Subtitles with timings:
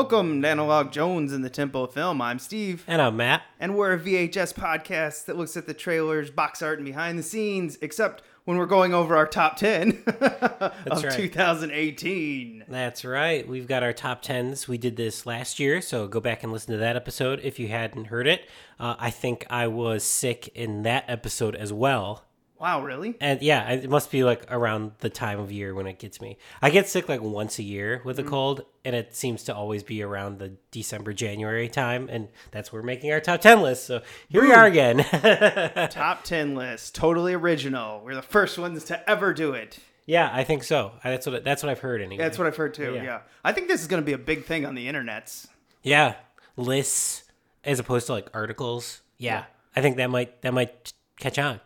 [0.00, 2.22] Welcome to Analog Jones in the Temple of Film.
[2.22, 3.42] I'm Steve, And I'm Matt.
[3.60, 7.22] and we're a VHS podcast that looks at the trailers, box art, and behind the
[7.22, 11.12] scenes, except when we're going over our top 10 of right.
[11.12, 12.64] 2018.
[12.66, 13.46] That's right.
[13.46, 14.66] We've got our top tens.
[14.66, 17.68] We did this last year, so go back and listen to that episode if you
[17.68, 18.48] hadn't heard it.
[18.80, 22.24] Uh, I think I was sick in that episode as well.
[22.60, 23.16] Wow, really?
[23.22, 26.36] And yeah, it must be like around the time of year when it gets me.
[26.60, 28.28] I get sick like once a year with a mm.
[28.28, 32.10] cold, and it seems to always be around the December, January time.
[32.12, 33.86] And that's where we're making our top 10 list.
[33.86, 34.98] So here we are again.
[35.90, 38.02] Top 10 list, totally original.
[38.04, 39.78] We're the first ones to ever do it.
[40.04, 40.92] yeah, I think so.
[41.02, 42.22] That's what, that's what I've heard anyway.
[42.22, 43.02] That's what I've heard too, yeah.
[43.02, 43.20] Yeah.
[43.42, 45.46] I think this is going to be a big thing on the internets.
[45.82, 46.16] Yeah,
[46.58, 47.24] lists
[47.64, 49.00] as opposed to like articles.
[49.16, 51.60] Yeah, I think that might that might catch on.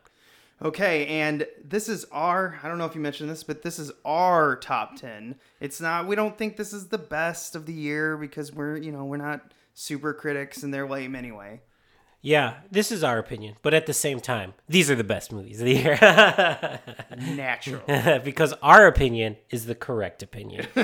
[0.62, 3.90] Okay, and this is our, I don't know if you mentioned this, but this is
[4.04, 5.34] our top 10.
[5.60, 8.92] It's not, we don't think this is the best of the year because we're, you
[8.92, 11.60] know, we're not super critics and they're lame anyway.
[12.24, 15.60] Yeah, this is our opinion, but at the same time, these are the best movies
[15.60, 15.98] of the year
[17.18, 17.82] Natural.
[18.24, 20.66] because our opinion is the correct opinion.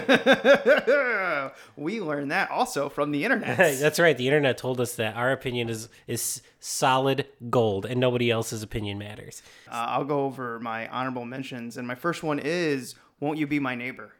[1.78, 3.56] we learned that also from the internet.
[3.56, 4.14] That's right.
[4.14, 8.98] The internet told us that our opinion is is solid gold, and nobody else's opinion
[8.98, 9.42] matters.
[9.66, 13.58] Uh, I'll go over my honorable mentions, and my first one is Won't You Be
[13.58, 14.12] My Neighbor?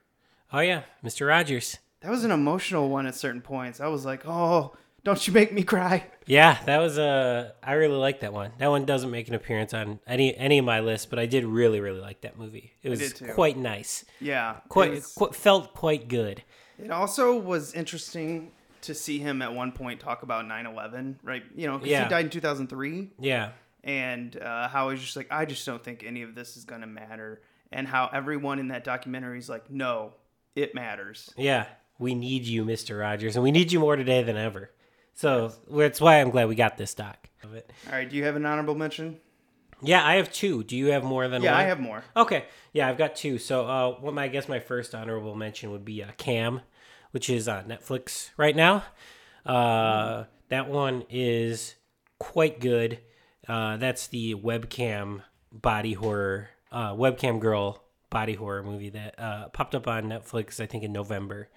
[0.54, 1.28] Oh yeah, Mr.
[1.28, 1.76] Rogers.
[2.00, 3.78] That was an emotional one at certain points.
[3.78, 6.04] I was like, oh, don't you make me cry.
[6.26, 7.54] Yeah, that was a.
[7.62, 8.52] I really like that one.
[8.58, 11.44] That one doesn't make an appearance on any any of my lists, but I did
[11.44, 12.72] really really like that movie.
[12.82, 14.04] It was quite nice.
[14.20, 14.56] Yeah.
[14.68, 16.42] Quite, it's- qu- felt quite good.
[16.82, 18.52] It also was interesting
[18.82, 21.42] to see him at one point talk about 9/11, right?
[21.54, 22.04] You know, 'cause Yeah.
[22.04, 23.50] he died in 2003, Yeah,
[23.84, 26.86] and uh, how he's just like, I just don't think any of this is gonna
[26.86, 30.14] matter, and how everyone in that documentary is like, no,
[30.54, 31.30] it matters.
[31.36, 31.66] yeah.
[31.98, 34.70] We need you, Mister Rogers, and we need you more today than ever.
[35.14, 37.28] So that's why I'm glad we got this doc.
[37.42, 37.70] Of it.
[37.86, 39.18] All right, do you have an honorable mention?
[39.82, 40.62] Yeah, I have two.
[40.62, 41.60] Do you have more than Yeah, one?
[41.60, 42.04] I have more.
[42.16, 43.38] Okay, yeah, I've got two.
[43.38, 46.60] So, uh, what my I guess my first honorable mention would be uh, Cam,
[47.12, 48.84] which is on Netflix right now.
[49.46, 51.76] Uh, that one is
[52.18, 52.98] quite good.
[53.48, 59.74] Uh, that's the webcam body horror, uh, webcam girl body horror movie that uh, popped
[59.74, 60.60] up on Netflix.
[60.60, 61.48] I think in November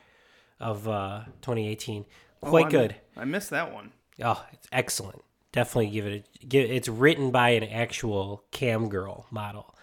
[0.59, 2.05] of uh, 2018.
[2.49, 2.95] Quite Oh, good.
[3.17, 3.91] I missed that one.
[4.23, 5.21] Oh, it's excellent.
[5.51, 6.69] Definitely give it a give.
[6.69, 9.75] It's written by an actual cam girl model,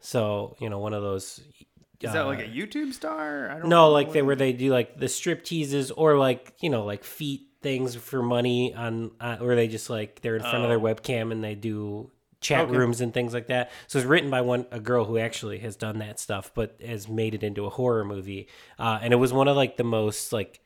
[0.00, 1.40] so you know one of those.
[2.00, 3.48] Is that like a YouTube star?
[3.50, 6.18] I don't Uh, No, know like they where they do like the strip teases or
[6.18, 10.36] like you know like feet things for money on, uh, or they just like they're
[10.36, 12.10] in front of their webcam and they do
[12.42, 12.68] chat Oh.
[12.68, 12.76] Okay.
[12.76, 13.70] rooms and things like that.
[13.86, 17.08] So it's written by one a girl who actually has done that stuff, but has
[17.08, 18.48] made it into a horror movie.
[18.78, 20.60] Uh, and it was one of like the most like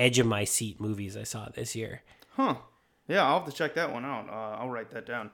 [0.00, 2.02] edge of my seat movies I saw this year.
[2.30, 2.56] Huh.
[3.06, 4.28] Yeah, I'll have to check that one out.
[4.28, 5.30] Uh, I'll write that down.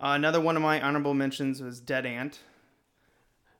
[0.00, 2.40] Uh, another one of my honorable mentions was Dead Ant.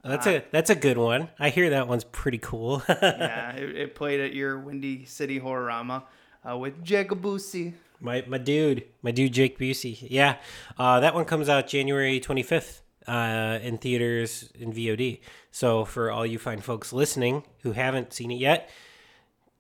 [0.03, 1.29] That's a that's a good one.
[1.39, 2.83] I hear that one's pretty cool.
[2.89, 6.05] yeah, it, it played at your Windy City Horrorama
[6.49, 7.75] uh, with Jacob Busey.
[8.01, 9.99] my my dude, my dude Jake Busey.
[10.09, 10.37] Yeah,
[10.79, 15.21] uh, that one comes out January twenty fifth uh, in theaters in VOD.
[15.51, 18.71] So for all you fine folks listening who haven't seen it yet,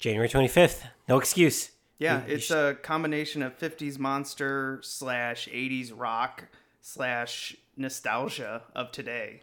[0.00, 1.70] January twenty fifth, no excuse.
[1.98, 6.48] Yeah, You- you it's sh- a combination of 50s monster slash 80s rock
[6.80, 9.42] slash nostalgia of today.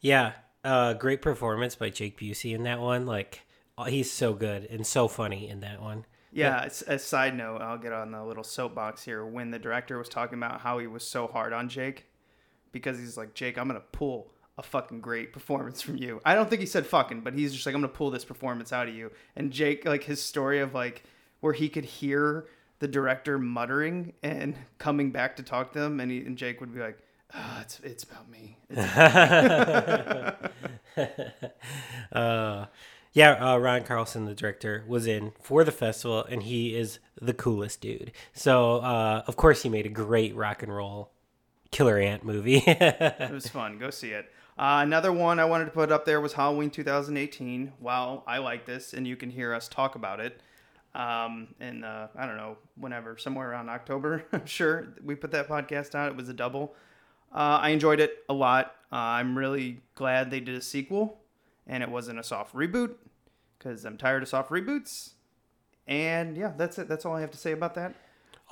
[0.00, 0.32] yeah,
[0.64, 3.04] uh, great performance by Jake Busey in that one.
[3.06, 3.42] Like
[3.76, 6.04] oh, he's so good and so funny in that one.
[6.32, 9.24] Yeah, it's a side note, I'll get on the little soapbox here.
[9.26, 12.06] When the director was talking about how he was so hard on Jake,
[12.72, 16.20] because he's like, Jake, I'm gonna pull a fucking great performance from you.
[16.22, 18.72] I don't think he said fucking, but he's just like, I'm gonna pull this performance
[18.74, 19.10] out of you.
[19.34, 21.02] And Jake, like his story of like
[21.40, 22.46] where he could hear
[22.78, 26.74] the director muttering and coming back to talk to them, and, he, and Jake would
[26.74, 26.98] be like,
[27.34, 28.58] ah, it's it's about me.
[28.68, 28.86] It's
[32.12, 32.66] Uh,
[33.12, 37.32] yeah, uh, Ron Carlson, the director, was in for the festival, and he is the
[37.32, 38.12] coolest dude.
[38.34, 41.10] So, uh, of course, he made a great rock and roll
[41.70, 42.62] killer ant movie.
[42.66, 43.78] It was fun.
[43.78, 44.30] Go see it.
[44.60, 47.72] Uh, another one I wanted to put up there was Halloween 2018.
[47.80, 50.42] Wow, I like this, and you can hear us talk about it.
[50.94, 55.48] Um, and uh, I don't know, whenever, somewhere around October, I'm sure we put that
[55.48, 56.10] podcast out.
[56.10, 56.74] It was a double.
[57.32, 58.74] Uh, I enjoyed it a lot.
[58.92, 61.22] Uh, I'm really glad they did a sequel,
[61.66, 62.96] and it wasn't a soft reboot
[63.58, 65.14] because I'm tired of soft reboots.
[65.88, 66.86] And yeah, that's it.
[66.86, 67.94] That's all I have to say about that.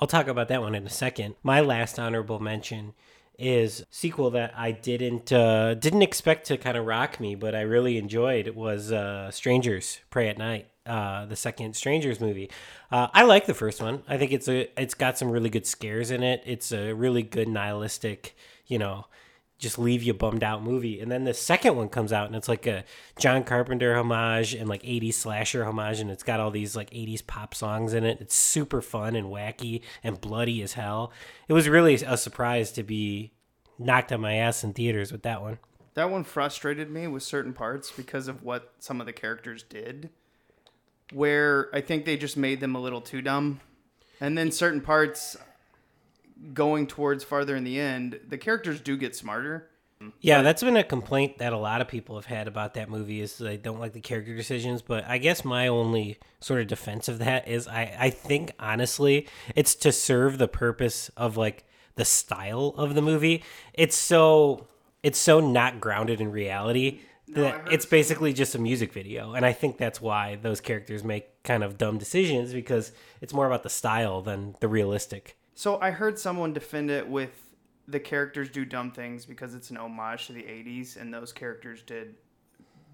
[0.01, 1.35] I'll talk about that one in a second.
[1.43, 2.95] My last honorable mention
[3.39, 7.61] is sequel that I didn't uh, didn't expect to kind of rock me, but I
[7.61, 8.47] really enjoyed.
[8.47, 12.49] It was uh, Strangers Prey at Night, uh, the second Strangers movie.
[12.91, 14.03] Uh, I like the first one.
[14.07, 16.43] I think it's a it's got some really good scares in it.
[16.45, 18.35] It's a really good nihilistic,
[18.67, 19.05] you know,
[19.59, 21.01] just leave you bummed out movie.
[21.01, 22.85] And then the second one comes out and it's like a
[23.19, 27.27] John Carpenter homage and like 80s slasher homage and it's got all these like 80s
[27.27, 28.19] pop songs in it.
[28.21, 31.11] It's super fun and wacky and bloody as hell.
[31.49, 33.33] It was really a surprise to be
[33.77, 35.59] knocked on my ass in theaters with that one.
[35.93, 40.09] That one frustrated me with certain parts because of what some of the characters did.
[41.11, 43.59] Where I think they just made them a little too dumb.
[44.21, 45.35] And then certain parts
[46.53, 49.69] going towards farther in the end, the characters do get smarter.
[50.21, 53.19] Yeah, that's been a complaint that a lot of people have had about that movie
[53.19, 54.81] is they don't like the character decisions.
[54.81, 59.27] But I guess my only sort of defense of that is I, I think honestly
[59.55, 61.65] it's to serve the purpose of like
[61.95, 63.43] the style of the movie.
[63.73, 64.67] It's so
[65.03, 67.01] it's so not grounded in reality
[67.33, 69.33] that it's basically just a music video.
[69.33, 72.91] And I think that's why those characters make kind of dumb decisions because
[73.21, 75.37] it's more about the style than the realistic.
[75.59, 77.31] So I heard someone defend it with
[77.85, 81.81] the characters do dumb things because it's an homage to the 80s and those characters
[81.81, 82.15] did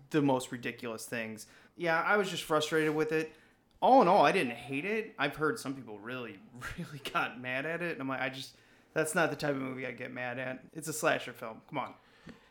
[0.09, 1.45] the most ridiculous things.
[1.77, 3.35] Yeah, I was just frustrated with it.
[3.81, 5.13] All in all, I didn't hate it.
[5.19, 6.39] I've heard some people really,
[6.79, 7.91] really got mad at it.
[7.91, 8.55] And I'm like, I just,
[8.95, 10.63] that's not the type of movie I get mad at.
[10.73, 11.61] It's a slasher film.
[11.69, 11.93] Come on.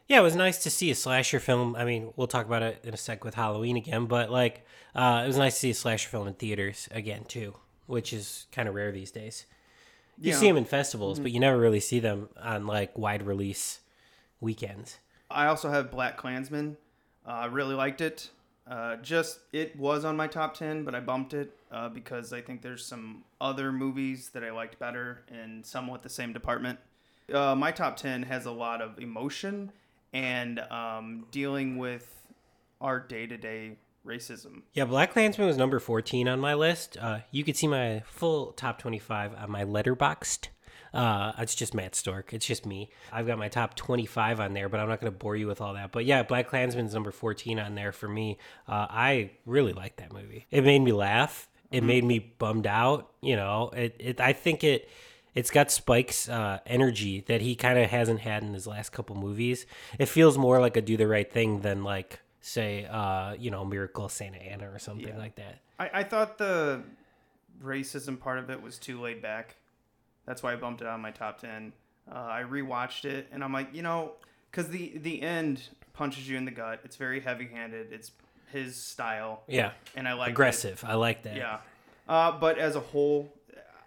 [0.06, 1.74] Yeah, it was nice to see a slasher film.
[1.74, 4.64] I mean, we'll talk about it in a sec with Halloween again, but like,
[4.94, 7.56] uh, it was nice to see a slasher film in theaters again too,
[7.86, 9.46] which is kind of rare these days.
[10.20, 13.80] You see them in festivals, but you never really see them on like wide release
[14.40, 14.98] weekends.
[15.30, 16.76] I also have Black Klansman.
[17.26, 18.30] Uh, I really liked it.
[18.66, 22.40] Uh, just it was on my top ten, but I bumped it uh, because I
[22.40, 26.78] think there's some other movies that I liked better in somewhat the same department.
[27.32, 29.72] Uh, my top ten has a lot of emotion
[30.12, 32.22] and um, dealing with
[32.80, 33.76] our day to day
[34.06, 34.62] racism.
[34.72, 36.96] Yeah, Black Klansman was number 14 on my list.
[37.00, 40.48] Uh, you could see my full top 25 on my Letterboxd.
[40.92, 42.32] Uh, it's just Matt Stork.
[42.32, 42.88] It's just me.
[43.12, 45.60] I've got my top 25 on there, but I'm not going to bore you with
[45.60, 45.90] all that.
[45.90, 48.38] But yeah, Black Klansman's number 14 on there for me.
[48.68, 50.46] Uh, I really like that movie.
[50.52, 51.48] It made me laugh.
[51.72, 53.10] It made me bummed out.
[53.20, 54.88] You know, it, it I think it
[55.34, 59.16] it's got Spike's uh, energy that he kind of hasn't had in his last couple
[59.16, 59.66] movies.
[59.98, 63.64] It feels more like a do the right thing than like say uh, you know
[63.64, 65.58] Miracle Santa Ana or something like that.
[65.78, 66.82] I, I thought the
[67.62, 69.56] racism part of it was too laid back.
[70.26, 71.72] That's why I bumped it on my top ten.
[72.10, 74.12] Uh, I rewatched it and I'm like, you know,
[74.50, 75.62] because the the end
[75.94, 76.80] punches you in the gut.
[76.84, 77.92] It's very heavy handed.
[77.92, 78.12] It's
[78.52, 80.32] his style, Yeah, and I like it.
[80.32, 80.84] aggressive.
[80.86, 81.36] I like that.
[81.36, 81.58] Yeah,
[82.08, 83.32] uh, but as a whole,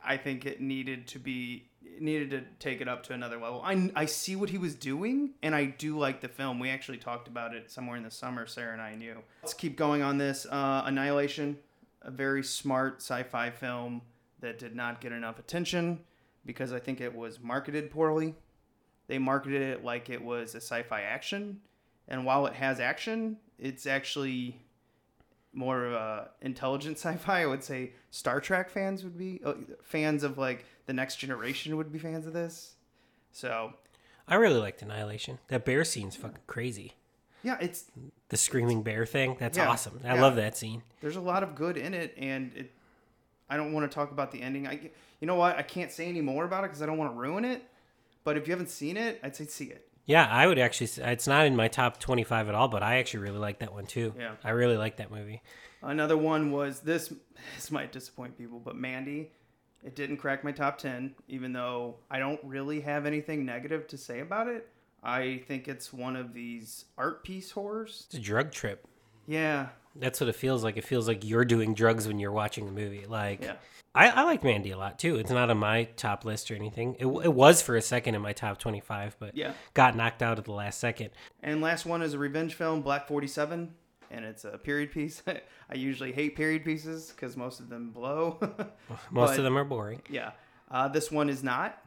[0.03, 3.61] I think it needed to be it needed to take it up to another level.
[3.63, 6.59] I, I see what he was doing, and I do like the film.
[6.59, 8.45] We actually talked about it somewhere in the summer.
[8.45, 9.17] Sarah and I knew.
[9.41, 10.45] Let's keep going on this.
[10.49, 11.57] Uh, Annihilation,
[12.01, 14.01] a very smart sci-fi film
[14.39, 15.99] that did not get enough attention
[16.45, 18.35] because I think it was marketed poorly.
[19.07, 21.61] They marketed it like it was a sci-fi action,
[22.07, 24.61] and while it has action, it's actually
[25.53, 27.41] more of a intelligent sci-fi.
[27.41, 31.77] I would say Star Trek fans would be uh, fans of like the next generation
[31.77, 32.73] would be fans of this.
[33.31, 33.73] So
[34.27, 35.37] I really liked Annihilation.
[35.49, 36.93] That bear scene's fucking crazy.
[37.43, 37.85] yeah, it's
[38.29, 39.37] The screaming bear thing.
[39.39, 40.01] That's Yeah, awesome.
[40.03, 40.21] I yeah.
[40.21, 40.81] love that scene.
[41.01, 42.71] there's a lot of good in it, and it.
[43.49, 44.67] I don't want to talk about the ending.
[44.67, 44.89] I
[45.21, 47.17] you know what I can't say any more about it because I don't want to
[47.17, 47.63] ruin it.
[48.25, 49.87] But if you haven't seen it, I'd say see it.
[50.05, 50.89] Yeah, I would actually.
[51.05, 53.85] It's not in my top twenty-five at all, but I actually really like that one
[53.85, 54.13] too.
[54.17, 54.31] Yeah.
[54.43, 55.41] I really like that movie.
[55.81, 57.13] Another one was this.
[57.55, 59.29] This might disappoint people, but Mandy,
[59.83, 63.97] it didn't crack my top ten, even though I don't really have anything negative to
[63.97, 64.69] say about it.
[65.03, 68.05] I think it's one of these art piece horrors.
[68.07, 68.85] It's a drug trip.
[69.27, 70.77] Yeah, That's what it feels like.
[70.77, 73.05] It feels like you're doing drugs when you're watching the movie.
[73.05, 73.55] Like, Yeah.
[73.93, 75.15] I, I like Mandy a lot too.
[75.17, 76.95] It's not on my top list or anything.
[76.99, 79.53] It, it was for a second in my top 25, but Yeah.
[79.73, 81.09] got knocked out at the last second.
[81.43, 83.73] And last one is a revenge film, Black 47,
[84.11, 85.21] and it's a period piece.
[85.69, 88.37] I usually hate period pieces because most of them blow.
[89.11, 90.01] Most But- of them are boring.
[90.09, 90.31] yeah.
[90.69, 91.81] Uh, this one is not.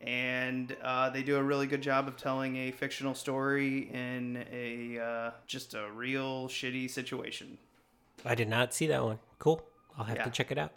[0.00, 4.98] And uh, they do a really good job of telling a fictional story in a
[5.00, 7.58] uh, just a real shitty situation.
[8.24, 9.18] I did not see that one.
[9.40, 9.60] Cool.
[9.96, 10.24] I'll have Yeah.
[10.24, 10.72] to check it out.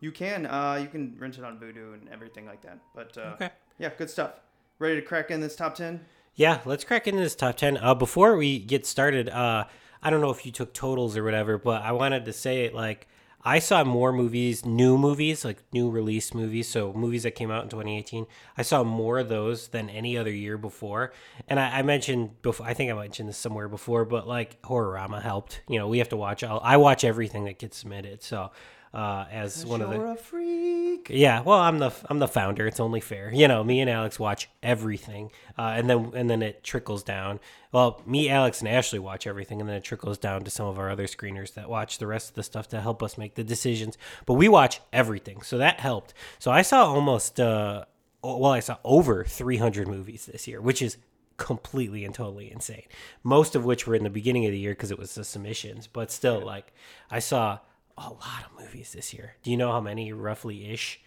[0.00, 2.78] You can uh, you can rent it on Vudu and everything like that.
[2.94, 3.50] But uh, Okay.
[3.78, 4.32] yeah, good stuff.
[4.80, 6.04] Ready to crack in this top ten?
[6.34, 7.78] Yeah, let's crack into this top 10.
[7.78, 9.64] Uh, before we get started, uh,
[10.06, 12.72] I don't know if you took totals or whatever, but I wanted to say, it
[12.72, 13.08] like,
[13.42, 17.64] I saw more movies, new movies, like new release movies, so movies that came out
[17.64, 18.24] in 2018.
[18.56, 21.12] I saw more of those than any other year before.
[21.48, 25.22] And I, I mentioned before, I think I mentioned this somewhere before, but like Horrorama
[25.22, 25.62] helped.
[25.68, 28.22] You know, we have to watch, all, I watch everything that gets submitted.
[28.22, 28.52] So,
[28.96, 29.96] uh, as one of the.
[29.96, 31.10] You're a freak.
[31.10, 32.66] Yeah, well, I'm the I'm the founder.
[32.66, 33.62] It's only fair, you know.
[33.62, 37.38] Me and Alex watch everything, uh, and then and then it trickles down.
[37.72, 40.78] Well, me, Alex, and Ashley watch everything, and then it trickles down to some of
[40.78, 43.44] our other screeners that watch the rest of the stuff to help us make the
[43.44, 43.98] decisions.
[44.24, 46.14] But we watch everything, so that helped.
[46.38, 47.84] So I saw almost, uh,
[48.24, 50.96] well, I saw over 300 movies this year, which is
[51.36, 52.84] completely and totally insane.
[53.22, 55.86] Most of which were in the beginning of the year because it was the submissions,
[55.86, 56.72] but still, like
[57.10, 57.58] I saw
[57.98, 59.34] a lot of movies this year.
[59.42, 61.00] Do you know how many roughly ish?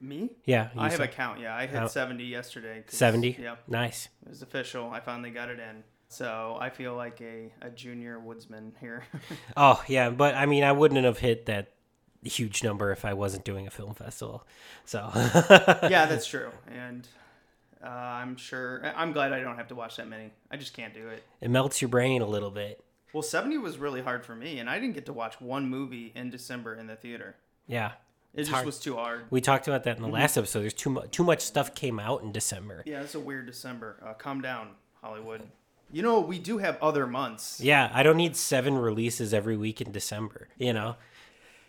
[0.00, 0.30] Me?
[0.44, 1.40] Yeah, I have saw- a count.
[1.40, 2.84] Yeah, I hit How- seventy yesterday.
[2.86, 4.90] 70 Yeah, nice it was official.
[4.90, 5.82] I finally got it in.
[6.08, 9.04] So I feel like a, a junior woodsman here.
[9.56, 11.72] oh yeah but i mean i wouldn't have hit that
[12.22, 14.46] huge number if i wasn't doing a film festival
[14.84, 16.50] so yeah, that's true.
[16.68, 17.06] And
[17.84, 18.82] uh, I'm sure.
[18.96, 20.30] I'm glad I don't have to watch that many.
[20.50, 21.22] I just can't do it.
[21.40, 24.68] it melts your brain a little bit Well, 70 was really hard for me, and
[24.68, 27.36] I didn't get to watch one movie in December in the theater.
[27.66, 27.92] yeah
[28.34, 28.66] It just hard.
[28.66, 29.22] was too hard.
[29.30, 31.98] we talked about that in the last episode there's too much too much stuff came
[31.98, 33.96] out in december Yeah, it's a weird December.
[34.04, 34.68] Uh, calm down,
[35.02, 35.42] Hollywood.
[35.90, 37.60] You know, we do have other months.
[37.62, 40.96] yeah i don't need seven releases every week in december you know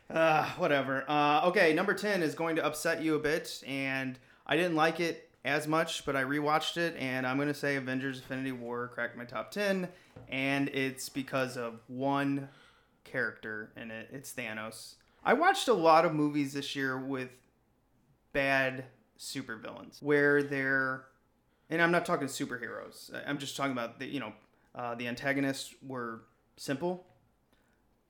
[0.10, 1.06] Uh, whatever.
[1.08, 4.18] Uh, okay, number 10 is going to upset you a bit, and
[4.48, 8.18] I didn't like it as much, but I rewatched it, and I'm to say Avengers
[8.18, 9.88] Infinity War cracked my top 10,
[10.28, 12.50] and it's because of one
[13.04, 14.10] character in it.
[14.12, 14.96] It's Thanos.
[15.24, 17.30] I watched a lot of movies this year with
[18.34, 18.86] bad
[19.18, 21.06] supervillains, where they're,
[21.70, 24.34] and I'm not talking superheroes, I'm just talking about, the, you know,
[24.76, 26.22] uh, the antagonists were
[26.58, 27.06] simple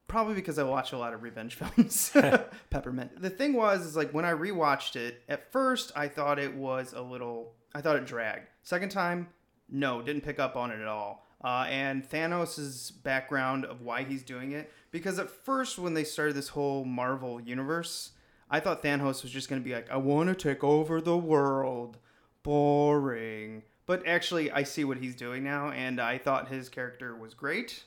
[0.09, 2.11] probably because I watch a lot of revenge films.
[2.69, 3.21] Peppermint.
[3.21, 6.91] The thing was, is like when I rewatched it, at first I thought it was
[6.91, 8.47] a little, I thought it dragged.
[8.63, 9.29] Second time,
[9.69, 11.25] no, didn't pick up on it at all.
[11.41, 16.35] Uh, and Thanos' background of why he's doing it, because at first when they started
[16.35, 18.11] this whole Marvel universe,
[18.49, 21.17] I thought Thanos was just going to be like, I want to take over the
[21.17, 21.97] world.
[22.43, 23.63] Boring.
[23.85, 27.83] But actually, I see what he's doing now, and I thought his character was great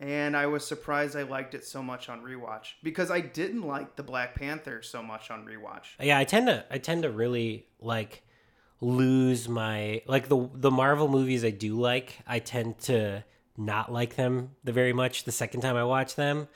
[0.00, 3.96] and I was surprised I liked it so much on rewatch because I didn't like
[3.96, 5.86] the Black Panther so much on rewatch.
[6.00, 8.22] yeah i tend to i tend to really like
[8.80, 13.24] lose my like the the marvel movies i do like i tend to
[13.56, 16.48] not like them the very much the second time i watch them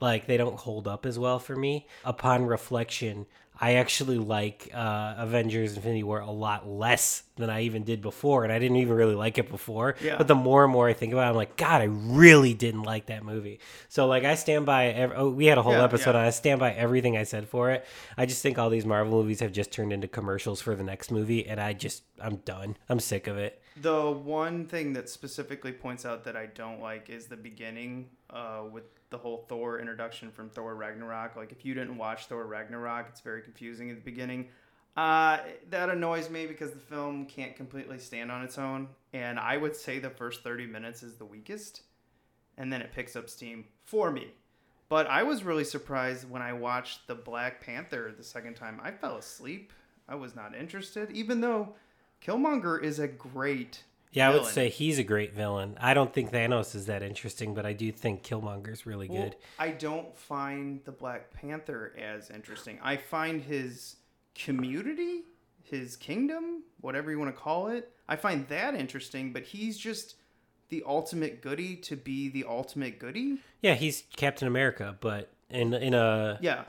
[0.00, 3.26] like they don't hold up as well for me upon reflection
[3.60, 8.44] i actually like uh avengers infinity war a lot less than i even did before
[8.44, 9.94] and i didn't even really like it before.
[10.02, 10.16] Yeah.
[10.18, 12.82] but the more and more i think about it i'm like god i really didn't
[12.82, 13.60] like that movie.
[13.88, 16.20] So like i stand by ev- oh, we had a whole Yeah, episode yeah.
[16.20, 17.84] on i stand by everything i said for it.
[18.16, 21.10] I just think all these marvel movies have just turned into commercials for the next
[21.10, 22.76] movie and i just i'm done.
[22.88, 23.60] I'm sick of it.
[23.80, 28.62] The one thing that specifically points out that I don't like is the beginning uh,
[28.70, 31.36] with the whole Thor introduction from Thor Ragnarok.
[31.36, 34.48] Like, if you didn't watch Thor Ragnarok, it's very confusing at the beginning.
[34.96, 35.38] Uh,
[35.70, 38.88] that annoys me because the film can't completely stand on its own.
[39.12, 41.82] And I would say the first 30 minutes is the weakest.
[42.56, 44.32] And then it picks up steam for me.
[44.88, 48.80] But I was really surprised when I watched The Black Panther the second time.
[48.82, 49.72] I fell asleep.
[50.08, 51.74] I was not interested, even though
[52.24, 53.82] Killmonger is a great.
[54.14, 57.52] Yeah i would say he's a great villain i don't think thanos is that interesting
[57.54, 62.30] but i do think killmonger's really Well, good I don't find the Black Panther as
[62.30, 62.78] interesting.
[62.82, 63.96] I find his
[64.34, 65.22] community,
[65.62, 69.32] his kingdom, whatever you want to call it, I find that interesting.
[69.32, 70.16] But he's just
[70.70, 73.38] the ultimate goody to be the ultimate goody.
[73.62, 76.64] yeah he's captain america but in in a Yeah,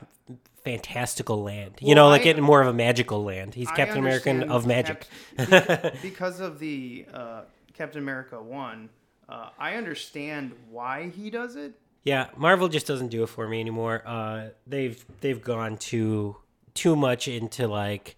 [0.70, 1.74] fantastical land.
[1.80, 3.54] you Well, know, like I- in more of a magical land.
[3.54, 5.06] He's I Captain American of magic.
[5.36, 7.42] Cap- because of the uh,
[7.74, 8.88] Captain America one.
[9.28, 11.72] Uh, I understand why he does it.
[12.04, 14.02] yeah, Marvel just doesn't do it for me anymore.
[14.06, 16.36] Uh, they've they've gone too
[16.74, 18.16] too much into like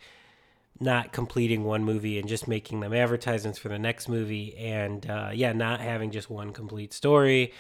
[0.81, 5.31] not completing one movie and just making them advertisements for the next movie, and uh,
[5.33, 7.53] yeah, not having just one complete story.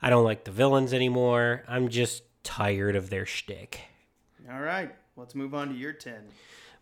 [0.00, 1.64] I don't like the villains anymore.
[1.68, 3.80] I'm just tired of their shtick.
[4.52, 6.20] All right, let's move on to your ten.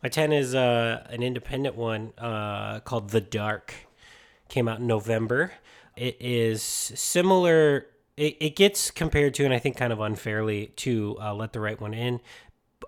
[0.03, 3.75] My 10 is uh, an independent one uh, called The Dark.
[4.49, 5.53] Came out in November.
[5.95, 7.87] It is similar
[8.17, 11.61] it, it gets compared to, and I think kind of unfairly, to uh, Let the
[11.61, 12.21] Right One In,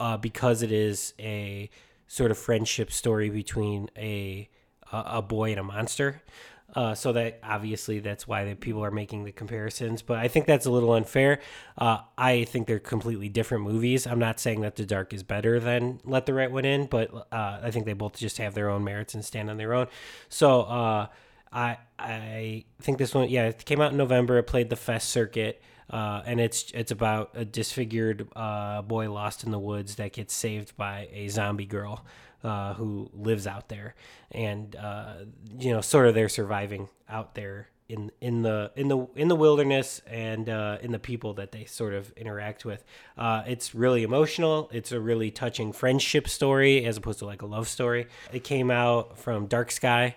[0.00, 1.70] uh, because it is a
[2.06, 4.48] sort of friendship story between a,
[4.92, 6.22] a boy and a monster.
[6.74, 10.46] Uh, so that obviously that's why the people are making the comparisons, but I think
[10.46, 11.40] that's a little unfair.
[11.76, 14.06] Uh, I think they're completely different movies.
[14.06, 17.12] I'm not saying that The Dark is better than Let the Right One In, but
[17.30, 19.88] uh, I think they both just have their own merits and stand on their own.
[20.30, 21.06] So uh,
[21.52, 24.38] I I think this one, yeah, it came out in November.
[24.38, 25.60] It played the Fest circuit.
[25.90, 30.32] Uh, and it's it's about a disfigured uh, boy lost in the woods that gets
[30.32, 32.02] saved by a zombie girl
[32.44, 33.94] uh, who lives out there,
[34.30, 35.14] and uh,
[35.58, 39.36] you know, sort of they're surviving out there in in the in the in the
[39.36, 42.84] wilderness and uh, in the people that they sort of interact with.
[43.18, 44.70] Uh, it's really emotional.
[44.72, 48.06] It's a really touching friendship story as opposed to like a love story.
[48.32, 50.16] It came out from Dark Sky.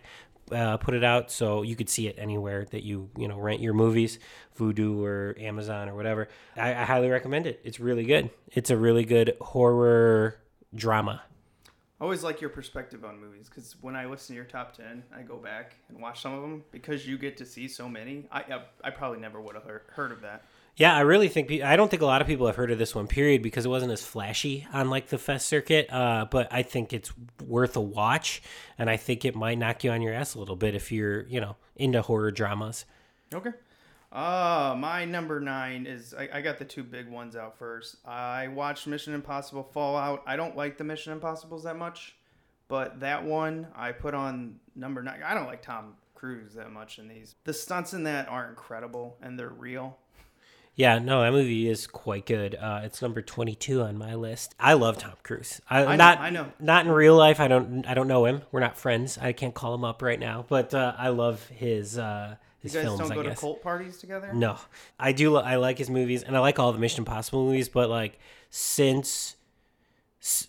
[0.51, 3.61] Uh, put it out so you could see it anywhere that you you know rent
[3.61, 4.19] your movies
[4.57, 6.29] Vudu or Amazon or whatever.
[6.55, 7.59] I, I highly recommend it.
[7.63, 8.29] It's really good.
[8.53, 10.37] It's a really good horror
[10.73, 11.23] drama.
[11.99, 15.03] I always like your perspective on movies because when I listen to your top ten,
[15.15, 18.27] I go back and watch some of them because you get to see so many.
[18.31, 20.43] I I, I probably never would have heard, heard of that.
[20.77, 22.77] Yeah, I really think pe- I don't think a lot of people have heard of
[22.77, 23.07] this one.
[23.07, 25.87] Period, because it wasn't as flashy on like the fest circuit.
[25.91, 27.13] Uh, but I think it's
[27.47, 28.41] worth a watch,
[28.77, 31.21] and I think it might knock you on your ass a little bit if you're
[31.27, 32.83] you know into horror dramas.
[33.33, 33.51] Okay.
[34.15, 37.97] Uh, my number nine is I, I got the two big ones out first.
[38.05, 40.23] I watched Mission Impossible Fallout.
[40.25, 42.15] I don't like the Mission Impossibles that much,
[42.69, 45.21] but that one I put on number nine.
[45.21, 47.35] I don't like Tom Cruise that much in these.
[47.43, 49.97] The stunts in that are incredible and they're real.
[50.75, 52.55] Yeah, no, that movie is quite good.
[52.55, 54.55] Uh, it's number twenty-two on my list.
[54.59, 55.59] I love Tom Cruise.
[55.69, 56.51] I, I know- not, I know.
[56.61, 57.41] not in real life.
[57.41, 58.43] I don't, I don't know him.
[58.53, 59.17] We're not friends.
[59.17, 60.45] I can't call him up right now.
[60.47, 62.99] But uh, I love his uh, You guys films.
[62.99, 64.31] don't I go to cult parties together?
[64.33, 64.57] No,
[64.99, 65.35] I do.
[65.35, 67.69] li- I like his movies, and I like all the Mission Impossible movies.
[67.69, 68.19] But like
[68.49, 69.35] since,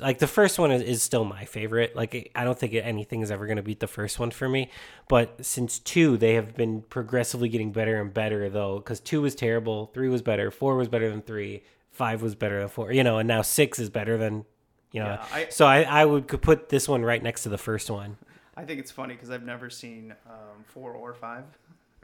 [0.01, 1.95] like the first one is, is still my favorite.
[1.95, 4.71] Like I don't think anything is ever going to beat the first one for me.
[5.09, 8.49] But since two, they have been progressively getting better and better.
[8.49, 12.35] Though, because two was terrible, three was better, four was better than three, five was
[12.35, 12.93] better than four.
[12.93, 14.45] You know, and now six is better than.
[14.93, 17.49] You know, Yeah, I- so I, I would could put this one right next to
[17.51, 18.17] the first one.
[18.57, 21.45] I think it's funny because I've never seen um, four or five.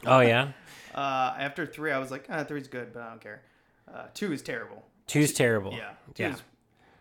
[0.06, 0.52] Oh yeah,
[0.94, 3.40] Uh, after three, I was like, ah, three's good, but I don't care.
[3.92, 4.84] Uh, two is terrible.
[5.06, 5.72] two's terrible.
[5.72, 5.92] Yeah.
[6.14, 6.34] Two, yeah.
[6.34, 6.42] Is,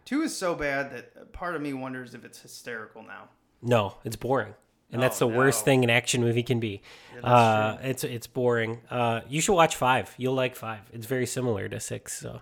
[0.05, 3.27] two is so bad that part of me wonders if it's hysterical now.
[3.61, 4.53] No, it's boring.
[4.93, 6.81] And that's Oh, the worst thing an action movie can be.
[7.13, 8.79] that's uh, it's it's boring.
[8.89, 10.13] Uh, you should watch five.
[10.17, 10.81] You'll like five.
[10.93, 12.17] It's very similar to six.
[12.19, 12.41] So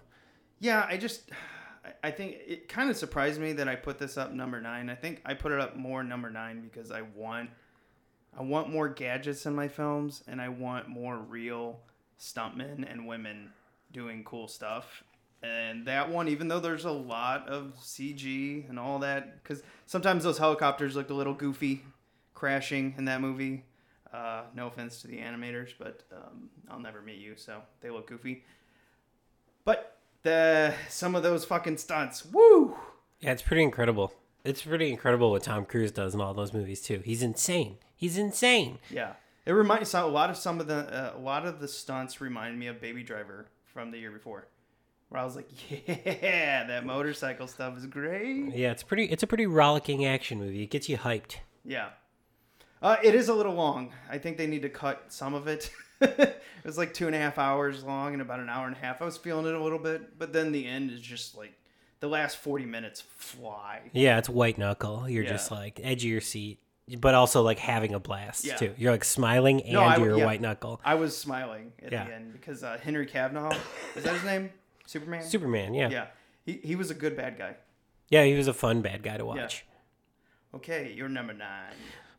[0.60, 1.32] Yeah, I just,
[1.86, 4.90] I- I think it kind of surprised me that I put this up number nine.
[4.90, 7.50] I think I put it up more number nine because I want,
[8.40, 11.82] I want more gadgets in my films, and I want more real
[12.18, 13.52] stuntmen and women
[13.92, 15.04] doing cool stuff.
[15.44, 20.24] And that one, even though there's a lot of CG and all that, because sometimes
[20.24, 21.84] those helicopters looked a little goofy,
[22.34, 23.66] crashing in that movie.
[24.14, 28.08] Uh, no offense to the animators, but um, I'll never meet you, so they look
[28.08, 28.46] goofy.
[29.66, 32.78] But the some of those fucking stunts, woo!
[33.20, 34.14] yeah, it's pretty incredible.
[34.44, 37.02] It's pretty incredible what Tom Cruise does in all those movies too.
[37.04, 37.78] He's insane.
[37.96, 38.80] He's insane.
[38.90, 39.14] Yeah,
[39.46, 42.58] it reminds a lot of some of the uh, a lot of the stunts remind
[42.58, 44.48] me of Baby Driver from the year before,
[45.10, 45.50] where I was like,
[45.88, 48.56] yeah, that motorcycle stuff is great.
[48.56, 49.06] Yeah, it's pretty.
[49.06, 50.64] It's a pretty rollicking action movie.
[50.64, 51.38] It gets you hyped.
[51.66, 51.90] Yeah.
[52.82, 53.94] Uh, it is a little long.
[54.10, 55.70] I think they need to cut some of it.
[56.02, 58.80] it was like two and a half hours long and about an hour and a
[58.80, 59.02] half.
[59.02, 61.54] I was feeling it a little bit, but then the end is just like
[62.00, 63.82] the last 40 minutes fly.
[63.94, 65.10] Yeah, it's white knuckle.
[65.10, 65.32] You're Yeah.
[65.32, 66.60] just like edge of your seat,
[67.00, 68.56] but also like having a blast Yeah.
[68.56, 68.74] too.
[68.78, 70.26] You're like smiling and No, I- you're yeah.
[70.26, 70.80] white knuckle.
[70.84, 73.56] I was smiling at the end because uh, Henry Cavill,
[73.96, 74.52] is that his name?
[74.86, 75.24] Superman?
[75.24, 75.74] Superman.
[75.74, 75.90] Yeah.
[75.90, 76.08] Yeah.
[76.46, 77.56] He, he was a good bad guy.
[78.10, 79.66] Yeah, he was a fun bad guy to watch.
[80.56, 81.74] Okay, you're number nine.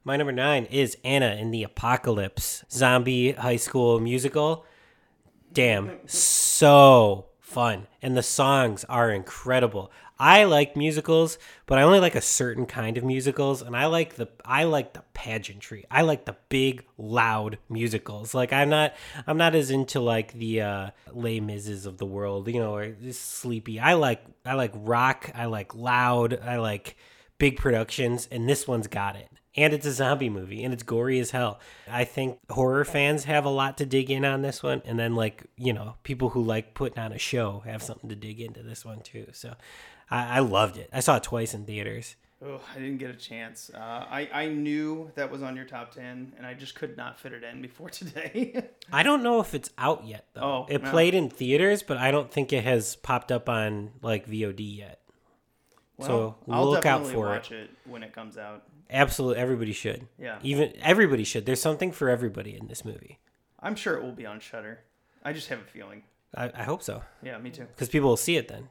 [0.05, 4.65] My number nine is Anna and the Apocalypse, zombie high school musical.
[5.53, 7.89] Damn, so fun.
[8.01, 9.91] And the songs are incredible.
[10.19, 14.17] I like musicals, but I only like a certain kind of musicals, and I like
[14.17, 15.87] the I like the pageantry.
[15.91, 18.35] I like the big, loud musicals.
[18.35, 18.95] Like I'm not
[19.27, 22.95] I'm not as into like the uh Les Mises of the world, you know, or
[23.13, 23.81] sleepy.
[23.81, 26.97] I like I like rock, I like loud, I like
[27.39, 29.31] big productions, and this one's got it.
[29.57, 31.59] And it's a zombie movie, and it's gory as hell.
[31.91, 35.17] I think horror fans have a lot to dig in on this one, and then
[35.17, 38.63] like you know people who like putting on a show have something to dig into
[38.63, 39.27] this one too.
[39.33, 39.55] So
[40.09, 40.89] I, I loved it.
[40.93, 42.15] I saw it twice in theaters.
[42.43, 43.71] Oh, I didn't get a chance.
[43.75, 47.21] Uh, I I knew that was on your top ten, and I just could not
[47.21, 48.69] fit it in before today.
[48.93, 50.43] I don't know if it's out yet though.
[50.43, 50.91] Oh, it no.
[50.91, 55.00] played in theaters, but I don't think it has popped up on like VOD yet.
[56.07, 57.31] So I'll look out for it.
[57.31, 57.71] watch it.
[57.85, 58.65] when it comes out.
[58.91, 60.07] Absolutely, everybody should.
[60.19, 60.39] Yeah.
[60.43, 61.47] Even everybody should.
[61.47, 63.19] There's something for everybody in this movie.
[63.61, 64.81] I'm sure it will be on Shudder.
[65.25, 66.03] I just have a feeling.
[66.35, 67.65] I, I hope so, Yeah, me too.
[67.75, 68.69] because people will see it then.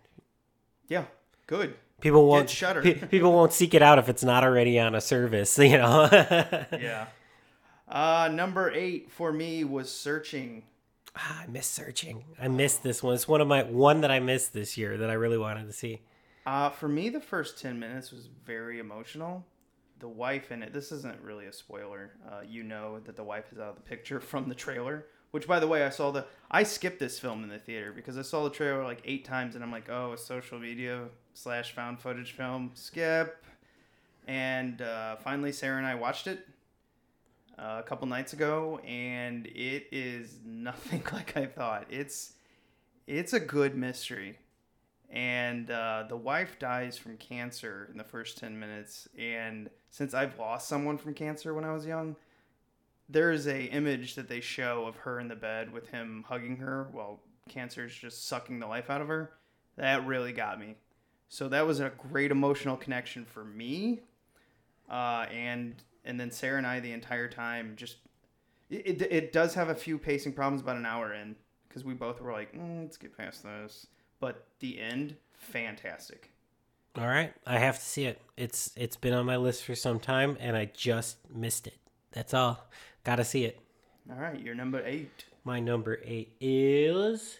[0.88, 1.06] Yeah,
[1.48, 1.76] good.
[2.02, 2.82] People won't Shudder.
[2.82, 5.58] pe- people won't seek it out if it's not already on a service.
[5.60, 6.08] You know.
[6.72, 7.08] Yeah.
[7.88, 10.64] Uh, number eight for me was Searching.
[11.16, 12.24] Ah, I miss searching.
[12.40, 13.16] I missed this one.
[13.16, 15.74] It's one of my one that I missed this year that I really wanted to
[15.74, 16.02] see.
[16.50, 19.46] Uh, for me, the first 10 minutes was very emotional.
[20.00, 22.10] The wife in it, this isn't really a spoiler.
[22.28, 25.46] Uh, you know that the wife is out of the picture from the trailer, which,
[25.46, 26.26] by the way, I saw the.
[26.50, 29.54] I skipped this film in the theater because I saw the trailer like eight times
[29.54, 32.72] and I'm like, oh, a social media slash found footage film.
[32.74, 33.46] Skip.
[34.28, 36.48] And uh, finally, Sarah and I watched it
[37.60, 41.86] uh, a couple nights ago, and it is nothing like I thought.
[41.92, 42.34] It's
[43.06, 44.40] it's a good mystery
[45.12, 50.38] and uh, the wife dies from cancer in the first 10 minutes and since i've
[50.38, 52.16] lost someone from cancer when i was young
[53.10, 56.88] there's a image that they show of her in the bed with him hugging her
[56.92, 57.20] while
[57.50, 59.32] cancer's just sucking the life out of her.
[59.78, 60.76] That really got me.
[61.28, 64.02] So that was a great emotional connection for me
[64.90, 67.98] uh, and and then sarah and i the entire time just
[68.70, 71.36] it, it, it does have a few pacing problems about an hour in
[71.68, 73.88] because we both were like mm, let's get past this
[74.20, 76.32] but the end fantastic
[76.98, 78.20] All right, I have to see it.
[78.36, 81.78] It's it's been on my list for some time, and I just missed it.
[82.12, 82.68] That's all.
[83.04, 83.60] Got to see it.
[84.12, 87.40] all right you're number eight My number eight is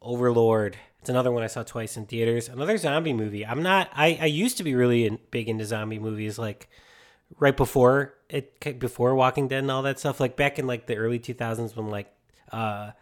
[0.00, 0.76] Overlord.
[1.00, 2.48] It's another one I saw twice in theaters.
[2.48, 3.44] Another zombie movie.
[3.44, 3.90] I'm not.
[3.94, 6.68] I I used to be really in, big into zombie movies, like
[7.38, 10.20] right before it before Walking Dead and all that stuff.
[10.20, 12.10] Like back in like the early 2000s when like
[12.52, 12.92] uh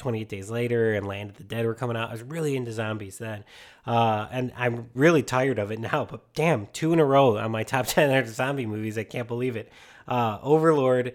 [0.00, 2.08] 28 Days Later and Land of the Dead were coming out.
[2.08, 3.44] I was really into zombies then.
[3.86, 6.06] Uh, and I'm really tired of it now.
[6.10, 8.98] But damn, two in a row on my top 10 zombie movies.
[8.98, 9.70] I can't believe it.
[10.08, 11.14] Uh, Overlord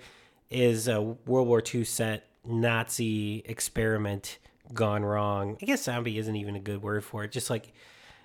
[0.49, 4.37] is a World War II set Nazi experiment
[4.73, 5.57] gone wrong.
[5.61, 7.31] I guess zombie isn't even a good word for it.
[7.31, 7.73] Just like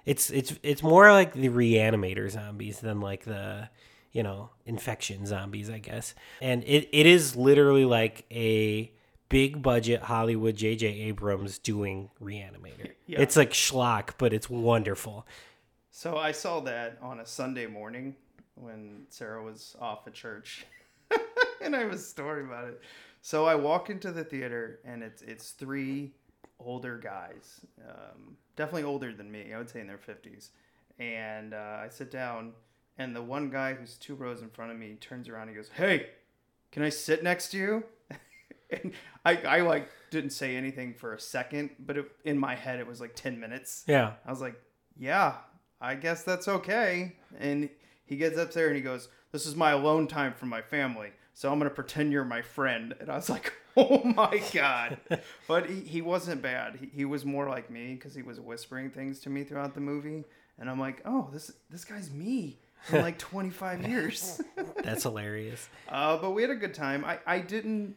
[0.05, 3.69] it's it's it's more like the Re-Animator zombies than like the
[4.13, 6.15] you know infection zombies, I guess.
[6.41, 8.91] And it, it is literally like a
[9.31, 10.87] big budget Hollywood J.J.
[10.87, 12.91] Abrams doing Re-Animator.
[13.07, 13.21] Yeah.
[13.23, 15.27] It's like schlock, but it's wonderful.
[15.91, 18.15] so i saw that on a sunday morning
[18.55, 20.65] when sarah was off at church
[21.63, 22.81] and i have a story about it
[23.23, 26.13] so i walk into the theater and it's it's three
[26.61, 30.51] older guys um, definitely older than me i would say in their 50s
[31.01, 32.53] and uh, i sit down
[32.99, 35.71] and the one guy who's two rows in front of me turns around and goes
[35.75, 36.07] hey
[36.71, 37.83] can i sit next to you
[38.83, 38.93] and
[39.25, 42.87] I, I like didn't say anything for a second, but it, in my head it
[42.87, 43.85] was like ten minutes.
[43.87, 44.13] Yeah.
[44.27, 44.61] I was like,
[44.99, 45.35] yeah,
[45.81, 47.17] I guess that's okay.
[47.39, 47.69] And
[48.05, 51.11] he gets up there and he goes, this is my alone time from my family,
[51.35, 52.95] so I'm gonna pretend you're my friend.
[53.01, 54.99] And I was like, oh my god.
[55.49, 56.77] but he, he wasn't bad.
[56.77, 59.81] He, he was more like me because he was whispering things to me throughout the
[59.81, 60.25] movie,
[60.59, 62.59] and I'm like, oh, this this guy's me
[62.93, 64.41] in like 25 years.
[64.83, 65.69] That's hilarious.
[65.89, 67.05] Uh, but we had a good time.
[67.05, 67.97] I, I didn't.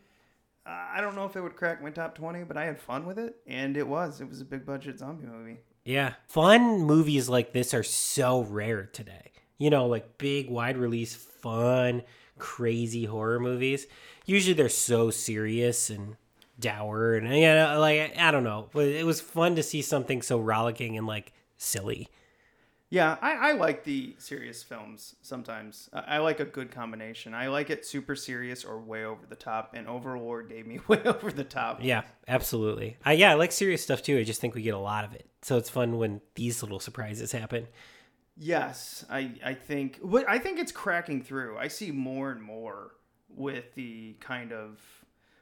[0.66, 3.20] I don't know if it would crack my top 20, but I had fun with
[3.20, 4.22] it, and it was.
[4.22, 5.60] It was a big budget zombie movie.
[5.84, 6.14] Yeah.
[6.28, 9.32] Fun movies like this are so rare today.
[9.58, 12.04] You know, like big, wide release, fun,
[12.38, 13.88] crazy horror movies.
[14.26, 16.16] Usually they're so serious and
[16.60, 18.70] dour and, you know, like, I don't know.
[18.76, 22.08] It was fun to see something so rollicking and, like, silly.
[22.94, 25.90] Yeah, I, I like the serious films sometimes.
[25.92, 27.34] I, I like a good combination.
[27.34, 31.02] I like it super serious or way over the top, and Overlord gave me way
[31.04, 31.80] over the top.
[31.82, 32.98] Yeah, absolutely.
[33.04, 34.20] I, yeah, I like serious stuff too.
[34.20, 35.28] I just think we get a lot of it.
[35.42, 37.68] So it's fun when these little surprises happen.
[38.38, 41.58] Yes, I I think but I think it's cracking through.
[41.58, 42.92] I see more and more
[43.28, 44.80] with the kind of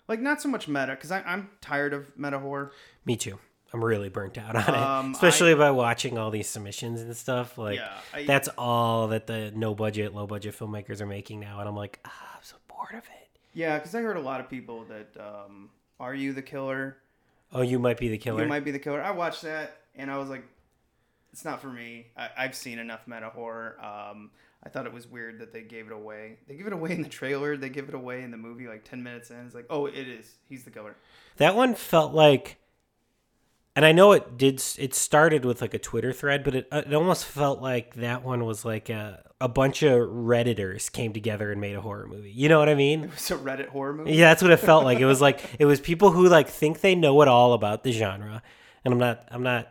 [0.07, 2.71] like not so much meta because I'm tired of meta horror.
[3.03, 3.39] Me too.
[3.73, 7.57] I'm really burnt out on Um, it, especially by watching all these submissions and stuff.
[7.57, 11.59] Like Yeah, I- that's all that the no budget, low budget filmmakers are making now,
[11.59, 13.29] and I'm like, ah, I'm so bored of it.
[13.53, 16.97] Yeah, because I heard a lot of people that um, are you the killer?
[17.53, 18.43] Oh, you might be the killer.
[18.43, 19.01] You might be the killer.
[19.01, 20.43] I watched that and I was like,
[21.33, 22.07] it's not for me.
[22.17, 23.77] I, I've seen enough meta horror.
[23.83, 24.31] Um,
[24.63, 26.37] I thought it was weird that they gave it away.
[26.47, 27.57] They give it away in the trailer.
[27.57, 29.37] They give it away in the movie like ten minutes in.
[29.45, 30.35] It's like, oh, it is.
[30.47, 30.95] He's the killer.
[31.37, 32.57] That one felt like
[33.75, 34.61] and I know it did.
[34.77, 38.23] It started with like a Twitter thread, but it uh, it almost felt like that
[38.23, 42.31] one was like a a bunch of redditors came together and made a horror movie.
[42.31, 43.05] You know what I mean?
[43.05, 44.13] It's a Reddit horror movie.
[44.13, 44.99] Yeah, that's what it felt like.
[44.99, 47.91] It was like it was people who like think they know it all about the
[47.91, 48.41] genre,
[48.85, 49.27] and I'm not.
[49.31, 49.67] I'm not.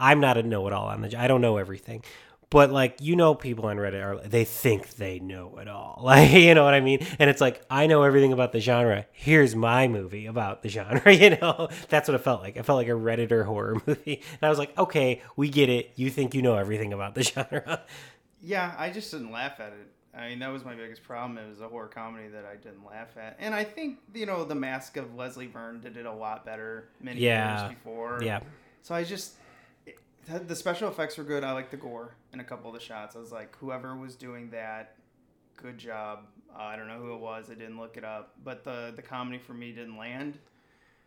[0.00, 1.20] I'm not a know it all on the.
[1.20, 2.04] I don't know everything,
[2.50, 6.00] but like you know, people on Reddit are they think they know it all.
[6.02, 7.06] Like you know what I mean?
[7.18, 9.06] And it's like I know everything about the genre.
[9.12, 11.12] Here's my movie about the genre.
[11.12, 12.56] You know, that's what it felt like.
[12.56, 15.92] It felt like a redditor horror movie, and I was like, okay, we get it.
[15.96, 17.82] You think you know everything about the genre.
[18.40, 19.88] Yeah, I just didn't laugh at it.
[20.16, 21.38] I mean, that was my biggest problem.
[21.38, 23.36] It was a horror comedy that I didn't laugh at.
[23.38, 26.88] And I think, you know, The Mask of Leslie Vernon did it a lot better
[27.00, 27.60] many Yeah.
[27.66, 28.20] years before.
[28.22, 28.40] yeah,
[28.82, 29.34] So I just.
[30.28, 31.42] The special effects were good.
[31.42, 33.16] I like the gore in a couple of the shots.
[33.16, 34.96] I was like, whoever was doing that,
[35.56, 36.24] good job.
[36.54, 37.50] Uh, I don't know who it was.
[37.50, 38.34] I didn't look it up.
[38.44, 40.38] But the, the comedy for me didn't land.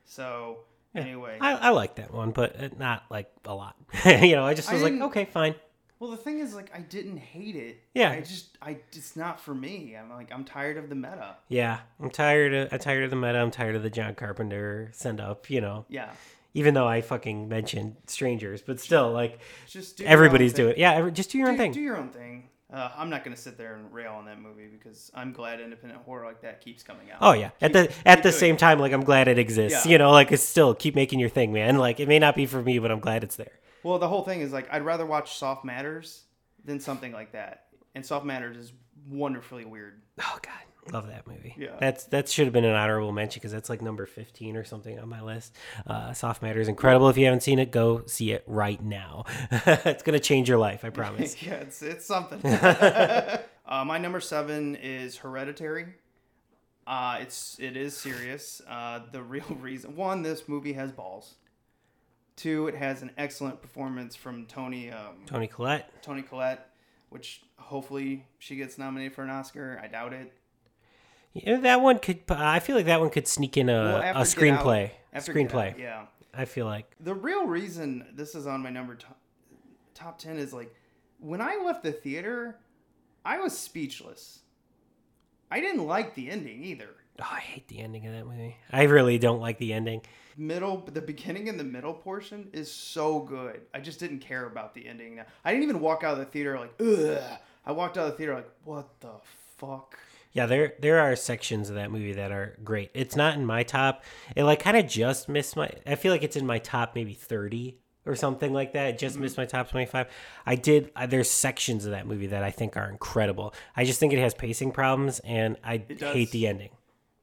[0.05, 0.59] So,
[0.95, 1.37] anyway.
[1.39, 3.75] I, I like that one, but uh, not like a lot.
[4.05, 5.55] you know, I just I was like, okay, fine.
[5.99, 7.77] Well, the thing is, like, I didn't hate it.
[7.93, 8.09] Yeah.
[8.09, 9.95] I just, I, it's not for me.
[9.95, 11.35] I'm like, I'm tired of the meta.
[11.47, 12.55] Yeah, I'm tired.
[12.55, 13.37] Of, I'm tired of the meta.
[13.37, 15.47] I'm tired of the John Carpenter send up.
[15.51, 16.09] You know, Yeah.
[16.53, 20.75] Even though I fucking mentioned strangers, but still, like Just do everybody's doing.
[20.77, 21.71] Yeah, every, just do your own thing.
[21.71, 22.49] do your own thing.
[22.73, 26.03] Uh, I'm not gonna sit there and rail on that movie because I'm glad independent
[26.03, 27.17] horror like that keeps coming out.
[27.19, 27.49] Oh yeah.
[27.59, 28.59] At the at the same it.
[28.59, 29.85] time, like I'm glad it exists.
[29.85, 29.91] Yeah.
[29.91, 31.77] You know, like it's still keep making your thing, man.
[31.77, 33.51] Like it may not be for me, but I'm glad it's there.
[33.83, 36.23] Well, the whole thing is like I'd rather watch Soft Matters
[36.63, 37.65] than something like that.
[37.93, 38.71] And Soft Matters is
[39.09, 40.01] wonderfully weird.
[40.21, 40.53] Oh god,
[40.91, 41.55] love that movie.
[41.57, 41.75] Yeah.
[41.79, 44.97] that's that should have been an honorable mention because that's like number fifteen or something
[44.99, 45.55] on my list.
[45.85, 47.09] Uh, Soft Matter is incredible.
[47.09, 49.25] If you haven't seen it, go see it right now.
[49.51, 51.41] it's gonna change your life, I promise.
[51.41, 52.43] yeah, it's it's something.
[52.45, 53.37] uh,
[53.85, 55.87] my number seven is Hereditary.
[56.87, 58.61] Uh, it's it is serious.
[58.67, 61.35] Uh, the real reason one, this movie has balls.
[62.35, 66.01] Two, it has an excellent performance from Toni um, Toni Collette.
[66.01, 66.67] Toni Collette,
[67.09, 69.79] which hopefully she gets nominated for an Oscar.
[69.83, 70.33] I doubt it.
[71.33, 72.19] Yeah, that one could.
[72.29, 74.91] I feel like that one could sneak in a, Well, a Get Out- screenplay.
[75.13, 75.77] Out, screenplay.
[75.79, 76.05] yeah.
[76.33, 76.89] I feel like.
[76.99, 79.17] The real reason this is on my number top,
[79.93, 80.73] top 10 is like
[81.19, 82.57] when I left the theater,
[83.25, 84.39] I was speechless.
[85.49, 86.89] I didn't like the ending either.
[87.21, 88.55] Oh, I hate the ending of that movie.
[88.71, 90.01] I really don't like the ending.
[90.37, 93.61] Middle, the beginning and the middle portion is so good.
[93.73, 95.17] I just didn't care about the ending.
[95.17, 97.21] Now I didn't even walk out of the theater like, ugh.
[97.65, 99.11] I walked out of the theater like, what the
[99.57, 99.99] fuck?
[100.33, 102.91] Yeah, there there are sections of that movie that are great.
[102.93, 104.03] It's not in my top.
[104.35, 105.69] It like kind of just missed my.
[105.85, 108.87] I feel like it's in my top maybe thirty or something like that.
[108.95, 109.23] It just Mm-hmm.
[109.23, 110.07] missed my top twenty five.
[110.45, 110.91] I did.
[110.95, 113.53] Uh, there's sections of that movie that I think are incredible.
[113.75, 116.69] I just think it has pacing problems, and I hate the ending.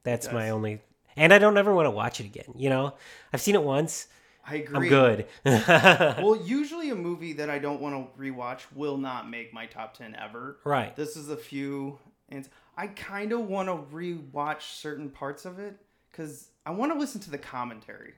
[0.04, 0.80] That's my only.
[1.16, 2.52] And I don't ever want to watch it again.
[2.56, 2.94] You know,
[3.32, 4.06] I've seen it once.
[4.46, 4.76] I agree.
[4.76, 5.26] I'm good.
[5.44, 9.96] well, usually a movie that I don't want to rewatch will not make my top
[9.96, 10.58] 10 ever.
[10.64, 10.94] right.
[10.96, 11.98] This is a few,
[12.30, 15.76] and I kind of want to rewatch certain parts of it
[16.10, 18.14] because I want to listen to the commentary.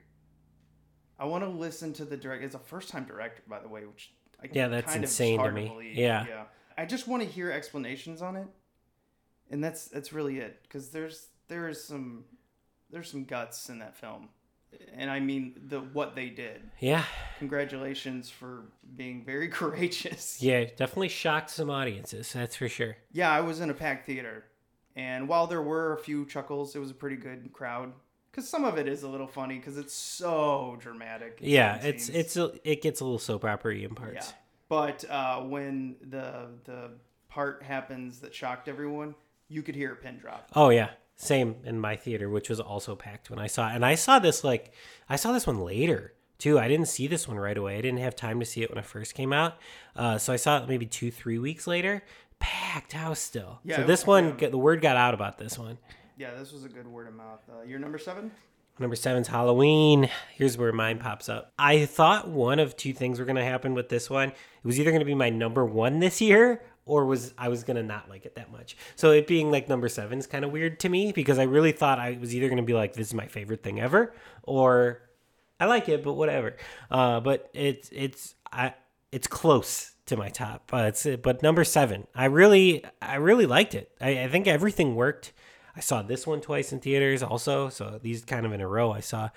[1.19, 2.43] I want to listen to the direct.
[2.43, 5.39] It's a first-time director, by the way, which I Yeah, that's kind of is insane
[5.41, 5.67] to me.
[5.67, 5.95] believe.
[5.97, 6.25] Yeah.
[6.27, 6.43] yeah.
[6.77, 8.47] I just want to hear explanations on it,
[9.49, 10.59] and that's that's really it.
[10.63, 12.25] Because there's there is some
[12.91, 14.29] there's some guts in that film,
[14.93, 16.61] and I mean the what they did.
[16.79, 17.03] yeah.
[17.39, 20.41] Congratulations for being very courageous.
[20.41, 20.65] Yeah.
[20.65, 22.31] Definitely shocked some audiences.
[22.33, 22.97] That's for sure.
[23.11, 24.45] Yeah, I was in a packed theater,
[24.95, 27.93] and while there were a few chuckles, it was a pretty good crowd.
[28.31, 31.39] Because some of it is a little funny because it's so dramatic.
[31.41, 31.75] Yeah.
[31.81, 32.17] It's scenes.
[32.17, 34.29] it's a, it gets a little soap opera in parts.
[34.29, 34.35] yeah.
[34.69, 36.91] But uh, when the the
[37.27, 39.15] part happens that shocked everyone,
[39.49, 40.49] you could hear a pin drop.
[40.55, 43.75] Oh yeah, same in my theater, which was also packed when I saw it.
[43.75, 44.71] And I saw this like
[45.09, 46.57] I saw this one later too.
[46.57, 47.77] I didn't see this one right away.
[47.77, 49.57] I didn't have time to see it when it first came out.
[49.93, 52.01] Uh, so I saw it maybe two, three weeks later.
[52.41, 53.59] Packed house still.
[53.63, 55.77] Yeah, so this one, the word got out about this one.
[56.17, 57.39] Yeah, this was a good word of mouth.
[57.49, 58.31] Uh, your number seven?
[58.79, 60.09] Number seven's Halloween.
[60.35, 61.51] Here's where mine pops up.
[61.59, 64.29] I thought one of two things were gonna happen with this one.
[64.29, 67.83] It was either gonna be my number one this year, or was I was gonna
[67.83, 68.75] not like it that much.
[68.95, 71.71] So it being like number seven is kind of weird to me because I really
[71.71, 75.01] thought I was either gonna be like this is my favorite thing ever, or
[75.59, 76.57] I like it, but whatever.
[76.89, 78.73] Uh, but it's it's I
[79.11, 80.69] it's close to my top.
[80.73, 82.05] Uh, it's but number seven.
[82.13, 83.91] I really I really liked it.
[83.99, 85.33] I, I think everything worked.
[85.75, 88.91] I saw this one twice in theaters also, so these kind of in a row.
[88.91, 89.29] I saw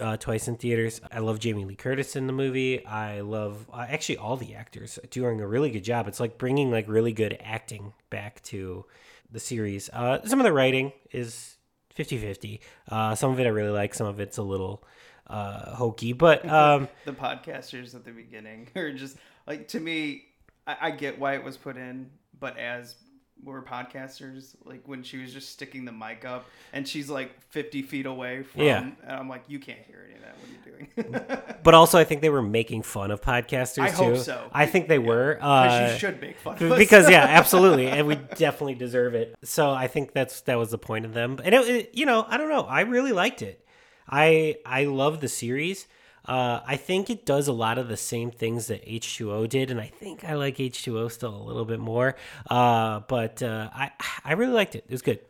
[0.00, 1.00] uh, twice in theaters.
[1.12, 2.84] I love Jamie Lee Curtis in the movie.
[2.86, 6.08] I love uh, actually all the actors doing a really good job.
[6.08, 8.86] It's like bringing like really good acting back to
[9.30, 9.90] the series.
[9.90, 11.58] Uh, some of the writing is
[11.96, 12.60] 50-50.
[12.88, 13.94] Uh, some of it I really like.
[13.94, 14.82] Some of it's a little
[15.26, 16.12] uh, hokey.
[16.12, 19.16] But um, the podcasters at the beginning are just
[19.48, 20.24] like to me.
[20.66, 22.94] I, I get why it was put in, but as
[23.42, 27.82] we're podcasters, like when she was just sticking the mic up and she's like fifty
[27.82, 28.80] feet away from, Yeah.
[28.80, 30.36] and I'm like, you can't hear any of that.
[30.36, 31.52] What are you doing?
[31.62, 33.96] but also I think they were making fun of podcasters I too.
[33.96, 34.50] hope so.
[34.52, 35.34] I think they were.
[35.36, 36.78] Because Uh, you should make fun of us.
[36.78, 39.34] because yeah, absolutely, and we definitely deserve it.
[39.44, 41.38] So I think that's that was the point of them.
[41.44, 43.64] And it, it- you know, I don't know, I really liked it.
[44.08, 45.86] I I love the series.
[46.28, 49.80] Uh, I think it does a lot of the same things that H2O did, and
[49.80, 52.16] I think I like H2O still a little bit more.
[52.50, 53.90] Uh, but uh, I
[54.24, 54.84] I really liked it.
[54.86, 55.20] It was good.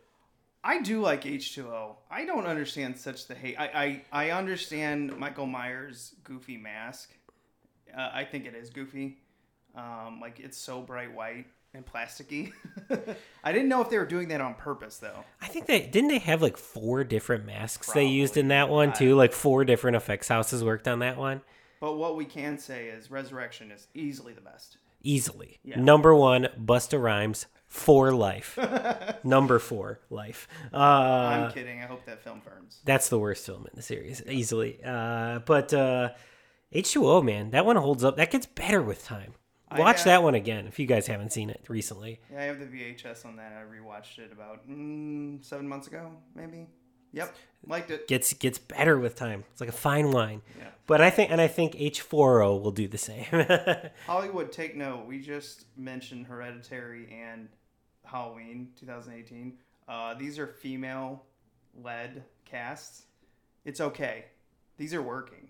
[0.63, 1.95] I do like H2O.
[2.11, 3.55] I don't understand such the hate.
[3.57, 7.11] I, I, I understand Michael Myers' goofy mask.
[7.97, 9.19] Uh, I think it is goofy.
[9.73, 12.51] Um, like it's so bright white and plasticky.
[13.43, 15.23] I didn't know if they were doing that on purpose though.
[15.41, 18.93] I think they didn't they have like four different masks they used in that one
[18.93, 19.15] too.
[19.15, 21.41] Like four different effects houses worked on that one.
[21.79, 24.77] But what we can say is Resurrection is easily the best.
[25.01, 25.59] easily.
[25.63, 25.79] Yeah.
[25.79, 28.57] Number one, Busta Rhymes for life.
[29.23, 30.47] Number four, life.
[30.73, 31.81] Uh, I'm kidding.
[31.81, 32.79] I hope that film burns.
[32.83, 34.79] that's the worst film in the series, easily.
[34.83, 36.09] Uh, but uh,
[36.73, 38.17] H2O, man, that one holds up.
[38.17, 39.35] That gets better with time.
[39.77, 42.19] Watch uh, that one again if you guys haven't seen it recently.
[42.31, 43.53] Yeah, I have the VHS on that.
[43.53, 46.67] I rewatched it about mm, seven months ago, maybe.
[47.11, 48.07] Yep, liked it.
[48.07, 49.43] Gets gets better with time.
[49.51, 50.41] It's like a fine wine.
[50.57, 50.67] Yeah.
[50.87, 53.25] But I think and I think H4O will do the same.
[54.05, 55.05] Hollywood, take note.
[55.05, 57.49] We just mentioned Hereditary and
[58.05, 59.57] Halloween 2018.
[59.87, 61.25] Uh, these are female
[61.83, 63.03] led casts.
[63.65, 64.25] It's okay.
[64.77, 65.49] These are working.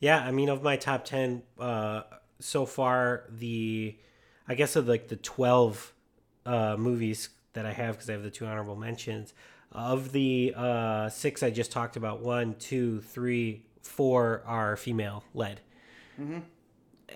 [0.00, 2.02] Yeah, I mean, of my top ten uh,
[2.40, 3.96] so far, the
[4.48, 5.92] I guess of like the twelve
[6.46, 9.32] uh, movies that I have because I have the two honorable mentions.
[9.72, 15.60] Of the uh, six I just talked about, one, two, three, four are female led,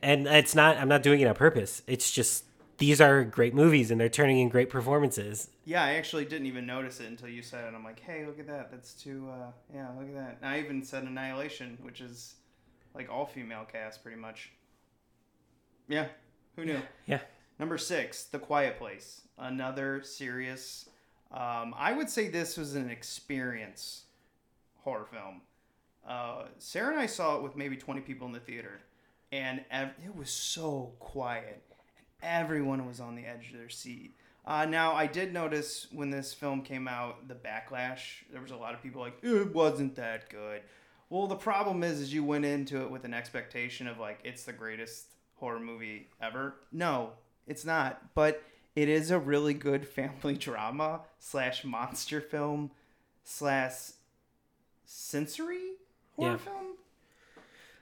[0.02, 0.76] and it's not.
[0.76, 1.82] I'm not doing it on purpose.
[1.86, 2.44] It's just
[2.78, 5.50] these are great movies and they're turning in great performances.
[5.64, 7.76] Yeah, I actually didn't even notice it until you said it.
[7.76, 8.70] I'm like, hey, look at that.
[8.70, 10.38] That's too, uh, yeah, look at that.
[10.40, 12.36] And I even said Annihilation, which is
[12.94, 14.52] like all female cast pretty much.
[15.88, 16.06] Yeah,
[16.56, 16.80] who knew?
[17.06, 17.20] Yeah.
[17.58, 19.22] Number six, The Quiet Place.
[19.38, 20.88] Another serious.
[21.32, 24.04] Um, I would say this was an experience
[24.82, 25.42] horror film.
[26.06, 28.80] Uh, Sarah and I saw it with maybe 20 people in the theater,
[29.32, 31.62] and ev- it was so quiet.
[32.22, 34.14] Everyone was on the edge of their seat.
[34.46, 38.24] Uh, now, I did notice when this film came out, the backlash.
[38.32, 40.62] There was a lot of people like, it wasn't that good.
[41.10, 44.44] Well, the problem is, is you went into it with an expectation of like it's
[44.44, 45.06] the greatest
[45.38, 46.54] horror movie ever.
[46.72, 47.10] No,
[47.46, 48.14] it's not.
[48.14, 48.42] But
[48.76, 52.70] it is a really good family drama slash monster film
[53.24, 53.92] slash
[54.84, 55.72] sensory
[56.16, 56.36] horror Yeah.
[56.38, 56.64] film.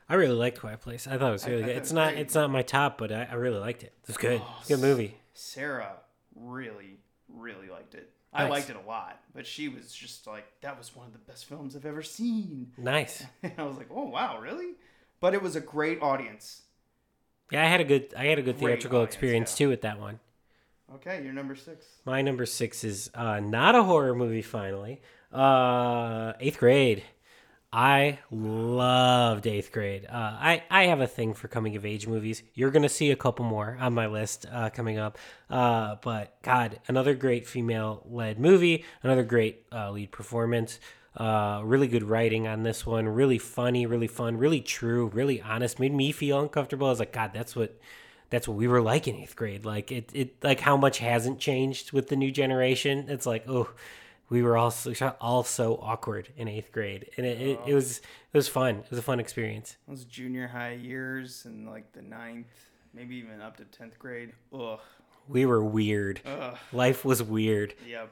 [0.09, 1.07] I really liked Quiet Place.
[1.09, 1.77] I thought it was really I good.
[1.79, 2.13] It's not.
[2.13, 2.21] great.
[2.21, 3.93] It's not my top, but I, I really liked it.
[4.03, 4.41] It was good.
[4.41, 5.17] A good oh, movie.
[5.35, 5.97] Sarah
[6.37, 8.11] really, really liked it.
[8.33, 11.19] I liked it a lot, but she was just like, "That was one of the
[11.19, 13.25] best films I've ever seen." Nice.
[13.43, 14.75] And I was like, "Oh wow, really?"
[15.21, 16.63] But it was a great audience.
[17.51, 19.67] Yeah, I had a good I had a good theatrical audience, experience yeah.
[19.67, 20.21] too with that one.
[20.95, 21.85] Okay, you're number six.
[22.05, 24.43] My number six is uh, not a horror movie.
[24.43, 25.01] Finally,
[25.33, 27.03] uh, eighth grade.
[27.73, 30.07] I loved eighth grade.
[30.07, 32.43] Uh, I I have a thing for coming of age movies.
[32.55, 35.19] You're gonna see a couple more on my list uh, coming up.
[35.51, 38.85] Uh, but God, another great female led movie.
[39.03, 40.81] Another great uh, lead performance.
[41.17, 43.09] Uh, really good writing on this one.
[43.09, 43.87] Really funny.
[43.87, 44.37] Really fun.
[44.37, 45.07] Really true.
[45.15, 45.81] Really honest.
[45.81, 46.89] Made me feel uncomfortable.
[46.89, 47.81] I was like, God, that's what
[48.29, 49.65] that's what we were like in eighth grade.
[49.65, 53.07] Like it, it like how much hasn't changed with the new generation.
[53.09, 53.71] It's like, oh,
[54.29, 57.99] we were all so, all so awkward in eighth grade, and it, it, it was
[57.99, 58.77] it was fun.
[58.77, 59.77] It was a fun experience.
[59.89, 62.53] Those junior high years and like the ninth,
[62.93, 64.33] maybe even up to tenth grade.
[64.53, 64.81] Ugh.
[65.29, 66.21] We were weird.
[66.27, 66.57] Ugh.
[66.73, 67.75] Life was weird.
[67.89, 68.11] Yep.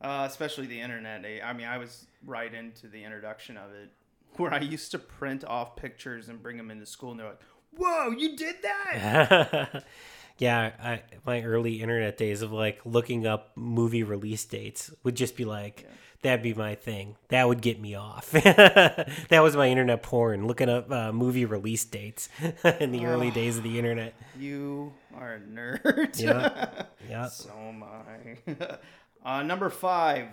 [0.00, 1.24] Uh, especially the internet.
[1.44, 3.90] I- mean, I was right into the introduction of it,
[4.36, 7.40] where I used to print off pictures and bring them into school, and they're like,
[7.76, 9.84] "Whoa, you did that!"
[10.38, 15.36] yeah, I, my early internet days of like looking up movie release dates would just
[15.36, 15.86] be like,
[16.22, 17.16] that'd be my thing.
[17.28, 18.30] That would get me off.
[18.32, 22.28] that was my internet porn, looking up uh, movie release dates
[22.80, 24.14] in the early days of the internet.
[24.38, 26.18] You are a nerd.
[26.20, 26.84] Yeah.
[27.08, 27.28] Yeah.
[27.28, 28.78] so am I.
[29.24, 30.28] uh, number five,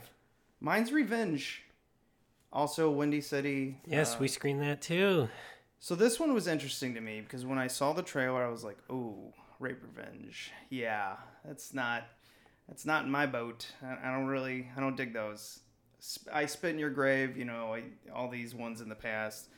[0.59, 1.63] mine's Revenge.
[2.51, 3.81] Also, Windy City.
[3.85, 5.29] Yes, uh, we screened that too.
[5.79, 8.63] So this one was interesting to me because when I saw the trailer, I was
[8.63, 10.51] like, "Oh, rape revenge.
[10.69, 12.03] Yeah, that's not
[12.67, 13.67] that's not in my boat.
[13.83, 15.59] I, I don't really I don't dig those."
[15.99, 17.37] Sp- I spit in your grave.
[17.37, 17.83] You know, I,
[18.15, 19.49] all these ones in the past.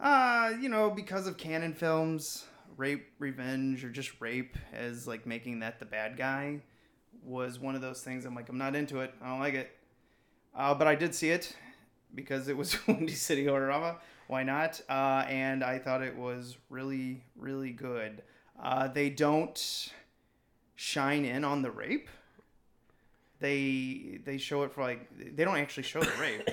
[0.00, 2.46] Uh, you know, because of Cannon films,
[2.76, 6.60] rape, revenge, or just rape as like making that the bad guy
[7.24, 8.24] was one of those things.
[8.24, 9.14] I'm like, I'm not into it.
[9.22, 9.70] I don't like it.
[10.54, 11.56] Uh, but I did see it
[12.14, 13.96] because it was Windy City Horrorama.
[14.28, 14.80] Why not?
[14.88, 18.22] Uh, and I thought it was really, really good.
[18.62, 19.92] Uh, they don't
[20.76, 22.08] shine in on the rape.
[23.40, 26.48] They they show it for like they don't actually show the rape.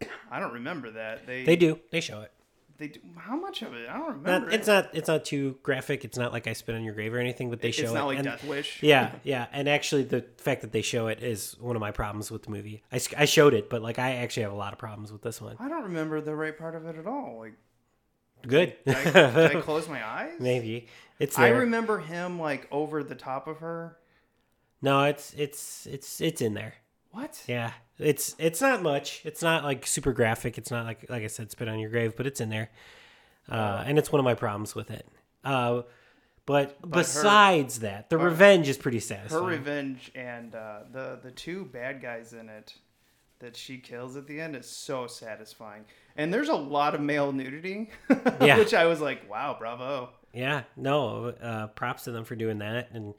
[0.30, 1.26] I don't remember that.
[1.26, 1.80] They They do.
[1.90, 2.32] They show it.
[2.78, 3.88] They do, how much of it?
[3.88, 4.50] I don't Not, remember.
[4.50, 4.90] it's not.
[4.94, 6.04] It's not too graphic.
[6.04, 7.50] It's not like I spit on your grave or anything.
[7.50, 8.80] But they show it's not like and- Death Wish.
[8.84, 12.30] Yeah, yeah, and actually, the fact that they show it is one of my problems
[12.30, 12.84] with the movie.
[12.92, 15.56] I showed it, but like I actually have a lot of problems with this one.
[15.58, 17.38] I don't remember the right part of it at all.
[17.40, 17.54] Like,
[18.46, 20.34] Good, did I, did I close my eyes?
[20.38, 20.86] maybe
[21.18, 23.96] it's I remember him like over the top of her.
[24.80, 26.74] no, it's it's it's it's in there.
[27.10, 27.42] What?
[27.46, 29.22] Yeah, it's it's not much.
[29.24, 30.58] It's not like super graphic.
[30.58, 32.70] It's not like like I said, spit on your grave, but it's in there.
[33.50, 35.06] Uh, and it's one of my problems with it.
[35.42, 35.82] Uh,
[36.44, 39.42] but, besides that, the revenge is pretty satisfying.
[39.44, 42.74] Her revenge and uh, the the two bad guys in it
[43.40, 45.84] that she kills at the end is so satisfying.
[46.16, 47.90] And there's a lot of male nudity,
[48.40, 48.58] Yeah.
[48.58, 50.10] which I was like, wow, bravo.
[50.32, 52.90] Yeah, no, uh, props to them for doing that.
[52.92, 53.14] And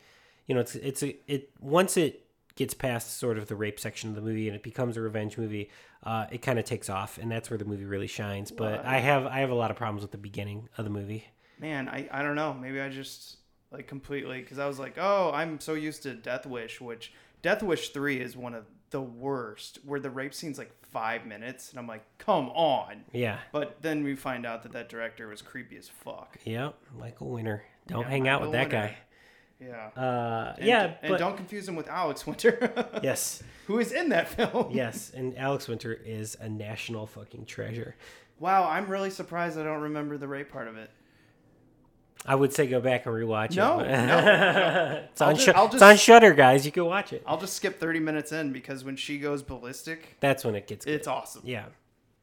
[0.47, 2.25] you know, it's it's a, it once it
[2.55, 5.37] gets past sort of the rape section of the movie and it becomes a revenge
[5.37, 5.69] movie,
[6.03, 8.51] uh, it kind of takes off, and that's where the movie really shines.
[8.51, 11.25] But I have I have a lot of problems with the beginning of the movie.
[11.59, 12.53] Man, I, I don't know.
[12.53, 13.37] Maybe I just
[13.71, 17.61] like completely because I was like, oh, I'm so used to Death Wish, which Death
[17.63, 21.77] Wish three is one of the worst, where the rape scene's like five minutes, and
[21.79, 23.03] I'm like, come on.
[23.13, 26.37] Yeah, But then we find out that that director was creepy as fuck.
[26.43, 27.63] yep, Michael Winner.
[27.87, 28.87] Don't Yeah, hang out with that Winter.
[28.87, 28.97] guy.
[29.59, 29.89] Yeah.
[29.95, 32.71] Uh, And- yeah, and but don't confuse him with Alex Winter.
[33.03, 34.71] yes, who is in that film.
[34.71, 37.95] yes, and Alex Winter is a national fucking treasure.
[38.39, 40.89] Wow, I'm really surprised I don't remember the rape part of it.
[42.25, 43.87] I would say go back and rewatch No, it.
[43.89, 45.03] no, no.
[45.11, 45.35] it's on I'll
[45.69, 46.65] ju- it's on Shudder, guys.
[46.65, 47.23] You can watch it.
[47.25, 50.85] I'll just skip 30 minutes in because when she goes ballistic, That's when it gets
[50.85, 50.95] good.
[50.95, 51.43] it's awesome.
[51.45, 51.65] Yeah.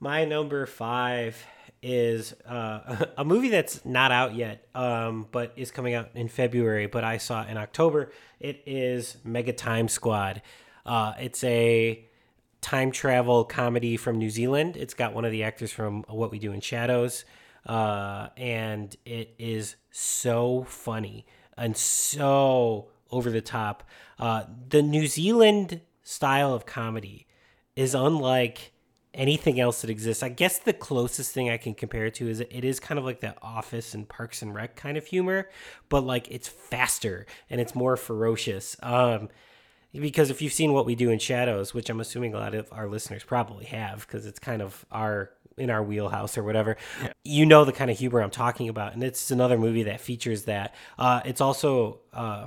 [0.00, 1.42] My number five
[1.82, 6.86] is uh, a movie that's not out yet, um, but is coming out in February,
[6.86, 8.12] but I saw it in October.
[8.40, 10.42] It is Mega Time Squad.
[10.84, 12.04] Uh, it's a
[12.60, 14.76] time travel comedy from New Zealand.
[14.76, 17.24] It's got one of the actors from What We Do in Shadows.
[17.64, 23.82] Uh, and it is so funny and so over the top.
[24.18, 27.26] Uh, the New Zealand style of comedy
[27.74, 28.72] is unlike
[29.16, 30.22] anything else that exists.
[30.22, 33.04] I guess the closest thing I can compare it to is it is kind of
[33.04, 35.48] like the Office and Parks and Rec kind of humor,
[35.88, 38.76] but like it's faster and it's more ferocious.
[38.82, 39.28] Um,
[39.92, 42.68] because if you've seen what we do in shadows which i'm assuming a lot of
[42.70, 46.76] our listeners probably have because it's kind of our in our wheelhouse or whatever
[47.24, 50.44] you know the kind of humor i'm talking about and it's another movie that features
[50.44, 52.46] that uh, it's also uh,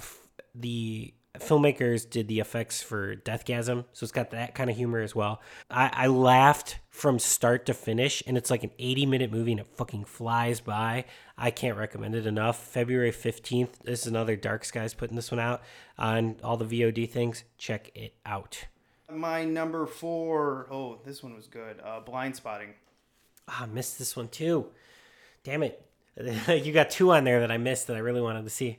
[0.53, 5.13] the filmmakers did the effects for deathgasm so it's got that kind of humor as
[5.13, 5.41] well.
[5.69, 9.59] I, I laughed from start to finish and it's like an 80 minute movie and
[9.59, 11.05] it fucking flies by.
[11.37, 12.57] I can't recommend it enough.
[12.59, 15.61] February 15th this is another dark skies putting this one out
[15.97, 18.65] on all the vod things check it out.
[19.11, 21.79] My number four, oh, this one was good.
[21.83, 22.73] Uh, blind spotting.
[23.47, 24.67] ah, i missed this one too.
[25.43, 25.85] Damn it.
[26.47, 28.77] You got two on there that i missed that i really wanted to see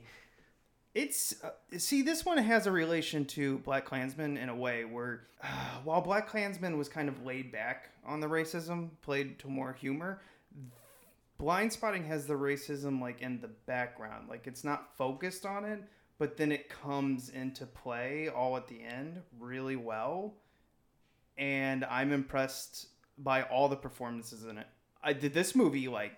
[0.93, 5.21] It's uh, see, this one has a relation to Black Klansman in a way where,
[5.41, 5.47] uh,
[5.83, 10.21] while Black Klansman was kind of laid back on the racism, played to more humor.
[11.37, 15.81] Blind Spotting has the racism like in the background, like it's not focused on it,
[16.19, 20.35] but then it comes into play all at the end really well,
[21.37, 22.87] and I'm impressed
[23.17, 24.67] by all the performances in it.
[25.01, 26.17] I did this movie like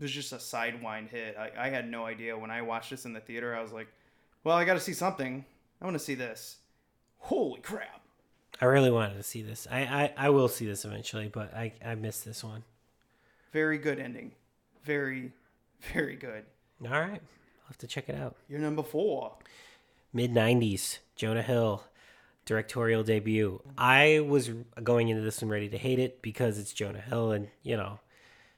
[0.00, 1.36] was just a sidewind hit.
[1.36, 3.54] I, I had no idea when I watched this in the theater.
[3.54, 3.88] I was like,
[4.44, 5.44] well, I got to see something.
[5.80, 6.58] I want to see this.
[7.18, 8.02] Holy crap.
[8.60, 11.72] i really wanted to see this i i, I will see this eventually but i
[11.84, 12.62] i missed this one
[13.52, 14.32] Very good ending.
[14.84, 15.32] Very,
[15.92, 16.44] very good.
[16.84, 19.32] all right i'll have to check it out You're number four.
[20.12, 21.84] mid 90s jonah hill
[22.44, 24.50] directorial debut i was
[24.82, 27.98] going into this one ready to hate it because it's jonah hill and you know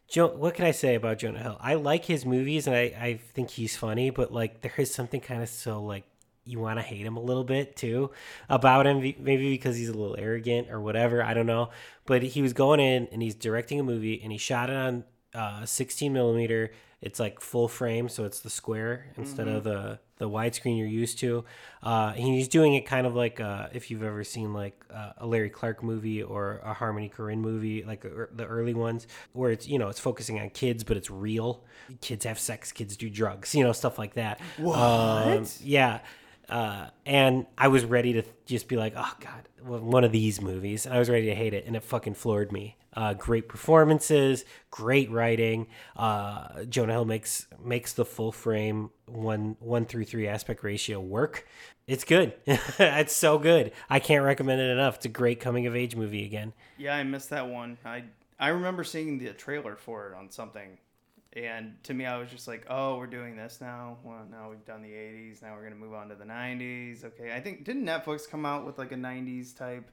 [0.08, 1.56] jo- what can i say about jonah hill?
[1.60, 5.20] I like his movies and i, I think he's funny but like there is something
[5.20, 6.04] kind of so like
[6.44, 8.10] you want to hate him a little bit too
[8.48, 11.70] about him maybe because he's a little arrogant or whatever i don't know.
[12.06, 15.04] But he was going in and he's directing a movie and he shot it on
[15.34, 16.70] uh, 16 millimeter
[17.02, 21.18] It's like full frame, so it's the square instead of the the widescreen you're used
[21.18, 21.44] to.
[21.82, 25.26] Uh, he's doing it kind of like uh, if you've ever seen like uh, a
[25.26, 29.68] Larry Clark movie or a Harmony Korine movie, like the the early ones, where it's
[29.68, 31.64] you know it's focusing on kids, but it's real.
[32.00, 34.40] Kids have sex, kids do drugs, you know, stuff like that.
[34.56, 35.58] What?
[35.62, 36.00] yeah.
[36.48, 40.86] Uh, and I was ready to just be like, oh god, one of these movies.
[40.86, 42.76] And I was ready to hate it, and it fucking floored me.
[42.92, 45.66] Uh, great performances, great writing.
[45.96, 51.46] Uh, Jonah Hill makes makes the full frame one one through three aspect ratio work.
[51.86, 52.34] It's good.
[52.46, 53.72] it's so good.
[53.90, 54.96] I can't recommend it enough.
[54.96, 56.52] It's a great coming of age movie again.
[56.78, 57.76] Yeah, I missed that one.
[57.84, 58.04] I
[58.38, 60.78] I remember seeing the trailer for it on something,
[61.36, 63.98] and to me, I was just like, "Oh, we're doing this now.
[64.02, 65.42] Well, now we've done the '80s.
[65.42, 68.64] Now we're gonna move on to the '90s." Okay, I think didn't Netflix come out
[68.64, 69.90] with like a '90s type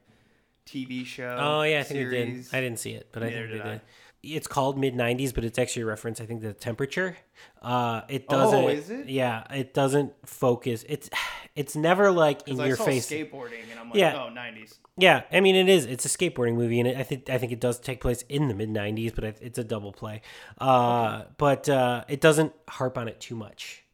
[0.66, 1.36] TV show?
[1.38, 2.46] Oh yeah, I think it did.
[2.52, 3.80] I didn't see it, but I Neither think they did I.
[4.24, 6.20] It's called mid '90s, but it's actually a reference.
[6.20, 7.16] I think to the temperature.
[7.60, 8.64] Uh, it doesn't.
[8.64, 9.08] Oh, is it?
[9.08, 10.84] Yeah, it doesn't focus.
[10.88, 11.10] It's
[11.54, 13.08] it's never like in I your saw face.
[13.08, 14.14] skateboarding, and I'm like, Yeah.
[14.24, 15.86] "Oh, '90s." Yeah, I mean it is.
[15.86, 18.48] It's a skateboarding movie, and it, I think I think it does take place in
[18.48, 20.22] the mid '90s, but it's a double play.
[20.58, 23.84] Uh, But uh, it doesn't harp on it too much.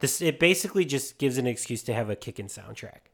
[0.00, 3.08] This it basically just gives an excuse to have a kickin' soundtrack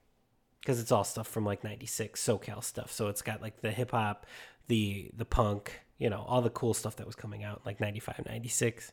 [0.60, 2.90] because it's all stuff from like '96 SoCal stuff.
[2.90, 4.26] So it's got like the hip hop,
[4.66, 8.24] the the punk, you know, all the cool stuff that was coming out like '95,
[8.26, 8.92] '96.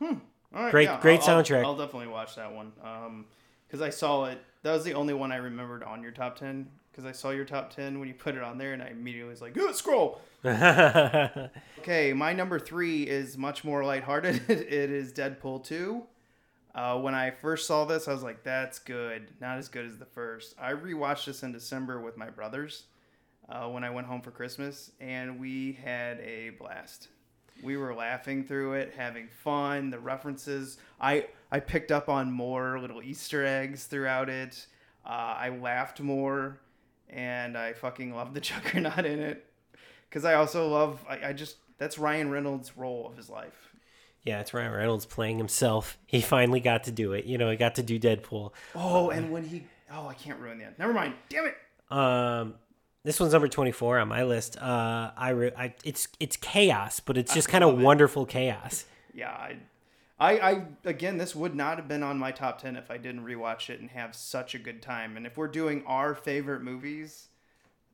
[0.00, 0.16] All
[0.52, 1.64] right, Great- yeah, great I'll- soundtrack.
[1.64, 2.72] I'll, definitely watch that one.
[2.82, 3.26] Um,
[3.66, 4.38] because I saw it.
[4.64, 6.68] That was the only one I remembered on your top ten.
[6.90, 9.30] Because I saw your top ten when you put it on there, and I immediately
[9.30, 10.20] was like, "Good scroll."
[11.78, 14.42] Okay, my number three is much more lighthearted.
[14.50, 16.02] it is Deadpool 2.
[16.74, 19.26] Uh, when I first saw this, I was like, that's good.
[19.40, 20.54] Not as good as the first.
[20.60, 22.84] I rewatched this in December with my brothers
[23.52, 27.08] uh, when I went home for Christmas, and we had a blast.
[27.62, 29.90] We were laughing through it, having fun.
[29.90, 34.66] The references, I, I picked up on more little Easter eggs throughout it.
[35.04, 36.58] Uh, I laughed more,
[37.10, 39.46] and I fucking loved the Juggernaut in it
[40.08, 43.74] because I also love I, I just that's Ryan Reynolds' role of his life.
[44.22, 45.98] yeah, it's Ryan Reynolds playing himself.
[46.06, 47.26] He finally got to do it.
[47.26, 48.52] You know, he got to do Deadpool.
[48.74, 50.76] Oh, and when he oh I can't ruin the end.
[50.78, 51.14] Never mind.
[51.28, 51.56] Damn it.
[51.90, 52.54] Um,
[53.04, 54.56] this one's number twenty four on my list.
[54.58, 58.84] Uh, I, re- I it's it's chaos, but it's just kind of wonderful chaos.
[59.14, 59.56] Yeah, I,
[60.20, 63.24] I I again this would not have been on my top ten if I didn't
[63.24, 65.16] rewatch it and have such a good time.
[65.16, 67.28] And if we're doing our favorite movies,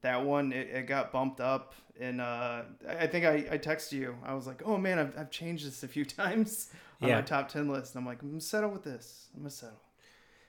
[0.02, 1.74] that one it, it got bumped up.
[2.00, 4.14] And uh, I think I, I texted you.
[4.24, 6.70] I was like, oh man, I've, I've changed this a few times
[7.02, 7.16] on Yeah.
[7.16, 7.96] my top ten list.
[7.96, 9.28] I'm like, I'm gonna settle with this.
[9.34, 9.80] I'm gonna settle.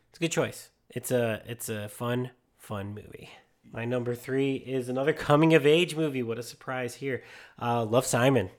[0.09, 0.69] It's a good choice.
[0.89, 3.29] It's a it's a fun fun movie.
[3.71, 6.23] My number three is another coming of age movie.
[6.23, 7.23] What a surprise here!
[7.61, 8.49] Uh, Love Simon.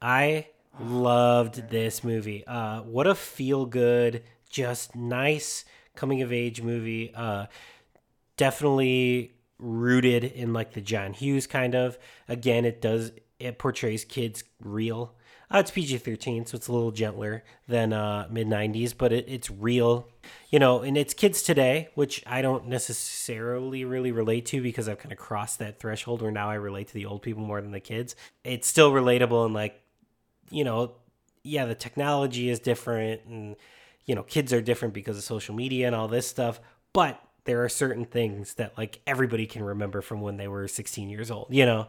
[0.00, 0.48] I
[0.80, 2.46] loved this movie.
[2.46, 5.64] Uh, what a feel good, just nice
[5.94, 7.12] coming of age movie.
[7.14, 7.46] Uh,
[8.36, 11.98] definitely rooted in like the John Hughes kind of.
[12.28, 15.14] Again, it does it portrays kids real.
[15.52, 19.26] Uh, it's PG thirteen, so it's a little gentler than uh, mid nineties, but it,
[19.28, 20.08] it's real,
[20.50, 20.80] you know.
[20.80, 25.18] And it's kids today, which I don't necessarily really relate to because I've kind of
[25.18, 28.16] crossed that threshold where now I relate to the old people more than the kids.
[28.42, 29.80] It's still relatable and like,
[30.50, 30.94] you know,
[31.44, 33.56] yeah, the technology is different and
[34.06, 36.60] you know, kids are different because of social media and all this stuff,
[36.92, 41.08] but there are certain things that like everybody can remember from when they were 16
[41.08, 41.88] years old, you know.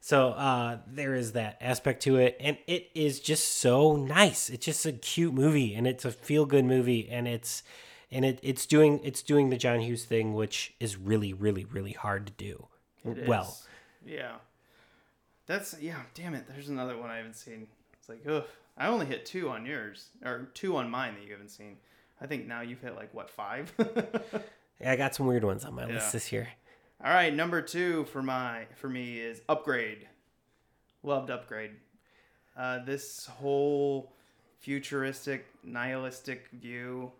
[0.00, 4.48] So uh there is that aspect to it and it is just so nice.
[4.50, 7.62] It's just a cute movie and it's a feel good movie and it's
[8.10, 11.92] and it, it's doing it's doing the John Hughes thing which is really really really
[11.92, 12.68] hard to do.
[13.04, 13.66] It well, is.
[14.14, 14.32] yeah.
[15.46, 16.02] That's yeah.
[16.14, 16.44] Damn it.
[16.48, 17.68] There's another one I haven't seen.
[17.98, 18.44] It's like, ugh.
[18.76, 21.78] I only hit two on yours, or two on mine that you haven't seen.
[22.20, 23.72] I think now you've hit like what five?
[24.80, 25.94] yeah, I got some weird ones on my Yeah.
[25.94, 26.48] list this year.
[27.04, 30.08] All right, number two for my for me is Upgrade.
[31.02, 31.72] Loved Upgrade.
[32.56, 34.12] Uh, this whole
[34.58, 37.12] futuristic, nihilistic view,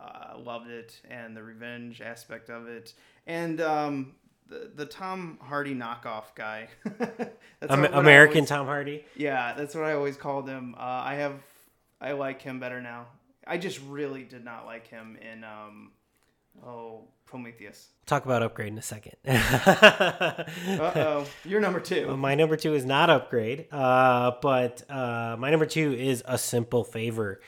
[0.00, 2.94] uh, loved it, and the revenge aspect of it,
[3.26, 4.14] and um,
[4.48, 6.68] the the Tom Hardy knockoff guy.
[6.98, 9.04] That's Am- what I American always- Tom Hardy.
[9.16, 10.76] yeah, that's what I always called him.
[10.78, 11.34] Uh, I have,
[12.00, 13.06] I like him better now.
[13.48, 15.90] I just really did not like him in, um,
[16.66, 17.88] oh, Prometheus.
[18.06, 19.14] Talk about upgrade in a second.
[19.26, 22.16] Uh oh, you're number two.
[22.16, 26.84] my number two is not upgrade, uh, but uh, my number two is a simple
[26.84, 27.40] favor.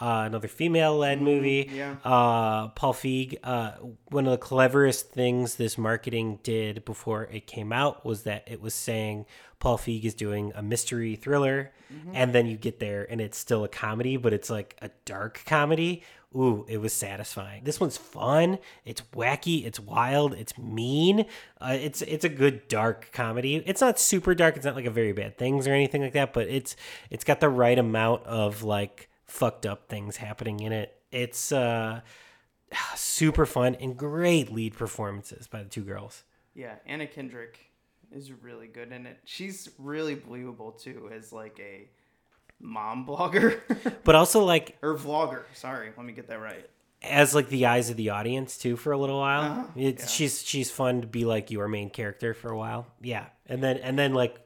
[0.00, 1.68] uh, another female-led movie.
[1.72, 1.96] yeah.
[2.04, 3.36] Uh, Paul Feig.
[3.42, 3.72] Uh,
[4.10, 8.60] one of the cleverest things this marketing did before it came out was that it
[8.60, 9.26] was saying
[9.58, 11.72] Paul Feig is doing a mystery thriller,
[12.12, 15.42] and then you get there and it's still a comedy, but it's like a dark
[15.46, 16.02] comedy.
[16.36, 17.64] Ooh, it was satisfying.
[17.64, 18.58] This one's fun.
[18.84, 19.64] It's wacky.
[19.64, 20.34] It's wild.
[20.34, 21.24] It's mean.
[21.58, 23.56] Uh, it's it's a good dark comedy.
[23.56, 24.56] It's not super dark.
[24.56, 26.34] It's not like a very bad things or anything like that.
[26.34, 26.76] But it's
[27.08, 30.94] it's got the right amount of like fucked up things happening in it.
[31.10, 32.02] It's uh
[32.94, 36.24] super fun and great lead performances by the two girls.
[36.54, 37.58] Yeah, Anna Kendrick
[38.14, 39.18] is really good in it.
[39.24, 41.88] She's really believable too as like a
[42.60, 43.60] mom blogger
[44.04, 45.42] But also like or vlogger.
[45.54, 46.68] Sorry, let me get that right.
[47.02, 49.42] as like the eyes of the audience too for a little while.
[49.52, 50.08] Uh-huh, It's yeah.
[50.08, 52.86] she's she's fun to be like your main character for a while.
[53.00, 53.26] Yeah.
[53.46, 54.36] And then and then like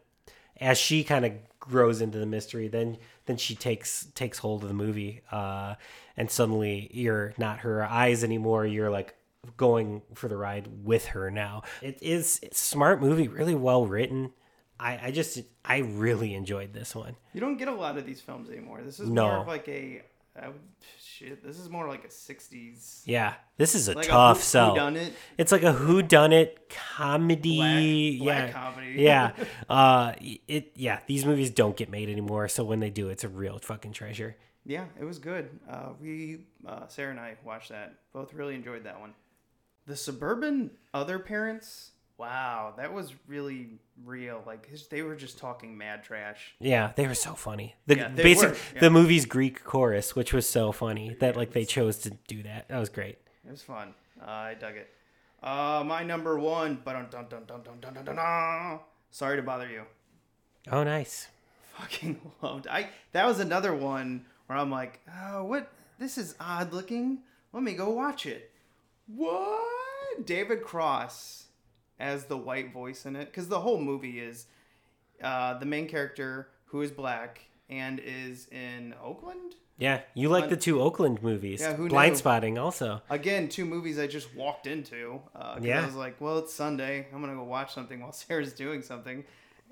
[0.61, 4.69] as she kind of grows into the mystery, then then she takes takes hold of
[4.69, 5.23] the movie.
[5.31, 5.77] Uh
[6.17, 8.67] and suddenly you're not her eyes anymore.
[8.67, 9.15] You're like
[9.57, 11.62] going for the ride with her now.
[11.80, 14.32] It is a smart movie, really well written.
[14.78, 17.16] I, I just I really enjoyed this one.
[17.32, 18.80] You don't get a lot of these films anymore.
[18.84, 19.26] This is No.
[19.26, 20.03] more of like a
[20.40, 20.49] uh,
[21.01, 21.45] shit.
[21.45, 24.74] This is more like a '60s Yeah, this is a like tough a who, sell.
[24.74, 25.12] Done it.
[25.38, 28.18] It's like a who done it comedy.
[28.18, 28.53] Black- black yeah.
[28.53, 28.93] comedy.
[28.99, 29.32] yeah.
[29.68, 30.12] Uh
[30.49, 33.59] it yeah, these movies don't get made anymore, so when they do, it's a real
[33.59, 34.36] fucking treasure.
[34.64, 35.51] Yeah, it was good.
[35.68, 37.95] Uh, we uh, Sarah and I watched that.
[38.12, 39.12] Both really enjoyed that one.
[39.87, 41.91] The suburban other parents.
[42.18, 44.43] Wow, that was really real.
[44.47, 46.55] Like his, they were just talking mad trash.
[46.61, 47.74] Yeah, they were so funny.
[47.87, 48.80] The Yeah, basic yeah.
[48.80, 52.68] the movie's Greek chorus, which was so funny that like they chose to do that.
[52.68, 53.18] That was great.
[53.45, 53.95] It was fun.
[54.20, 54.89] Uh, I dug it.
[55.43, 56.80] Uh, my number one.
[59.11, 59.83] Sorry to bother you.
[60.70, 61.26] Oh, nice.
[61.76, 62.68] Fucking loved.
[62.68, 65.72] I that was another one where I'm like, oh, what?
[65.99, 67.22] This is odd looking.
[67.53, 68.52] Let me go watch it.
[69.07, 70.27] What?
[70.27, 71.47] David Cross
[71.99, 74.47] as the white voice in it because the whole movie is
[75.23, 79.55] uh, the main character who is black and is in Oakland.
[79.79, 81.61] Yeah, you like the two Oakland movies.
[81.61, 82.19] Yeah, who Blind knew?
[82.19, 83.03] Spotting also.
[83.11, 85.21] Again, two movies I just walked into.
[85.35, 85.83] Uh, Yeah.
[85.83, 87.09] I was like, well, it's Sunday.
[87.13, 89.25] I'm going to go watch something while Sarah's doing something.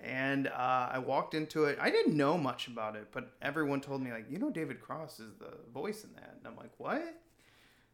[0.03, 1.79] And uh, I walked into it.
[1.81, 5.21] I didn't know much about it, but everyone told me, like, you know, David Cross
[5.21, 6.37] is the voice in that.
[6.39, 7.15] And I'm like, what?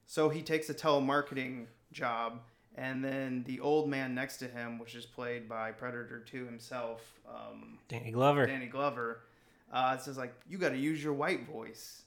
[0.07, 2.41] So he takes a telemarketing job.
[2.79, 7.01] And then the old man next to him, which is played by Predator 2 himself,
[7.29, 8.47] um, Danny Glover.
[8.47, 9.21] Danny Glover,
[9.73, 12.03] uh, says like, "You got to use your white voice,"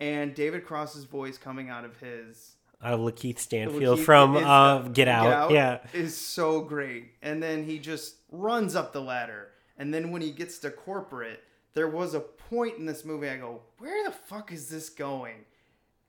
[0.00, 4.42] and David Cross's voice coming out of his Out of Lakeith Stanfield Lakeith from is,
[4.42, 5.52] uh, Get, Out.
[5.52, 5.78] Yeah.
[5.92, 7.12] is so great.
[7.22, 11.44] And then he just runs up the ladder, and then when he gets to corporate,
[11.74, 15.44] there was a point in this movie I go, "Where the fuck is this going?"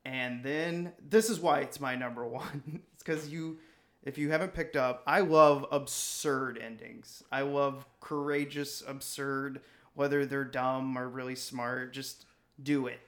[0.04, 2.82] And then this is why it's my number one.
[2.94, 3.58] it's because you,
[4.02, 7.22] if you haven't picked up, I love absurd endings.
[7.30, 9.60] I love courageous, absurd,
[9.94, 11.92] whether they're dumb or really smart.
[11.92, 12.24] Just
[12.62, 13.00] do it.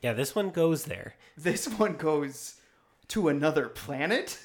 [0.00, 1.14] Yeah, this one goes there.
[1.36, 2.56] This one goes
[3.08, 4.38] to another planet,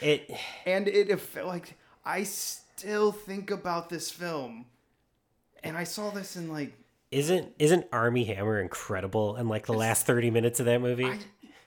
[0.00, 0.30] It
[0.66, 4.66] and it, it felt like I still think about this film,
[5.62, 6.74] and I saw this in like
[7.14, 11.04] isn't isn't Armie Hammer incredible in like the last 30 minutes of that movie?
[11.06, 11.18] I,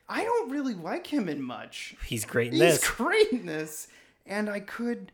[0.10, 1.96] I don't really like him in much.
[2.06, 2.90] He's great in He's this.
[2.90, 3.88] great in this,
[4.26, 5.12] and I could,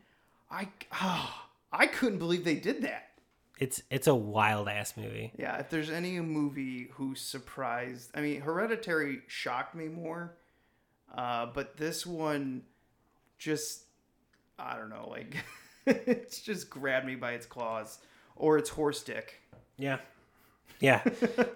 [0.50, 3.10] I, ah, I couldn't believe they did that.
[3.58, 5.32] It's it's a wild ass movie.
[5.38, 10.34] Yeah, if there's any movie who surprised, I mean, Hereditary shocked me more,
[11.16, 12.62] uh, but this one
[13.38, 13.84] just,
[14.58, 15.36] I don't know, like,
[15.86, 17.98] it's just grabbed me by its claws
[18.34, 19.40] or its horse dick.
[19.76, 19.98] Yeah.
[20.80, 21.02] Yeah.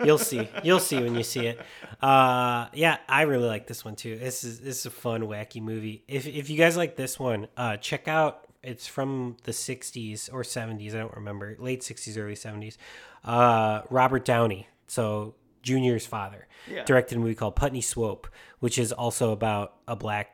[0.04, 0.48] You'll see.
[0.62, 1.60] You'll see when you see it.
[2.00, 4.16] Uh yeah, I really like this one too.
[4.16, 6.04] This is this is a fun, wacky movie.
[6.08, 10.42] If if you guys like this one, uh check out it's from the 60s or
[10.42, 11.56] 70s, I don't remember.
[11.58, 12.76] Late 60s, early 70s.
[13.24, 14.68] Uh Robert Downey.
[14.86, 16.46] So Junior's father.
[16.70, 16.84] Yeah.
[16.84, 18.28] Directed a movie called Putney Swope,
[18.60, 20.30] which is also about a black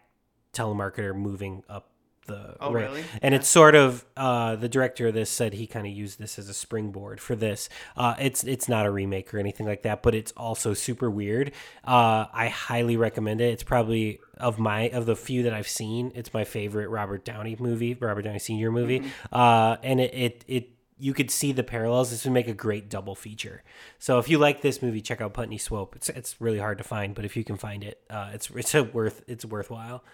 [0.53, 1.91] telemarketer moving up
[2.27, 3.05] the Oh, really?
[3.23, 6.39] and it's sort of uh, the director of this said he kind of used this
[6.39, 7.69] as a springboard for this.
[7.97, 11.53] Uh, it's it's not a remake or anything like that, but it's also super weird.
[11.87, 13.53] Uh, I highly recommend it.
[13.53, 17.57] It's probably of my of the few that I've seen, it's my favorite Robert Downey
[17.59, 19.03] movie, Robert Downey Senior movie.
[19.33, 22.11] Uh, and it, it it you could see the parallels.
[22.11, 23.63] This would make a great double feature.
[23.99, 25.97] So if you like this movie, check out Putney Swope.
[25.97, 28.75] It's it's really hard to find, but if you can find it, uh, it's it's
[28.75, 30.05] a worth it's worthwhile.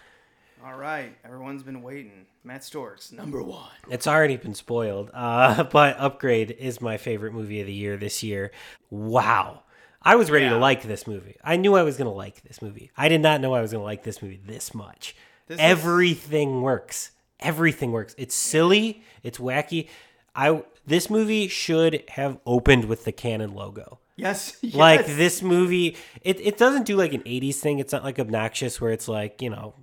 [0.63, 2.25] All right, everyone's been waiting.
[2.43, 3.69] Matt Storks, number one.
[3.89, 8.21] It's already been spoiled, uh, but Upgrade is my favorite movie of the year this
[8.21, 8.51] year.
[8.89, 9.63] Wow.
[10.03, 10.51] I was ready Yeah.
[10.53, 11.35] to like this movie.
[11.43, 12.91] I knew I was going to like this movie.
[12.97, 15.15] I did not know I was going to like this movie this much.
[15.47, 17.11] This is- Everything works.
[17.39, 18.13] Everything works.
[18.17, 19.03] It's silly.
[19.23, 19.87] It's wacky.
[20.35, 23.99] I this movie should have opened with the Cannon logo.
[24.15, 27.79] Yes, Like this movie, it, it doesn't do like an 80s thing.
[27.79, 29.73] It's not like obnoxious where it's like, you know,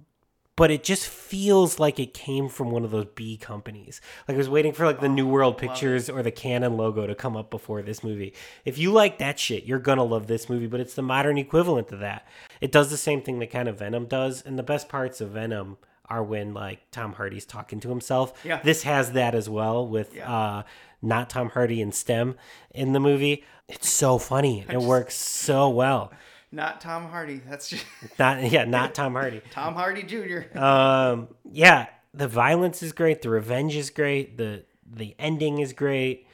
[0.58, 4.00] but it just feels like it came from one of those B companies.
[4.26, 7.14] Like I was waiting for like the New World Pictures or the Cannon logo to
[7.14, 8.34] come up before this movie.
[8.64, 11.88] If you like that shit, you're gonna love this movie, but it's the modern equivalent
[11.88, 12.26] to that.
[12.60, 15.30] It does the same thing that kind of Venom does, and the best parts of
[15.30, 15.78] Venom
[16.10, 18.32] are when like Tom Hardy's talking to himself.
[18.44, 18.60] Yeah.
[18.62, 20.30] This has that as well with Yeah.
[20.32, 20.62] uh
[21.00, 22.34] not Tom Hardy and STEM
[22.74, 23.44] in the movie.
[23.68, 24.64] It's so funny.
[24.68, 26.10] It works so well.
[26.50, 27.40] Not Tom Hardy.
[27.48, 27.84] That's just
[28.18, 29.42] Not yeah, not Tom Hardy.
[29.50, 30.58] Tom Hardy Jr.
[30.58, 33.22] Um, yeah, the violence is great.
[33.22, 34.36] The revenge is great.
[34.38, 36.26] The the ending is great.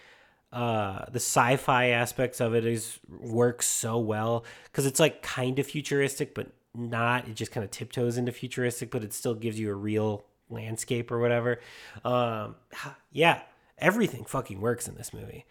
[0.53, 5.67] Uh, the sci-fi aspects of it is works so well because it's like kind of
[5.67, 7.27] futuristic, but not.
[7.27, 11.11] It just kind of tiptoes into futuristic, but it still gives you a real landscape
[11.11, 11.61] or whatever.
[12.05, 12.55] Um,
[13.11, 13.43] yeah,
[13.79, 15.45] everything fucking works in this movie.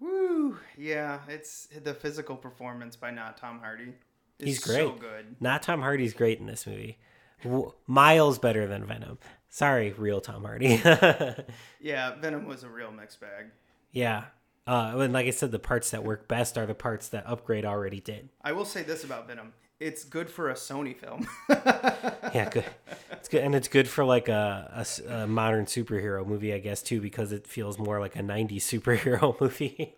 [0.00, 0.58] Woo!
[0.76, 3.94] Yeah, it's the physical performance by not Tom Hardy.
[4.38, 4.78] He's great.
[4.78, 5.36] So good.
[5.40, 6.98] Not Tom Hardy's great in this movie.
[7.86, 9.18] Miles better than Venom.
[9.48, 10.80] Sorry, real Tom Hardy.
[11.80, 13.46] Yeah, Venom was a real mixed bag.
[13.92, 14.24] Yeah.
[14.66, 17.66] Uh, and like I said, the parts that work best are the parts that Upgrade
[17.66, 18.30] already did.
[18.42, 19.52] I will say this about Venom:
[19.86, 21.26] it's good for a Sony film.
[22.34, 22.64] Yeah, good.
[23.12, 24.84] It's good, and it's good for like a
[25.28, 29.94] modern superhero movie, I guess, too, because it feels more like a '90s superhero movie.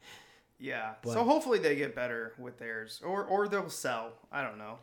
[0.59, 0.95] yeah.
[1.05, 4.13] So hopefully they get better with theirs, or or they'll sell.
[4.31, 4.79] I don't know.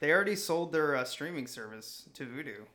[0.00, 2.66] They already sold their uh, streaming service to Vudu.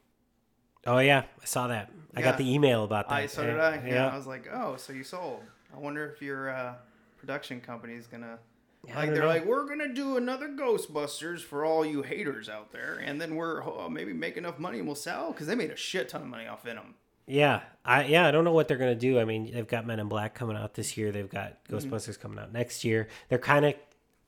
[0.88, 1.92] oh yeah, I saw that.
[2.16, 3.16] I got the email about that.
[3.16, 3.88] I so did Yeah, I.
[3.88, 4.08] Yeah.
[4.08, 5.42] I was like, oh, so you sold.
[5.76, 6.76] I wonder if your uh,
[7.18, 8.40] production company is gonna.
[8.88, 9.28] Like they're know.
[9.28, 13.64] like, we're gonna do another Ghostbusters for all you haters out there, and then we're
[13.64, 16.28] oh, maybe make enough money and we'll sell because they made a shit ton of
[16.28, 16.96] money off Venom.
[17.28, 19.20] Yeah, I yeah, I don't know what they're gonna do.
[19.20, 21.12] I mean, they've got Men in Black coming out this year.
[21.12, 21.76] They've got Mm-hmm.
[21.94, 23.08] Ghostbusters coming out next year.
[23.30, 23.76] They're kind of,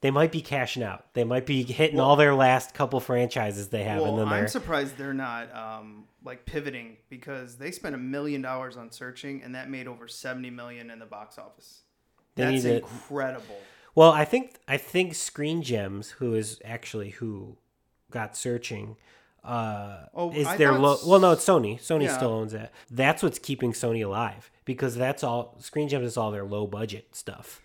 [0.02, 1.12] they might be cashing out.
[1.14, 4.38] They might be hitting all their last couple franchises they have, and Well, then they're
[4.44, 9.42] I'm surprised they're not um, like pivoting because they spent a million dollars on searching
[9.44, 11.82] and that made over seventy million in the box office.
[12.36, 13.58] They That's need to- incredible.
[13.96, 17.58] Well, I think I think Screen Gems, who is actually who
[18.12, 18.96] got searching,
[19.44, 20.98] uh, Oh, is I their low.
[21.06, 21.80] Well, no, it's Sony.
[21.80, 22.16] Sony Yeah.
[22.16, 22.72] still owns that.
[22.90, 25.56] That's what's keeping Sony alive because that's all.
[25.60, 27.60] Screen Gems is all their low budget stuff.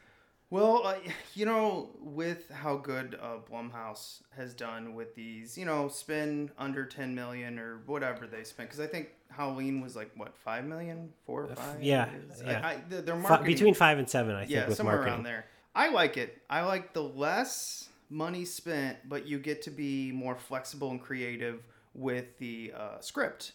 [0.50, 0.94] Well, uh,
[1.34, 6.86] you know, with how good uh, Blumhouse has done with these, you know, spend under
[6.86, 11.10] ten million or whatever they spent, because I think Halloween was like what five million,
[11.26, 11.82] four or five.
[11.82, 12.08] yeah,
[12.46, 12.66] I- yeah.
[12.66, 15.14] I, they're they're marketing between five and seven, I think, yeah, with somewhere marketing.
[15.16, 15.44] around there.
[15.74, 16.42] I like it.
[16.50, 21.62] I like the less money spent, but you get to be more flexible and creative
[21.94, 23.52] with the uh, script.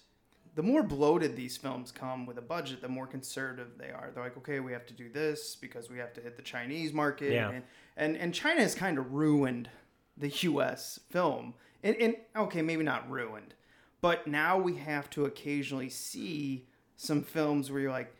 [0.55, 4.11] The more bloated these films come with a budget, the more conservative they are.
[4.13, 6.93] They're like, okay, we have to do this because we have to hit the Chinese
[6.93, 7.49] market, Yeah.
[7.49, 7.63] and,
[7.97, 9.69] and and China has kind of ruined
[10.17, 10.99] the U.S.
[11.09, 11.55] film.
[11.81, 13.55] And, and okay, maybe not ruined,
[13.99, 18.15] but now we have to occasionally see some films where you're like,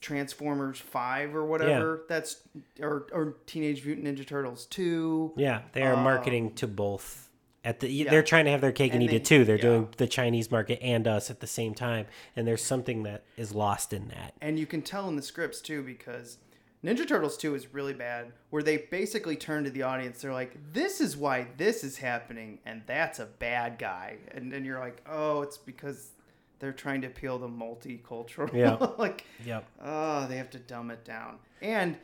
[0.00, 2.02] Transformers Five or whatever.
[2.08, 2.36] That's
[2.80, 5.32] or or Teenage Mutant Ninja Turtles Two.
[5.36, 7.28] Yeah, they are um, marketing to both.
[7.62, 8.10] At the yeah.
[8.10, 9.44] they're trying to have their cake and, And eat they- it too.
[9.44, 9.62] They're yeah.
[9.62, 13.54] doing the Chinese market and us at the same time, and there's something that is
[13.54, 14.34] lost in that.
[14.40, 16.38] And you can tell in the scripts too because
[16.82, 20.22] Ninja Turtles 2 is really bad, where they basically turn to the audience.
[20.22, 24.16] They're like, this is why this is happening, and that's a bad guy.
[24.32, 26.12] And then you're like, oh, it's because
[26.60, 28.52] they're trying to appeal to multicultural.
[28.54, 28.74] Yeah.
[28.98, 29.64] like, Yep.
[29.84, 31.38] oh, they have to dumb it down.
[31.60, 31.96] And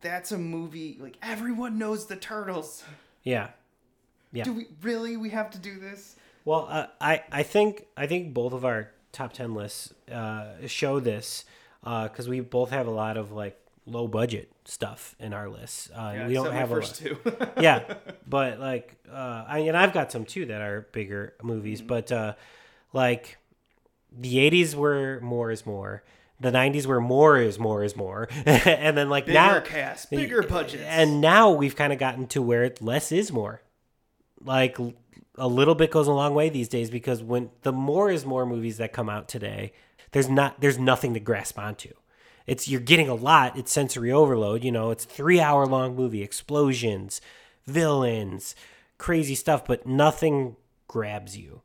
[0.00, 2.82] that's a movie, like, everyone knows the Turtles.
[3.22, 3.48] Yeah.
[4.32, 4.44] Yeah.
[4.44, 5.16] Do we really?
[5.16, 6.16] We have to do this?
[6.44, 11.00] Well, uh, I I think I think both of our top ten lists uh, show
[11.00, 11.44] this
[11.82, 15.90] because we both have a lot of like low budget stuff in our lists.
[15.94, 17.18] Uh, Yeah, we don't except my have a first two.
[17.60, 17.94] yeah,
[18.26, 21.88] but like, uh, I and I've got some too that are bigger movies, Mm-hmm.
[21.88, 22.32] but uh,
[22.92, 23.38] like
[24.10, 26.02] the '80s were more is more.
[26.40, 30.42] The '90s were more is more is more, and then like bigger now cast, bigger
[30.42, 30.82] budgets.
[30.86, 33.62] and now we've kind of gotten to where it less is more.
[34.44, 34.76] Like
[35.38, 38.44] a little bit goes a long way these days because when the more is more
[38.44, 39.72] movies that come out today,
[40.10, 41.90] there's not there's nothing to grasp onto.
[42.46, 43.56] It's you're getting a lot.
[43.56, 44.64] It's sensory overload.
[44.64, 47.20] You know, it's three hour long movie, explosions,
[47.66, 48.54] villains,
[48.98, 50.56] crazy stuff, but nothing
[50.88, 51.62] grabs you.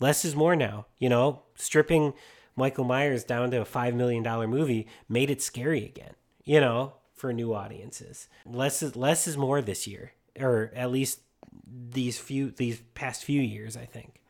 [0.00, 0.86] Less is more now.
[0.98, 2.14] You know, stripping
[2.56, 6.14] Michael Myers down to a five million dollar movie made it scary again.
[6.44, 8.28] You know, for new audiences.
[8.46, 11.20] Less is less is more this year, or at least
[11.90, 13.76] these few these past few years.
[13.76, 14.20] I think.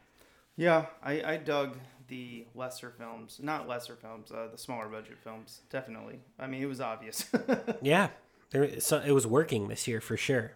[0.56, 1.76] Yeah, I, I dug
[2.08, 5.60] the lesser films, not lesser films, uh, the smaller budget films.
[5.70, 6.18] Definitely.
[6.38, 7.24] I mean, it was obvious.
[7.82, 8.08] Yeah,
[8.50, 8.80] there.
[8.80, 10.54] So it was working this year for sure.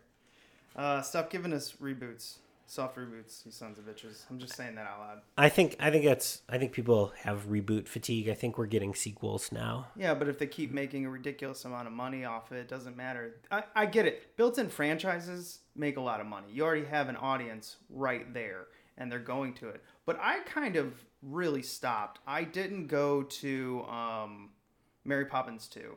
[0.75, 4.25] uh, stop giving us reboots, soft reboots, you sons of bitches.
[4.31, 5.19] I'm just saying that out loud.
[5.37, 8.29] I think I think that's I think people have reboot fatigue.
[8.29, 9.89] I think we're getting sequels now.
[9.97, 12.97] Yeah, but if they keep making a ridiculous amount of money off it, it doesn't
[12.97, 13.37] matter.
[13.51, 14.37] I, I get it.
[14.37, 16.49] Built in franchises make a lot of money.
[16.53, 19.83] You already have an audience right there, and they're going to it.
[20.07, 20.93] But I kind of
[21.23, 22.21] really stopped.
[22.27, 24.51] I didn't go to um,
[25.05, 25.97] Mary Poppins 2.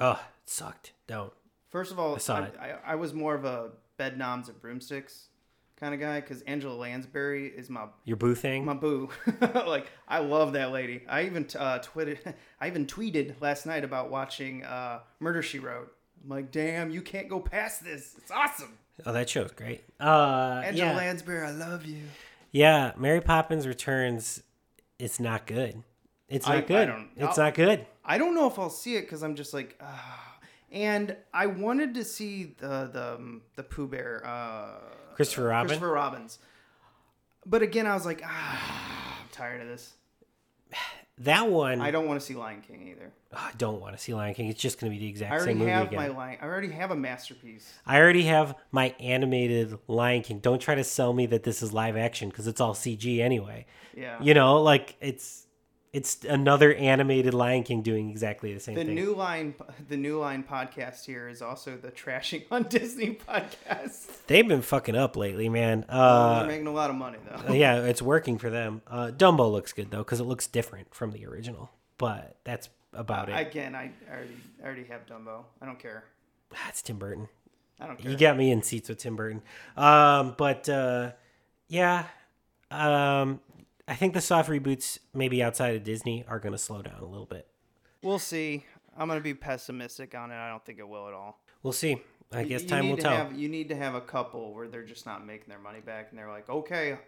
[0.00, 0.92] Oh, it sucked.
[1.06, 1.32] Don't.
[1.68, 2.54] First of all, I, saw it.
[2.60, 5.28] I, I was more of a Bedknobs and Broomsticks
[5.80, 8.64] kind of guy because Angela Lansbury is my Your boo thing.
[8.64, 9.08] my boo.
[9.66, 11.02] like I love that lady.
[11.08, 12.18] I even uh, tweeted.
[12.60, 15.92] I even tweeted last night about watching uh, Murder She Wrote.
[16.22, 18.14] I'm like, damn, you can't go past this.
[18.18, 18.78] It's awesome.
[19.04, 19.84] Oh, that show's great.
[20.00, 22.02] Uh, Angela yeah, Lansbury, I love you.
[22.52, 22.92] yeah.
[22.96, 24.42] Mary Poppins Returns.
[24.98, 25.82] It's not good.
[26.28, 26.86] It's not I good.
[26.86, 27.86] don't- it's I'll- not good.
[28.04, 30.20] I don't know if I'll see it because I'm just like, ah.
[30.70, 34.78] And I wanted to see the the um, the Pooh Bear, uh,
[35.14, 35.68] Christopher Robin.
[35.68, 36.38] Christopher Robbins.
[37.46, 39.94] But again, I was like, ah, I'm tired of this.
[41.18, 41.80] That one.
[41.80, 43.12] I don't want to see Lion King either.
[43.32, 44.48] I don't want to see Lion King.
[44.48, 45.96] It's just going to be the exact I same already movie have again.
[45.96, 46.38] my Lion.
[46.42, 47.72] I already have a masterpiece.
[47.86, 50.40] I already have my animated Lion King.
[50.40, 53.66] Don't try to sell me that this is live action because it's all CG anyway.
[53.96, 54.20] Yeah.
[54.20, 55.43] You know, like it's
[55.94, 58.94] it's another animated Lion King doing exactly the same The thing.
[58.94, 59.54] new line,
[59.88, 64.26] the new line podcast here is also the trashing on Disney podcast.
[64.26, 65.86] They've been fucking up lately, man.
[65.88, 67.52] They're Uh, making a lot of money though.
[67.54, 68.82] yeah, it's working for them.
[68.86, 73.28] Uh, Dumbo looks good though because it looks different from the original, but that's about
[73.28, 73.32] it.
[73.38, 75.44] Again, I already, I already have Dumbo.
[75.62, 76.04] I don't care.
[76.50, 77.28] That's Tim Burton.
[77.80, 78.10] I don't care.
[78.10, 79.42] You got me in seats with Tim Burton.
[79.76, 81.12] Um, but uh,
[81.68, 82.06] yeah,
[82.70, 83.40] um,
[83.86, 87.06] I think the soft reboots, maybe outside of Disney, are going to slow down a
[87.06, 87.46] little bit.
[88.02, 88.64] We'll see.
[88.96, 90.36] I'm gonna be pessimistic on it.
[90.36, 91.40] I don't think it will at all.
[91.62, 92.00] We'll see.
[92.32, 93.16] I guess You time need will tell.
[93.16, 96.08] Have, you need to have a couple where they're just not making their money back,
[96.10, 96.98] and they're like, okay,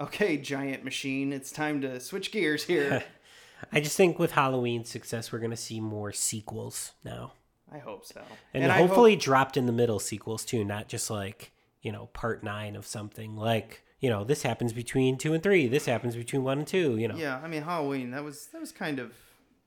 [0.00, 3.02] okay, giant machine, it's time to switch gears here.
[3.72, 7.32] I just think with Halloween success, we're going to see more sequels now.
[7.70, 8.22] I hope so.
[8.54, 11.52] And, I hope- hopefully dropped in the middle sequels too, not just like,
[11.82, 13.36] you know, part nine of something.
[13.36, 15.66] Like, you know, this happens between two and three.
[15.68, 17.16] This happens between one and two, you know.
[17.16, 18.10] Yeah, I mean Halloween.
[18.10, 19.12] That was that was kind of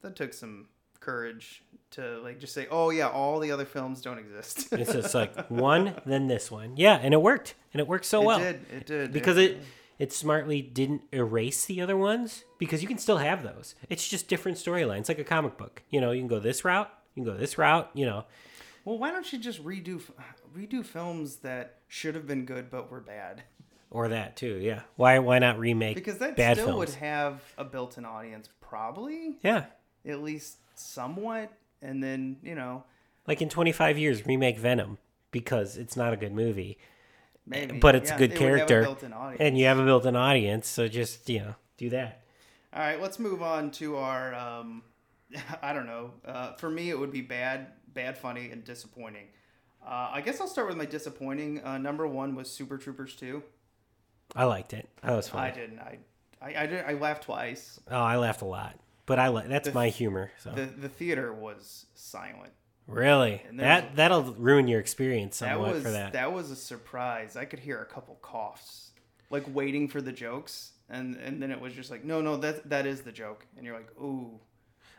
[0.02, 0.68] that took some
[1.00, 4.74] courage to like just say, oh yeah, all the other films don't exist.
[4.74, 6.76] It's just like one, then this one.
[6.78, 7.56] Yeah, and it worked.
[7.74, 8.40] And it worked so it well.
[8.40, 8.78] It did.
[8.78, 9.62] It did because it
[10.00, 13.76] it smartly didn't erase the other ones because you can still have those.
[13.90, 15.84] It's just different storylines, like a comic book.
[15.90, 17.90] You know, you can go this route, you can go this route.
[17.94, 18.26] You know,
[18.86, 20.02] Well, why don't you just redo
[20.58, 23.44] redo films that should have been good but were bad?
[23.94, 24.56] Or that too.
[24.56, 26.80] Yeah, why why not remake Because that bad still films?
[26.80, 29.66] would have a built-in audience, probably yeah,
[30.06, 31.52] at least somewhat.
[31.82, 32.84] And then you know
[33.28, 34.98] like in twenty five years, remake Venom
[35.32, 36.78] because it's not a good movie,
[37.46, 38.98] maybe, but it's yeah, a good it have a character,
[39.40, 40.68] and you have a built-in audience.
[40.68, 42.22] So just you know, do that.
[42.74, 44.34] All right, let's move on to our.
[44.34, 44.84] Um,
[45.62, 46.12] I don't know.
[46.26, 49.28] Uh, for me, it would be bad, bad, funny, and disappointing.
[49.86, 51.64] Uh, I guess I'll start with my disappointing.
[51.64, 53.44] Uh, number one was Super Troopers two.
[54.36, 54.90] I liked it.
[55.04, 55.44] That was fun.
[55.44, 55.80] I didn't.
[55.80, 55.98] I,
[56.42, 57.80] I, I, did, I laughed twice.
[57.90, 60.32] Oh, I laughed a lot, but I li- that's my humor.
[60.40, 62.52] So The the theater was silent.
[62.88, 66.14] really, that that'll ruin your experience That was for that.
[66.14, 67.36] that was a surprise.
[67.38, 68.92] I could hear a couple coughs,
[69.30, 72.70] like waiting for the jokes, and and then it was just like, no, no, that
[72.70, 74.40] that is the joke, and you're like, ooh,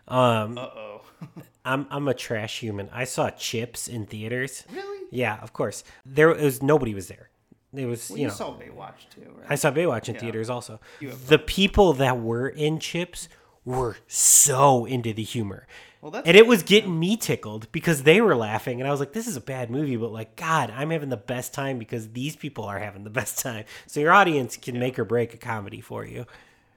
[0.09, 1.01] Um, uh oh.
[1.65, 2.89] I'm I'm a trash human.
[2.93, 4.65] I saw Chips in theaters.
[4.73, 5.07] really?
[5.11, 5.85] Yeah, of course.
[6.07, 7.29] There was nobody was there.
[7.77, 9.47] It was Well, you you, know saw Baywatch too, right?
[9.51, 10.21] I saw Baywatch in Yeah.
[10.21, 10.81] theaters also.
[11.01, 13.29] The people that were in Chips
[13.65, 15.67] were so into the humor.
[16.01, 19.15] Well, And it was getting me tickled because they were laughing and I was like
[19.15, 22.37] this is a bad movie but like god, I'm having the best time because these
[22.37, 23.65] people are having the best time.
[23.87, 26.27] So your audience can make or break a comedy for you.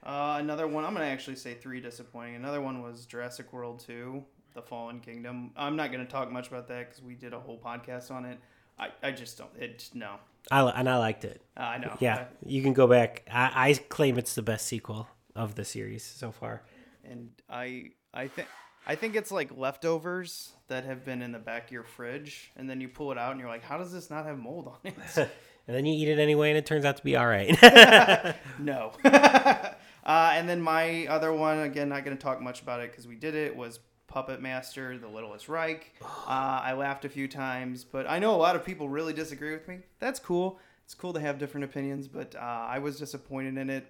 [0.02, 2.36] Uh, another one, I'm going to actually say three disappointing.
[2.36, 4.24] Another one was Jurassic World 2,
[4.54, 5.50] The Fallen Kingdom.
[5.54, 8.24] I'm not going to talk much about that because we did a whole podcast on
[8.24, 8.38] it.
[8.78, 9.50] I, I just don't.
[9.58, 10.14] It no.
[10.50, 11.42] I and I liked it.
[11.56, 11.96] Uh, I know.
[12.00, 13.24] Yeah, you can go back.
[13.30, 16.62] I, I claim it's the best sequel of the series so far.
[17.04, 18.48] and I I think
[18.86, 22.68] I think it's like leftovers that have been in the back of your fridge, and
[22.68, 24.78] then you pull it out, and you're like, how does this not have mold on
[24.84, 25.28] it?
[25.68, 27.54] And then you eat it anyway, and it turns out to be all right.
[28.58, 28.92] no.
[29.04, 29.74] uh,
[30.06, 33.16] and then my other one, again, not going to talk much about it because we
[33.16, 33.78] did it, was
[34.08, 35.94] Puppet Master, The Littlest Reich.
[36.02, 39.52] Uh, I laughed a few times, but I know a lot of people really disagree
[39.52, 39.78] with me.
[40.00, 40.58] That's cool.
[40.84, 43.86] It's cool to have different opinions, but uh, I was disappointed in it,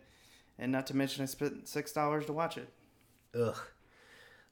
[0.58, 2.68] and not to mention I spent six dollars to watch it.
[3.40, 3.56] Ugh.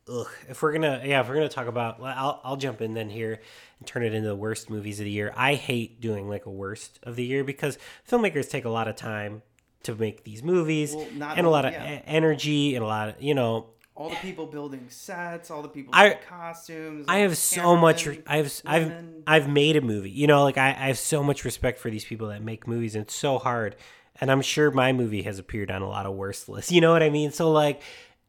[0.09, 0.29] Ugh.
[0.49, 3.41] If we're gonna, yeah, if we're gonna talk about, I'll, I'll jump in then here
[3.81, 5.35] and turn it into the worst movies of the year.
[5.37, 7.77] I hate doing like a worst of the year because
[8.09, 9.43] filmmakers take a lot of time
[9.83, 11.07] to make these movies Well,
[11.37, 12.03] and a lot of yeah.
[12.07, 15.95] energy and a lot of, you know, All the people building sets, all the people
[15.95, 17.07] I- costumes.
[17.09, 18.07] I have so much.
[18.27, 18.93] I've I've.
[19.27, 20.11] I've made a movie.
[20.11, 22.95] You know, like I, I have so much respect for these people that make movies,
[22.95, 23.75] and it's so hard.
[24.21, 26.71] And I'm sure my movie has appeared on a lot of worst lists.
[26.77, 27.33] You know what I mean?
[27.33, 27.83] So like,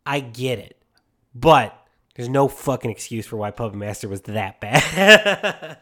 [0.06, 0.78] I get it,
[1.36, 1.78] but
[2.16, 5.78] there's no fucking excuse for why Puppet Master was that bad.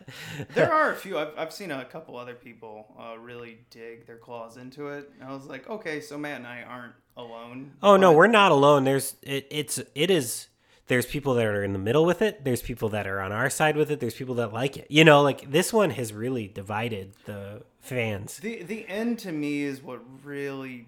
[0.54, 1.18] There are a few.
[1.18, 5.12] I've, I've seen a couple other people uh, really dig their claws into it.
[5.20, 7.72] And I was like, okay, so Matt and I aren't alone.
[7.82, 8.84] oh no, we're not alone.
[8.84, 10.48] There's it, it's it is.
[10.88, 12.44] There's people that are in the middle with it.
[12.44, 14.00] There's people that are on our side with it.
[14.00, 14.86] There's people that like it.
[14.90, 18.38] You know, like this one has really divided the fans.
[18.38, 20.88] The the end to me is what really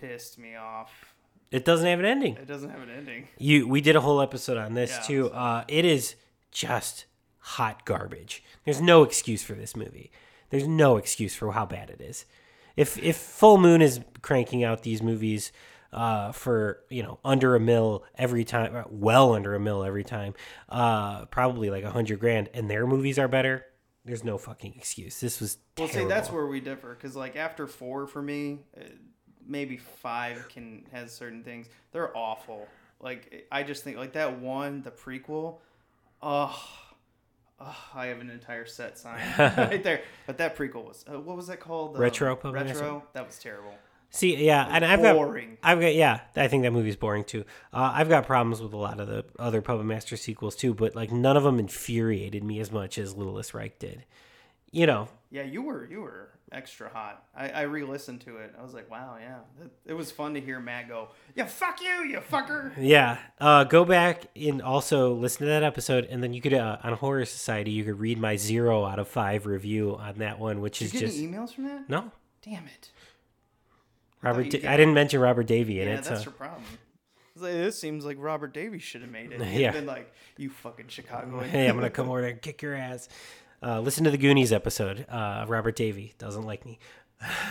[0.00, 1.14] pissed me off.
[1.50, 2.36] It doesn't have an ending.
[2.36, 3.28] It doesn't have an ending.
[3.38, 5.30] You we did a whole episode on this Yeah, too.
[5.30, 6.14] Uh, it is
[6.50, 7.04] just
[7.38, 8.42] hot garbage.
[8.64, 10.10] There's no excuse for this movie.
[10.50, 12.24] There's no excuse for how bad it is.
[12.76, 15.52] If if Full Moon is cranking out these movies
[15.92, 20.34] uh, for you know under a mil every time, well under a mil every time,
[20.68, 23.64] uh, probably like a hundred grand, and their movies are better.
[24.04, 25.20] There's no fucking excuse.
[25.20, 26.10] This was Well, terrible.
[26.10, 26.94] see, that's where we differ.
[26.94, 28.82] Because like after four for me, uh,
[29.46, 31.68] maybe five can has certain things.
[31.92, 32.66] They're awful.
[33.00, 35.58] Like I just think like that one, the prequel.
[36.22, 36.58] Oh,
[37.60, 40.02] oh I have an entire set sign right there.
[40.26, 41.94] But that prequel was uh, what was that called?
[41.94, 43.04] The Retro Puppet Retro.
[43.12, 43.74] That was terrible.
[44.14, 45.58] See, yeah, and I've got, boring.
[45.60, 47.44] I've got, yeah, I think that movie's boring too.
[47.72, 50.94] Uh, I've got problems with a lot of the other Puppet Master sequels too, but
[50.94, 54.04] like none of them infuriated me as much as Littlest Reich did.
[54.70, 57.24] You know, Yeah, you were you were extra hot.
[57.36, 58.54] I, I re-listened to it.
[58.56, 61.80] I was like, wow, yeah, it, it was fun to hear Matt go, "Yeah, fuck
[61.82, 63.18] you, you fucker." yeah.
[63.40, 66.92] Uh, go back and also listen to that episode, and then you could uh, on
[66.92, 70.78] Horror Society you could read my zero out of five review on that one, which
[70.78, 71.88] Did is you just emails from that?
[71.90, 72.12] no.
[72.42, 72.90] Damn it.
[74.22, 75.86] Robert, you Da- I didn't mention Robert Davi in Yeah, it.
[75.88, 76.24] Yeah, that's So.
[76.24, 76.62] your problem.
[77.36, 79.42] Like, this seems like Robert Davi should have made it.
[79.46, 79.72] He'd Yeah.
[79.72, 81.40] been like, you fucking Chicago.
[81.40, 83.08] hey, I'm gonna come over there and kick your ass.
[83.64, 85.06] Uh, listen to the Goonies episode.
[85.08, 86.78] Uh, Robert Davi doesn't like me.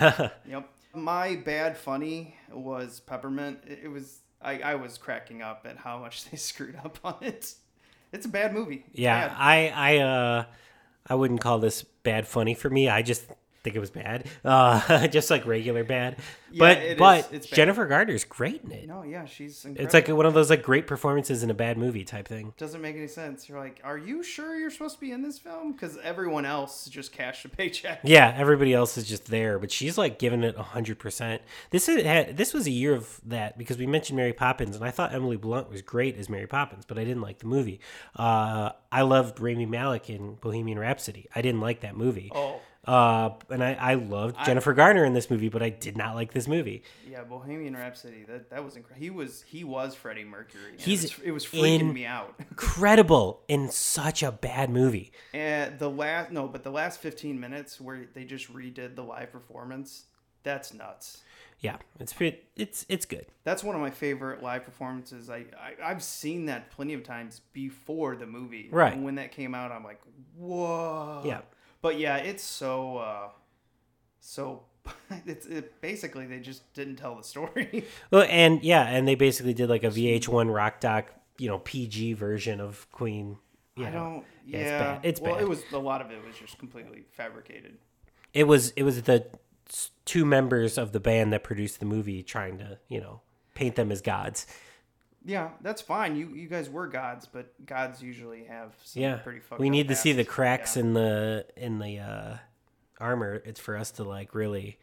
[0.48, 0.68] Yep.
[0.94, 3.58] My bad funny was Peppermint.
[3.66, 7.54] It, was I, I was cracking up at how much they screwed up on it.
[8.12, 8.84] It's a bad movie.
[8.90, 9.36] It's Yeah, bad.
[9.36, 10.44] I I uh
[11.08, 12.88] I wouldn't call this bad funny for me.
[12.88, 13.24] I just
[13.64, 14.26] think it was bad.
[14.44, 16.16] Uh just like regular bad.
[16.56, 17.42] but it is- but bad.
[17.42, 18.86] Jennifer Garner's great in it.
[18.86, 19.84] No, yeah, she's incredible.
[19.84, 22.52] It's like one of those like great performances in a bad movie type thing.
[22.58, 23.48] doesn't make any sense.
[23.48, 25.72] You're like, are you sure you're supposed to be in this film?
[25.72, 28.00] Because everyone else just cashed a paycheck.
[28.04, 31.42] Yeah, everybody else is just there, but she's like giving it hundred percent.
[31.70, 34.84] This is had this was a year of that because we mentioned Mary Poppins, and
[34.84, 37.80] I thought Emily Blunt was great as Mary Poppins, but I didn't like the movie.
[38.16, 41.26] Uh, I loved Rami Malek in Bohemian Rhapsody.
[41.34, 42.30] I didn't like that movie.
[42.34, 46.14] Oh, Uh, and I, I loved Jennifer Garner in this movie, but I did not
[46.14, 46.82] like this movie.
[47.08, 48.24] yeah, Bohemian Rhapsody.
[48.28, 49.02] That that was incredible.
[49.02, 50.74] He was he was Freddie Mercury.
[50.78, 52.34] He's it was, it was freaking me out.
[52.50, 55.12] Incredible in such a bad movie.
[55.32, 59.32] And the last no, but the last 15 minutes where they just redid the live
[59.32, 60.04] performance,
[60.42, 61.22] that's nuts.
[61.60, 63.24] Yeah, it's pretty, it's it's good.
[63.44, 65.30] That's one of my favorite live performances.
[65.30, 68.68] I, I I've seen that plenty of times before the movie.
[68.70, 68.92] Right.
[68.92, 70.00] And when that came out, I'm like,
[70.36, 71.22] whoa.
[71.24, 71.40] Yeah.
[71.84, 73.28] But yeah, it's so uh,
[74.18, 74.62] so.
[75.26, 77.84] It's it, basically they just didn't tell the story.
[78.10, 82.14] Well, and yeah, and they basically did like a VH1 rock doc, you know, PG
[82.14, 83.36] version of Queen.
[83.76, 83.98] You I know.
[83.98, 84.24] don't.
[84.46, 85.00] Yeah, it's bad.
[85.02, 85.42] It's well, bad.
[85.42, 87.76] it was a lot of it was just completely fabricated.
[88.32, 89.26] It was it was the
[90.06, 93.20] two members of the band that produced the movie trying to you know
[93.52, 94.46] paint them as gods.
[95.24, 96.16] Yeah, that's fine.
[96.16, 99.88] You you guys were gods, but gods usually have some Yeah, pretty fucked we need
[99.88, 100.82] to see the cracks Yeah.
[100.82, 102.36] in the in the uh,
[103.00, 103.42] armor.
[103.44, 104.78] It's for us to like really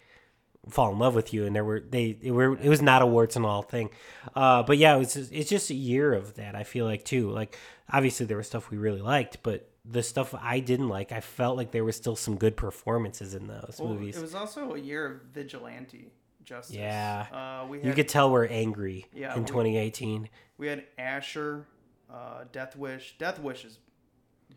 [0.70, 1.46] fall in love with you.
[1.46, 3.90] And there were they it were it was not a warts and all thing,
[4.36, 6.56] uh, but yeah, it was just, it's just a year of that.
[6.56, 7.30] I feel like too.
[7.30, 7.58] Like
[7.90, 11.58] obviously there was stuff we really liked, but the stuff I didn't like, I felt
[11.58, 14.16] like there was still some good performances in those Well, movies.
[14.18, 16.12] It was also a year of vigilante
[16.46, 16.76] justice.
[16.76, 17.28] Yeah.
[17.64, 20.30] uh, we had you could tell we're angry Yeah, in we- 2018.
[20.58, 21.66] we had Asher,
[22.12, 23.16] uh, Death Wish.
[23.18, 23.80] Death Wish is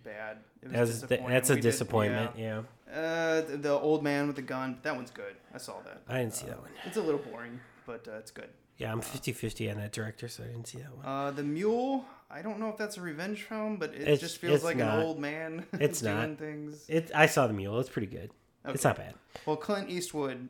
[0.03, 0.39] bad.
[0.63, 1.29] It was That's disappointing.
[1.29, 2.31] that's a We did- disappointment.
[2.37, 2.63] yeah.
[2.89, 2.95] yeah.
[2.95, 4.79] Uh, the, the old man with the gun.
[4.83, 5.35] That one's good.
[5.53, 6.03] I saw that.
[6.09, 6.71] I didn't see that one.
[6.85, 8.49] It's a little boring, but uh, it's good.
[8.77, 11.07] Yeah, I'm 50-50 on that director, so I didn't see that one.
[11.07, 12.05] Uh, the Mule.
[12.31, 14.99] I don't know if that's a revenge film, but it It's- just feels like not.
[14.99, 16.39] an old man It's doing not.
[16.39, 16.85] things.
[16.89, 17.11] It.
[17.15, 17.79] I saw the mule.
[17.81, 18.31] It's pretty good.
[18.67, 19.15] It's not bad.
[19.47, 20.49] Well, Clint Eastwood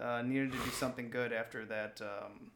[0.00, 2.00] uh, needed to do something good after that.
[2.00, 2.50] Um,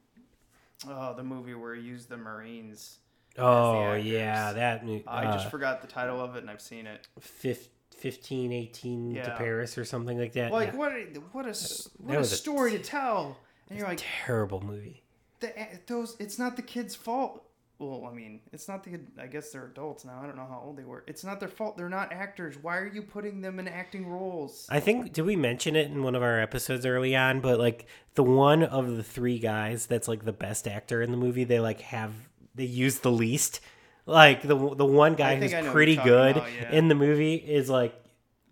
[0.88, 2.98] oh, the movie where he used the Marines.
[3.38, 4.06] Oh actors.
[4.06, 4.86] yeah, that.
[4.86, 7.08] mo- I uh, just forgot the title of it, and I've seen it.
[7.18, 10.52] fif- 15, 18 to Paris or something like that.
[10.52, 10.76] Like yeah.
[10.76, 10.92] what?
[10.92, 11.54] A, what a
[11.98, 13.38] what a was a- story to tell.
[13.70, 15.02] And you're like, terrible movie.
[15.40, 15.50] the,
[15.86, 16.16] those.
[16.18, 17.42] It's not the kids' fault.
[17.82, 19.00] Well, I mean, it's not the.
[19.20, 20.20] I guess they're adults now.
[20.22, 21.02] I don't know how old they were.
[21.06, 21.76] It's not their fault.
[21.76, 22.56] They're not actors.
[22.60, 24.66] Why are you putting them in acting roles?
[24.70, 27.40] I think did we mention it in one of our episodes early on?
[27.40, 31.16] But like the one of the three guys that's like the best actor in the
[31.16, 32.12] movie, they like have
[32.54, 33.60] they use the least.
[34.06, 36.72] Like the the one guy who's I know what pretty good about, yeah.
[36.72, 37.94] in the movie is like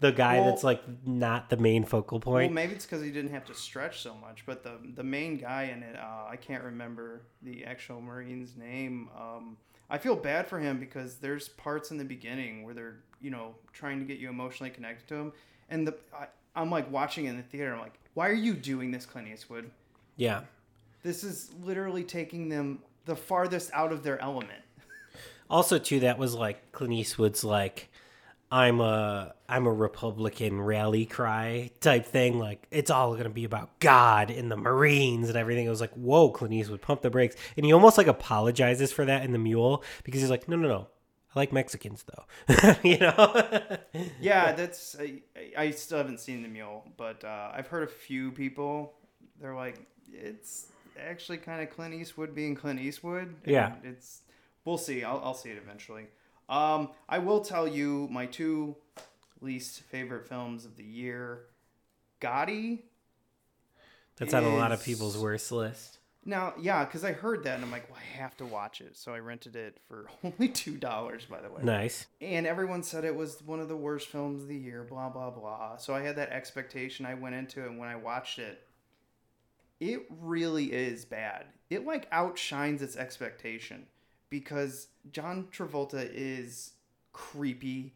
[0.00, 2.46] the guy Well- that's like not the main focal point.
[2.48, 4.44] Well, maybe it's because he didn't have to stretch so much.
[4.46, 9.08] But the the main guy in it, uh, I can't remember the actual Marine's name.
[9.16, 9.56] Um,
[9.88, 13.54] I feel bad for him because there's parts in the beginning where they're you know
[13.72, 15.32] trying to get you emotionally connected to him,
[15.68, 16.26] and the I,
[16.56, 17.74] I'm like watching in the theater.
[17.74, 19.70] I'm like, why are you doing this, Clint Eastwood?
[20.16, 20.42] yeah.
[21.02, 24.60] This is literally taking them the farthest out of their element.
[25.48, 27.89] Also, too, that was like Clint Eastwood's like,
[28.52, 32.38] I'm a I'm a Republican rally cry type thing.
[32.38, 35.66] Like it's all gonna be about God and the Marines and everything.
[35.66, 37.36] It was like, whoa, Clint Eastwood, pump the brakes.
[37.56, 40.68] And he almost like apologizes for that in the Mule because he's like, no, no,
[40.68, 40.86] no,
[41.34, 43.52] I like Mexicans though, you know.
[44.20, 45.22] Yeah, that's I,
[45.56, 48.94] I still haven't seen the mule, but uh, I've heard a few people.
[49.40, 49.78] They're like,
[50.12, 50.66] it's
[50.98, 53.34] actually kind of Clint Eastwood being Clint Eastwood.
[53.44, 53.74] Yeah.
[53.84, 54.22] it's
[54.64, 55.04] we'll see.
[55.04, 56.06] I'll, I'll see it eventually.
[56.50, 58.76] Um, I will tell you my two
[59.40, 61.42] least favorite films of the year.
[62.20, 62.80] Gotti.
[64.16, 65.96] That's on a lot of people's worst list.
[66.26, 68.94] Now, yeah, because I heard that and I'm like, well, I have to watch it.
[68.98, 71.62] So I rented it for only two dollars, by the way.
[71.62, 72.04] Nice.
[72.20, 75.30] and everyone said it was one of the worst films of the year blah blah
[75.30, 78.62] blah so i had that expectation i went into it and when i watched it
[79.80, 83.86] it really is bad it like outshines its expectation
[84.30, 86.72] because john travolta is
[87.12, 87.92] creepy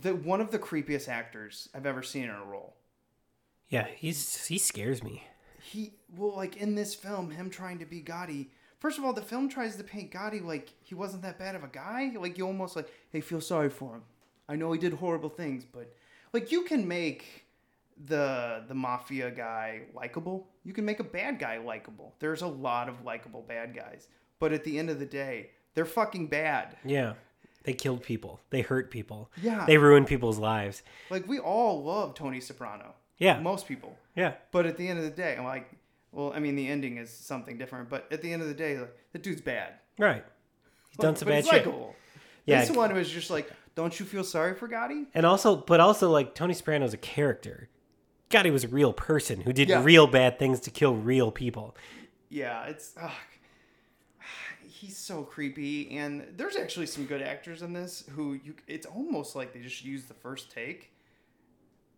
[0.00, 2.74] the one of the creepiest actors i've ever seen in a role
[3.68, 5.24] Yeah, he's he scares me.
[5.62, 8.46] he well like in this film him trying to be Gotti.
[8.78, 11.62] First of all, the film tries to paint Gotti like he wasn't that bad of
[11.62, 12.12] a guy.
[12.18, 14.02] Like you almost like, hey, feel sorry for him.
[14.48, 15.92] I know he did horrible things, but
[16.32, 17.44] like you can make
[18.06, 20.46] the the mafia guy likable.
[20.64, 22.14] You can make a bad guy likable.
[22.20, 24.08] There's a lot of likable bad guys,
[24.40, 26.76] but at the end of the day, they're fucking bad.
[26.84, 27.12] Yeah,
[27.62, 28.40] they killed people.
[28.50, 29.30] They hurt people.
[29.40, 29.64] Yeah.
[29.66, 30.82] they ruined people's lives.
[31.10, 32.94] Like we all love Tony Soprano.
[33.18, 33.38] Yeah.
[33.38, 33.96] most people.
[34.16, 35.70] Yeah, But at the end of the day, I'm like,
[36.10, 37.88] well, I mean, the ending is something different.
[37.90, 39.74] But at the end of the day, like, the dude's bad.
[39.98, 40.24] right.
[40.88, 41.68] He's done But- some bad he's shit.
[42.46, 42.60] Yeah.
[42.62, 45.06] This one was just like, don't you feel sorry for Gotti?
[45.14, 47.68] And also, but also, like Tony Soprano's a character.
[48.30, 49.84] Gotti was a real person who did Yeah.
[49.84, 51.76] real bad things to kill real people.
[52.30, 52.94] Yeah, it's.
[53.00, 53.10] ugh.
[54.80, 58.54] He's so creepy, and there's actually some good actors in this who you.
[58.66, 60.92] It's almost like they just use the first take.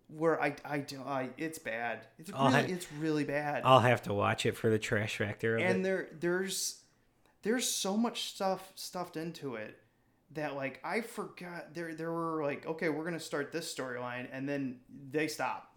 [0.08, 2.06] Where I I do I it's bad.
[2.18, 3.62] It's I'll really it's really bad.
[3.64, 5.82] I'll have to watch it for the trash factor and it.
[5.82, 6.80] there there's
[7.42, 9.78] there's so much stuff stuffed into it
[10.32, 14.46] that like I forgot there there were like okay we're gonna start this storyline and
[14.46, 14.80] then
[15.10, 15.74] they stop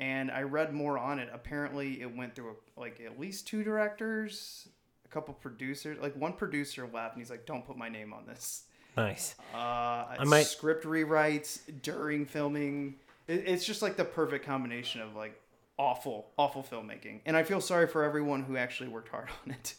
[0.00, 4.66] and I read more on it apparently it went through like at least two directors
[4.66, 4.79] a
[5.10, 8.64] couple producers like one producer left and he's like don't put my name on this
[8.96, 9.34] Nice.
[9.54, 12.96] uh, might- script rewrites during filming
[13.28, 15.40] it, it's just like the perfect combination of like
[15.78, 19.74] awful awful filmmaking and I feel sorry for everyone who actually worked hard on it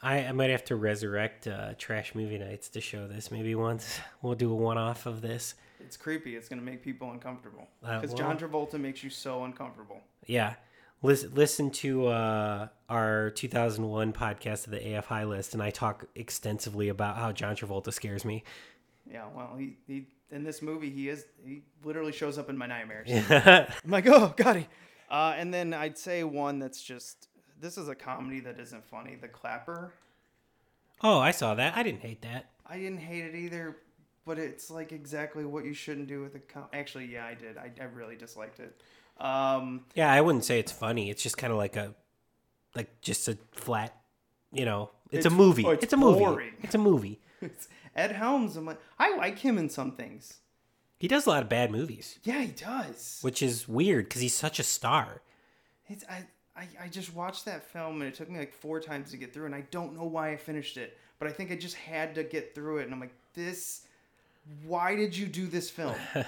[0.00, 3.32] I, I might have to resurrect uh, Trash Movie Nights to show this.
[3.32, 5.56] Maybe once we'll do a one off of this.
[5.80, 6.36] It's creepy.
[6.36, 10.00] It's gonna make people uncomfortable Uh, because well- John Travolta makes you so uncomfortable.
[10.26, 10.54] Yeah.
[11.00, 16.88] Listen, listen to uh, our 2001 podcast of the AFI list, and I talk extensively
[16.88, 18.42] about how John Travolta scares me.
[19.10, 22.66] Yeah, well, he, he in this movie he is he literally shows up in my
[22.66, 23.08] nightmares.
[23.30, 24.66] I'm like, oh, got he.
[25.08, 27.28] Uh, and then I'd say one that's just
[27.60, 29.16] this is a comedy that isn't funny.
[29.20, 29.92] The Clapper.
[31.02, 31.76] Oh, I saw that.
[31.76, 32.50] I didn't hate that.
[32.66, 33.76] I didn't hate it either,
[34.26, 37.56] but it's like exactly what you shouldn't do with a com- actually yeah I did.
[37.56, 38.82] I, I really disliked it.
[39.18, 41.10] Um, Yeah, I wouldn't say it's funny.
[41.10, 41.94] It's just kind of like a,
[42.74, 43.94] like just a flat,
[44.52, 44.90] you know.
[45.10, 45.64] It's, a movie.
[45.64, 46.50] oh, it's, it's a movie.
[46.62, 47.18] It's a movie.
[47.40, 48.56] it's Ed Helms.
[48.56, 50.38] I'm like I like him in some things.
[50.98, 53.18] He does a lot of bad movies, Yeah, he does.
[53.22, 55.22] which is weird because he's such a star.
[55.88, 56.24] It's I,
[56.56, 59.32] I I just watched that film and it took me like four times to get
[59.32, 60.98] through and I don't know why I finished it.
[61.18, 62.84] but I think I just had to get through it.
[62.84, 63.86] And I'm like, this.
[64.66, 65.94] Why did you do this film?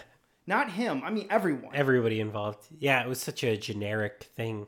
[0.47, 1.03] Not him.
[1.05, 1.75] I mean, everyone.
[1.75, 2.67] Everybody involved.
[2.79, 4.67] Yeah, it was such a generic thing.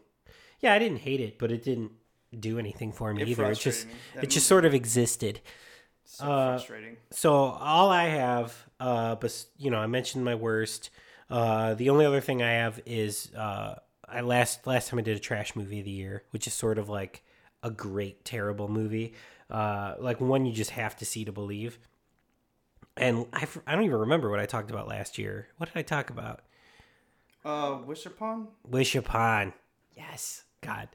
[0.61, 1.93] Yeah, I didn't hate it, but it didn't
[2.39, 3.51] do anything for me It either.
[3.51, 3.86] It just.
[4.20, 5.40] It just sort of existed.
[6.05, 6.97] so uh, frustrating.
[7.11, 10.90] So all I have, uh, but you know, I mentioned my worst.
[11.28, 13.77] Uh, the only other thing I have is uh,
[14.09, 16.78] I last last time I did a trash movie of the year, which is sort
[16.78, 17.23] of like
[17.62, 19.15] a great terrible movie,
[19.51, 21.78] uh, like one you just have to see to believe.
[22.97, 25.48] And I, I don't even remember what I talked about last year.
[25.56, 26.40] What did I talk about?
[27.44, 28.48] Uh, Wish Upon?
[28.69, 29.52] Wish Upon.
[29.97, 30.89] Yes, God,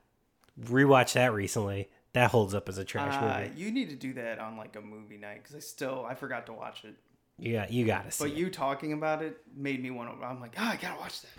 [0.60, 1.90] rewatched that recently.
[2.14, 3.60] That holds up as a trash Uh, movie.
[3.62, 6.46] you need to do that on like a movie night because I still I forgot
[6.48, 6.96] to watch it.
[7.38, 8.24] Yeah, you got to see.
[8.24, 8.38] But it.
[8.38, 10.26] you talking about it made me want to.
[10.26, 11.30] I'm like, ah, I gotta watch that.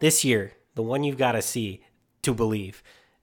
[0.00, 1.82] this year, the one you've got to see
[2.22, 2.82] to believe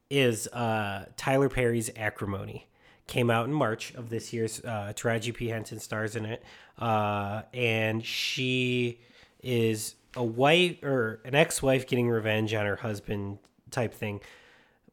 [0.10, 2.68] is uh, Tyler Perry's Acrimony.
[3.08, 4.62] Came out in March of this year's.
[4.64, 5.50] Uh, Taraji P.
[5.50, 6.44] Henson stars in it,
[6.80, 9.00] uh, and she
[9.42, 13.40] is a wife or an ex-wife getting revenge on her husband
[13.72, 14.22] type thing.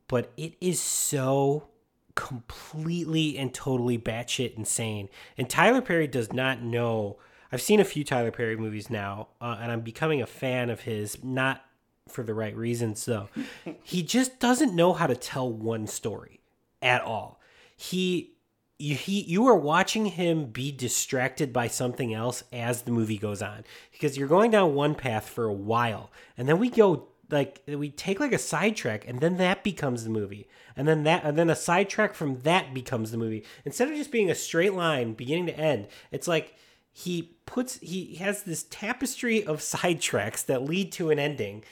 [0.09, 1.69] But it is so
[2.15, 5.09] completely and totally batshit insane.
[5.39, 7.17] And Tyler Perry does not know.
[7.53, 10.81] I've seen a few Tyler Perry movies now, uh, and I'm becoming a fan of
[10.81, 11.65] his, not
[12.09, 13.29] for the right reasons, though.
[13.83, 16.41] he just doesn't know how to tell one story
[16.83, 17.40] at all.
[17.81, 18.35] He.
[18.83, 23.43] You, he, you are watching him be distracted by something else as the movie goes
[23.43, 23.65] on.
[23.93, 27.91] Because you're going down one path for a while and then we go like we
[27.91, 30.49] take like a sidetrack and then that becomes the movie.
[30.77, 33.45] And then that and then a sidetrack from that becomes the movie.
[33.67, 36.55] Instead of just being a straight line beginning to end it's like
[36.91, 41.65] he puts he has this tapestry of sidetracks that lead to an ending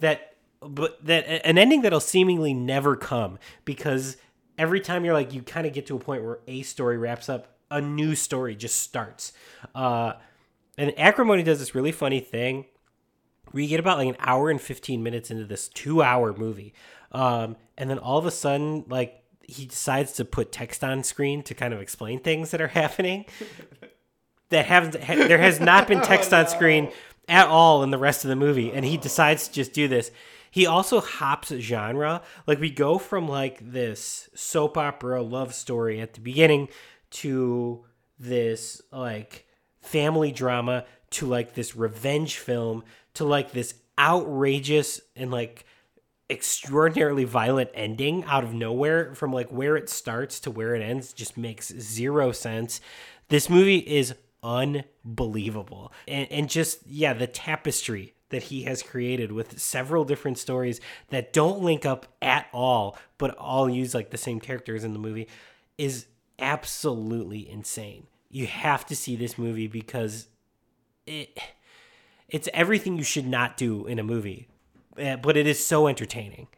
[0.00, 3.38] that but that an ending that'll seemingly never come.
[3.64, 4.16] Because
[4.58, 7.28] every time you're like you kind of get to a point where a story wraps
[7.28, 9.32] up a new story just starts.
[9.74, 10.14] Uh
[10.76, 12.66] and acrimony does this really funny thing
[13.50, 16.74] where you get about like an hour and 15 minutes into this two hour movie
[17.12, 21.42] um, and then all of a sudden like he decides to put text on screen
[21.44, 23.24] to kind of explain things that are happening.
[24.50, 26.92] That haven't ha, there has not been text on screen
[27.26, 30.12] at all in the rest of the movie and he decides to just do this
[30.54, 36.14] he also hops genre like we go from like this soap opera love story at
[36.14, 36.68] the beginning
[37.10, 37.84] to
[38.20, 39.48] this like
[39.80, 45.66] family drama to like this revenge film to like this outrageous and like
[46.30, 51.12] extraordinarily violent ending out of nowhere from like where it starts to where it ends
[51.12, 52.80] just makes zero sense.
[53.28, 55.92] This movie is unbelievable.
[56.06, 61.32] And, and just, yeah, the tapestry that he has created with several different stories that
[61.32, 65.28] don't link up at all, but all use like the same characters in the movie
[65.78, 66.06] is
[66.38, 68.06] absolutely insane.
[68.30, 70.28] You have to see this movie because
[71.06, 71.38] it
[72.28, 74.48] it's everything you should not do in a movie,
[74.96, 76.48] eh, but it is so entertaining.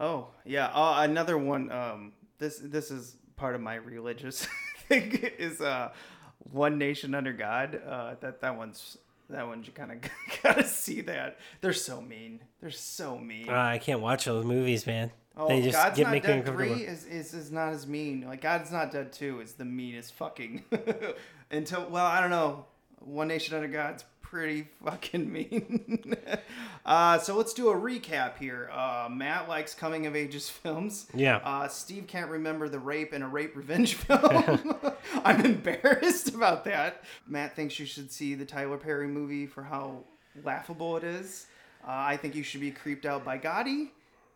[0.00, 1.70] Oh yeah, uh, another one.
[1.70, 4.48] Um, this this is part of my religious
[4.88, 5.12] thing.
[5.38, 5.92] Is uh,
[6.38, 7.80] One Nation Under God.
[7.86, 8.96] Uh, that that one's
[9.30, 9.98] that one you kind of
[10.42, 11.38] gotta see that.
[11.60, 12.40] They're so mean.
[12.60, 13.48] They're so mean.
[13.48, 15.10] Uh, I can't watch those movies, man.
[15.36, 16.74] oh, they just God's get Not make me Dead uncomfortable.
[16.74, 18.22] Three is, is is not as mean.
[18.26, 20.64] Like God's Not Dead Two is the meanest fucking.
[21.50, 22.66] Until well, I don't know.
[23.00, 26.14] One Nation Under God's pretty fucking mean.
[26.86, 28.70] uh, so let's do a recap here.
[28.72, 31.06] Uh, Matt likes coming of ages films.
[31.12, 31.36] Yeah.
[31.38, 34.76] Uh, Steve can't remember the rape in a rape revenge film.
[35.24, 37.02] I'm embarrassed about that.
[37.26, 40.04] Matt thinks you should see the Tyler Perry movie for how
[40.44, 41.46] laughable it is.
[41.82, 43.88] Uh, I think you should be creeped out by Gotti,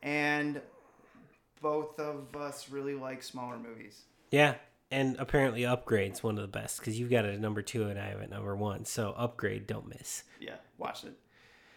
[0.02, 0.60] and
[1.60, 4.00] both of us really like smaller movies.
[4.30, 4.54] Yeah,
[4.90, 7.98] and apparently Upgrade's one of the best because you've got it at number two and
[7.98, 8.84] I have it at number one.
[8.84, 10.24] So Upgrade, don't miss.
[10.40, 11.14] Yeah, watch it.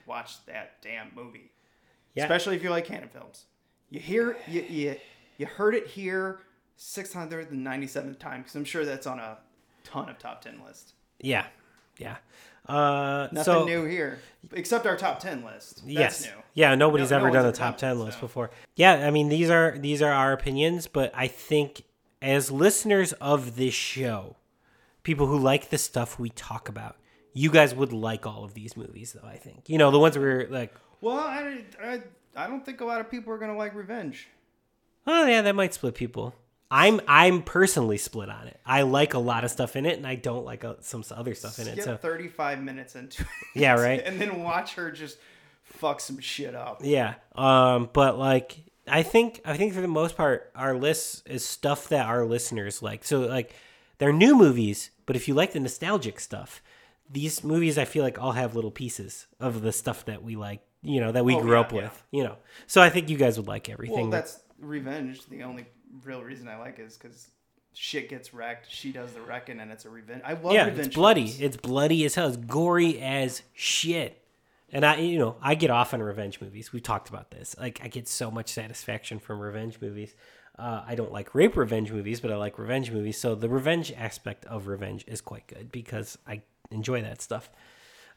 [0.06, 1.52] Watch that damn movie.
[2.16, 2.24] Yeah.
[2.24, 3.46] Especially if you like Cannon films.
[3.90, 4.96] You hear you you,
[5.38, 6.40] you heard it here
[6.78, 9.38] 697th time because I'm sure that's on a
[9.84, 10.94] ton of top 10 lists.
[11.20, 11.46] Yeah,
[11.98, 12.18] yeah.
[12.68, 14.20] Uh, Nothing so, new here,
[14.52, 15.78] except our top 10 list.
[15.78, 16.26] That's yes.
[16.26, 16.44] new.
[16.58, 18.22] Yeah, nobody's No- no ever done a top ten list so.
[18.22, 18.50] before.
[18.76, 21.84] Yeah, I mean these are these are our opinions, but I think
[22.22, 24.36] as listeners of this show,
[25.04, 26.98] people who like the stuff we talk about,
[27.34, 29.28] you guys would like all of these movies, though.
[29.28, 32.02] I think you know the ones where we're like, Well, I, I,
[32.36, 34.28] I don't think a lot of people are going to like Revenge.
[35.06, 36.34] oh yeah, that might split people.
[36.70, 38.60] I'm I'm personally split on it.
[38.66, 41.34] I like a lot of stuff in it, and I don't like uh, some other
[41.34, 41.74] stuff in it.
[41.74, 43.28] Skip So 35 minutes into it.
[43.56, 44.02] Yeah, right.
[44.06, 45.18] And then watch her just
[45.64, 46.82] fuck some shit up.
[46.84, 47.14] Yeah.
[47.36, 48.58] Um, but like
[48.88, 52.82] I think I think for the most part, our list is stuff that our listeners
[52.82, 53.04] like.
[53.06, 53.54] So like,
[53.98, 56.62] they're new movies, but if you like the nostalgic stuff,
[57.10, 60.62] these movies I feel like all have little pieces of the stuff that we like.
[60.84, 61.82] You know that we Oh, grew yeah, up yeah.
[61.84, 62.04] with.
[62.12, 62.38] You know,
[62.68, 64.02] so I think you guys would like everything.
[64.04, 65.26] Well, that's revenge.
[65.28, 65.66] The only
[66.04, 67.30] real reason I like it is because
[67.74, 68.68] shit gets wrecked.
[68.70, 70.22] She does the wrecking, and it's a revenge.
[70.26, 70.88] I love yeah, revenge.
[70.88, 71.26] it's bloody.
[71.28, 71.42] films.
[71.42, 72.28] It's bloody as hell.
[72.28, 74.24] It's gory as shit.
[74.72, 76.74] And I, you know, I get off on revenge movies.
[76.74, 77.56] We've talked about this.
[77.58, 80.14] Like, I get so much satisfaction from revenge movies.
[80.60, 83.20] Uh, I don't like rape revenge movies, but I like revenge movies.
[83.20, 86.42] So the revenge aspect of revenge is quite good because I
[86.72, 87.50] enjoy that stuff.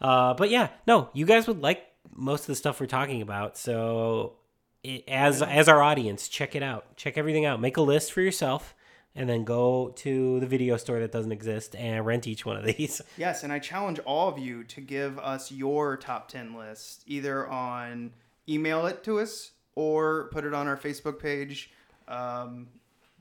[0.00, 3.58] Uh, but yeah, no, you guys would like most of the stuff we're talking about.
[3.58, 4.34] So
[4.82, 6.96] it, as as our audience, check it out.
[6.96, 7.60] Check everything out.
[7.60, 8.74] Make a list for yourself,
[9.14, 12.64] and then go to the video store that doesn't exist and rent each one of
[12.64, 13.00] these.
[13.16, 17.46] Yes, and I challenge all of you to give us your top 10 list, either
[17.48, 18.12] on
[18.48, 21.70] email it to us or put it on our Facebook page.
[22.08, 22.68] Um,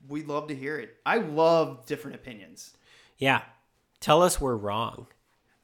[0.08, 0.96] we'd love to hear it.
[1.04, 2.74] I love different opinions.
[3.18, 3.42] Yeah,
[4.00, 5.06] tell us we're wrong,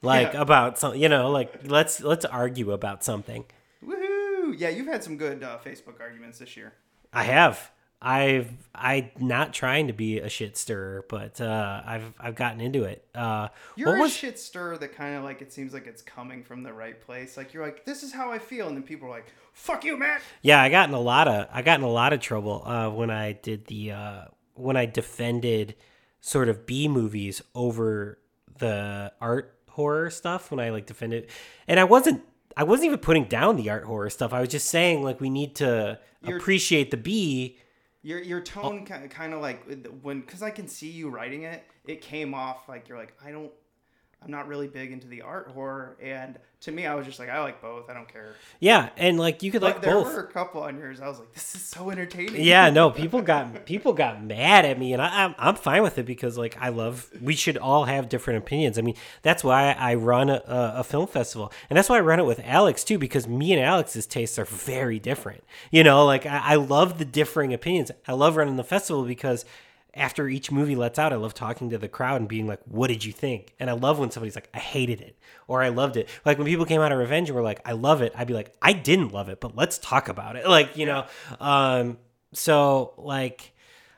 [0.02, 0.40] like Yeah.
[0.42, 0.94] about some.
[0.94, 3.44] You know, like let's let's argue about something.
[3.84, 4.54] Woohoo!
[4.58, 6.74] Yeah, you've had some good uh, Facebook arguments this year.
[7.12, 7.70] I have.
[8.06, 12.84] I've I not trying to be a shit stirrer, but uh, I've I've gotten into
[12.84, 13.04] it.
[13.12, 16.62] Uh, You're a shit stirrer that kind of like it seems like it's coming from
[16.62, 17.36] the right place.
[17.36, 19.96] Like you're like, this is how I feel, and then people are like, "Fuck you,
[19.98, 22.62] Matt." Yeah, I got in a lot of I got in a lot of trouble
[22.64, 24.24] uh, when I did the uh,
[24.54, 25.74] when I defended
[26.20, 28.20] sort of B movies over
[28.58, 31.28] the art horror stuff when I like defended,
[31.66, 32.22] and I wasn't
[32.56, 34.32] I wasn't even putting down the art horror stuff.
[34.32, 37.58] I was just saying like we need to You're- appreciate the B.
[38.06, 38.42] Your your oh.
[38.42, 39.66] tone kind kind of like
[40.02, 43.32] when because I can see you writing it, it came off like you're like I
[43.32, 43.50] don't,
[44.24, 47.28] I'm not really big into the art horror, and to me I was just like
[47.28, 47.88] I like both.
[47.88, 48.34] I don't care.
[48.58, 50.12] Yeah, and like you could Like like there both.
[50.12, 51.00] were a couple on yours.
[51.00, 52.42] I was like, this is so entertaining.
[52.42, 55.98] yeah, no, people got people got mad at me, and I, I'm I'm fine with
[55.98, 57.08] it because like I love.
[57.20, 58.78] We should all have different opinions.
[58.78, 62.18] I mean, that's why I run a, a film festival, and that's why I run
[62.18, 65.44] it with Alex too, because me and Alex's tastes are very different.
[65.70, 67.92] You know, like I, I love the differing opinions.
[68.08, 69.44] I love running the festival because
[69.96, 72.88] after each movie lets out, I love talking to the crowd and being like, "What
[72.88, 75.18] did you think?" And I love when somebody's like, "I hated it,"
[75.48, 77.72] or "I loved it." Like when people came out of Revenge and were like, "I
[77.72, 80.76] love it," I'd be like, "I didn't love it, but let's talk about it." Like
[80.76, 81.04] you know,
[81.40, 81.98] um,
[82.32, 83.52] so like,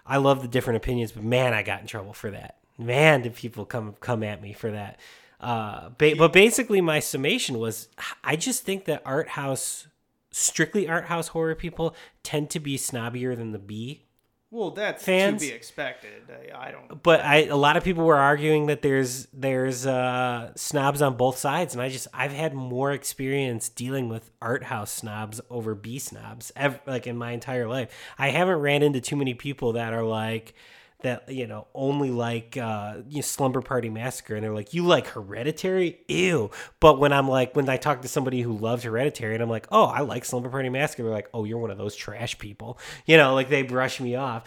[0.06, 2.56] I love the different opinions, but man, I got in trouble for that.
[2.78, 4.98] Man, did people come come at me for that?
[5.40, 7.88] Uh, ba- but basically, my summation was,
[8.24, 9.86] I just think that art house,
[10.30, 14.07] strictly art house horror people tend to be snobbier than the B
[14.50, 16.22] Well, that's Fans- to be expected.
[16.30, 17.02] I, I don't.
[17.02, 21.36] but I a lot of people were arguing that there's there's uh, snobs on both
[21.36, 25.98] sides, and I just I've had more experience dealing with art house snobs over B
[25.98, 27.90] snobs, ev- like in my entire life.
[28.18, 30.54] I haven't ran into too many people that are like
[31.02, 34.84] that you know only like uh you know, slumber party massacre and they're like you
[34.84, 36.50] like hereditary ew
[36.80, 39.68] but when i'm like when i talk to somebody who loves hereditary and i'm like
[39.70, 42.80] oh i like slumber party massacre they're like oh you're one of those trash people
[43.06, 44.42] you know like they brush me off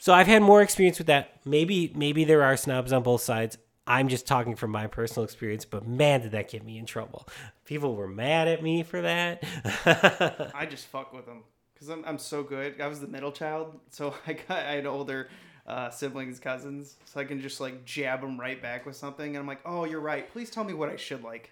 [0.00, 1.40] so I've had more experience with that.
[1.44, 3.58] Maybe maybe there are snobs on both sides.
[3.86, 7.28] I'm just talking from my personal experience, but man, did that get me in trouble.
[7.64, 9.42] People were mad at me for that.
[10.54, 11.42] I just fuck with them
[11.74, 12.80] because I'm, I'm so good.
[12.80, 15.28] I was the middle child, so I got I had older
[15.70, 19.38] uh, siblings, cousins, so I can just like jab them right back with something, and
[19.38, 20.30] I'm like, oh, you're right.
[20.32, 21.50] Please tell me what I should like.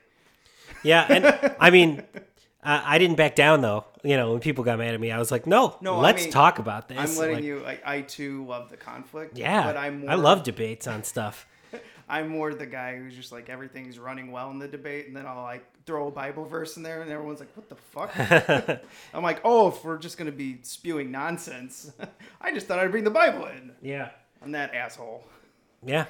[0.82, 2.02] yeah, and I mean,
[2.62, 3.84] I, I didn't back down though.
[4.02, 6.32] You know, when people got mad at me, I was like, no, No, let's mean,
[6.32, 6.98] talk about this.
[6.98, 7.58] I'm letting Like, you.
[7.60, 9.36] Like, I too love the conflict.
[9.38, 10.00] Yeah, but I'm.
[10.02, 11.46] More, I love debates on stuff.
[12.08, 15.26] I'm more the guy who's just like everything's running well in the debate, and then
[15.26, 18.80] I'll like throw a Bible verse in there, and everyone's like, "What the fuck?"
[19.14, 21.92] I'm like, "Oh, if we're just gonna be spewing nonsense,
[22.40, 24.10] I just thought I'd bring the Bible in." Yeah,
[24.42, 25.24] I'm that asshole.
[25.84, 26.06] yeah.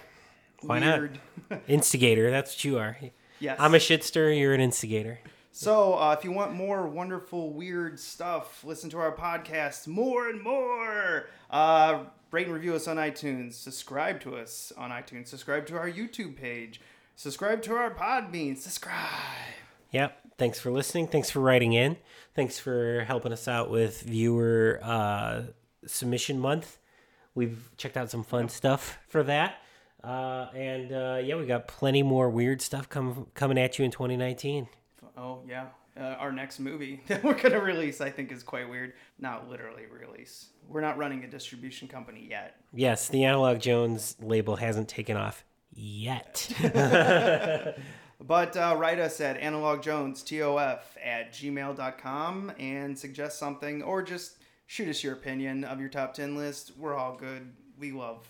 [0.62, 1.20] Why Weird.
[1.50, 1.60] not?
[1.68, 2.30] Instigator.
[2.32, 2.96] That's what you are.
[3.38, 3.56] Yes.
[3.60, 4.36] I'm a shitster.
[4.36, 5.20] You're an instigator.
[5.52, 10.40] So, uh, if you want more wonderful, weird stuff, listen to our podcast more and
[10.42, 11.26] more.
[11.50, 13.54] Uh, rate and review us on iTunes.
[13.54, 15.28] Subscribe to us on iTunes.
[15.28, 16.80] Subscribe to our YouTube page.
[17.16, 18.56] Subscribe to our Podbean.
[18.56, 18.94] Subscribe.
[19.92, 20.18] Yep.
[20.36, 21.08] Thanks for listening.
[21.08, 21.96] Thanks for writing in.
[22.34, 25.42] Thanks for helping us out with viewer uh,
[25.86, 26.78] submission month.
[27.34, 29.56] We've checked out some fun stuff for that.
[30.04, 33.90] Uh, and uh, yeah, we got plenty more weird stuff com- coming at you in
[33.90, 34.68] 2019.
[35.16, 35.66] Oh yeah,
[35.98, 38.94] uh, our next movie that we're gonna release, I think, is quite weird.
[39.18, 40.48] Not literally release.
[40.68, 42.60] We're not running a distribution company yet.
[42.72, 46.48] Yes, the Analog Jones label hasn't taken off yet.
[48.20, 54.38] But uh, write us at analogjonetof at gmail.com and suggest something or just
[54.70, 56.72] Shoot us your opinion of your top ten list.
[56.76, 57.54] We're all good.
[57.78, 58.28] We love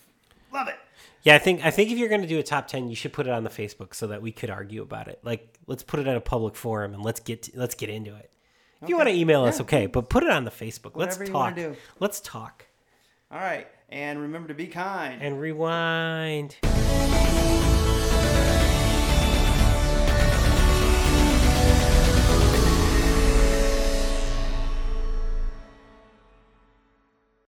[0.53, 0.77] love it.
[1.23, 3.27] Yeah, I think I think if you're gonna do a top ten, you should put
[3.27, 5.19] it on the Facebook so that we could argue about it.
[5.23, 8.15] Like, let's put it in a public forum and let's get to, let's get into
[8.15, 8.31] it.
[8.81, 10.95] If you want to email us, okay, but put it on the Facebook.
[10.95, 11.59] Whatever let's talk.
[11.99, 12.67] Let's talk
[13.31, 15.21] All right, and remember to be kind.
[15.21, 16.57] and rewind.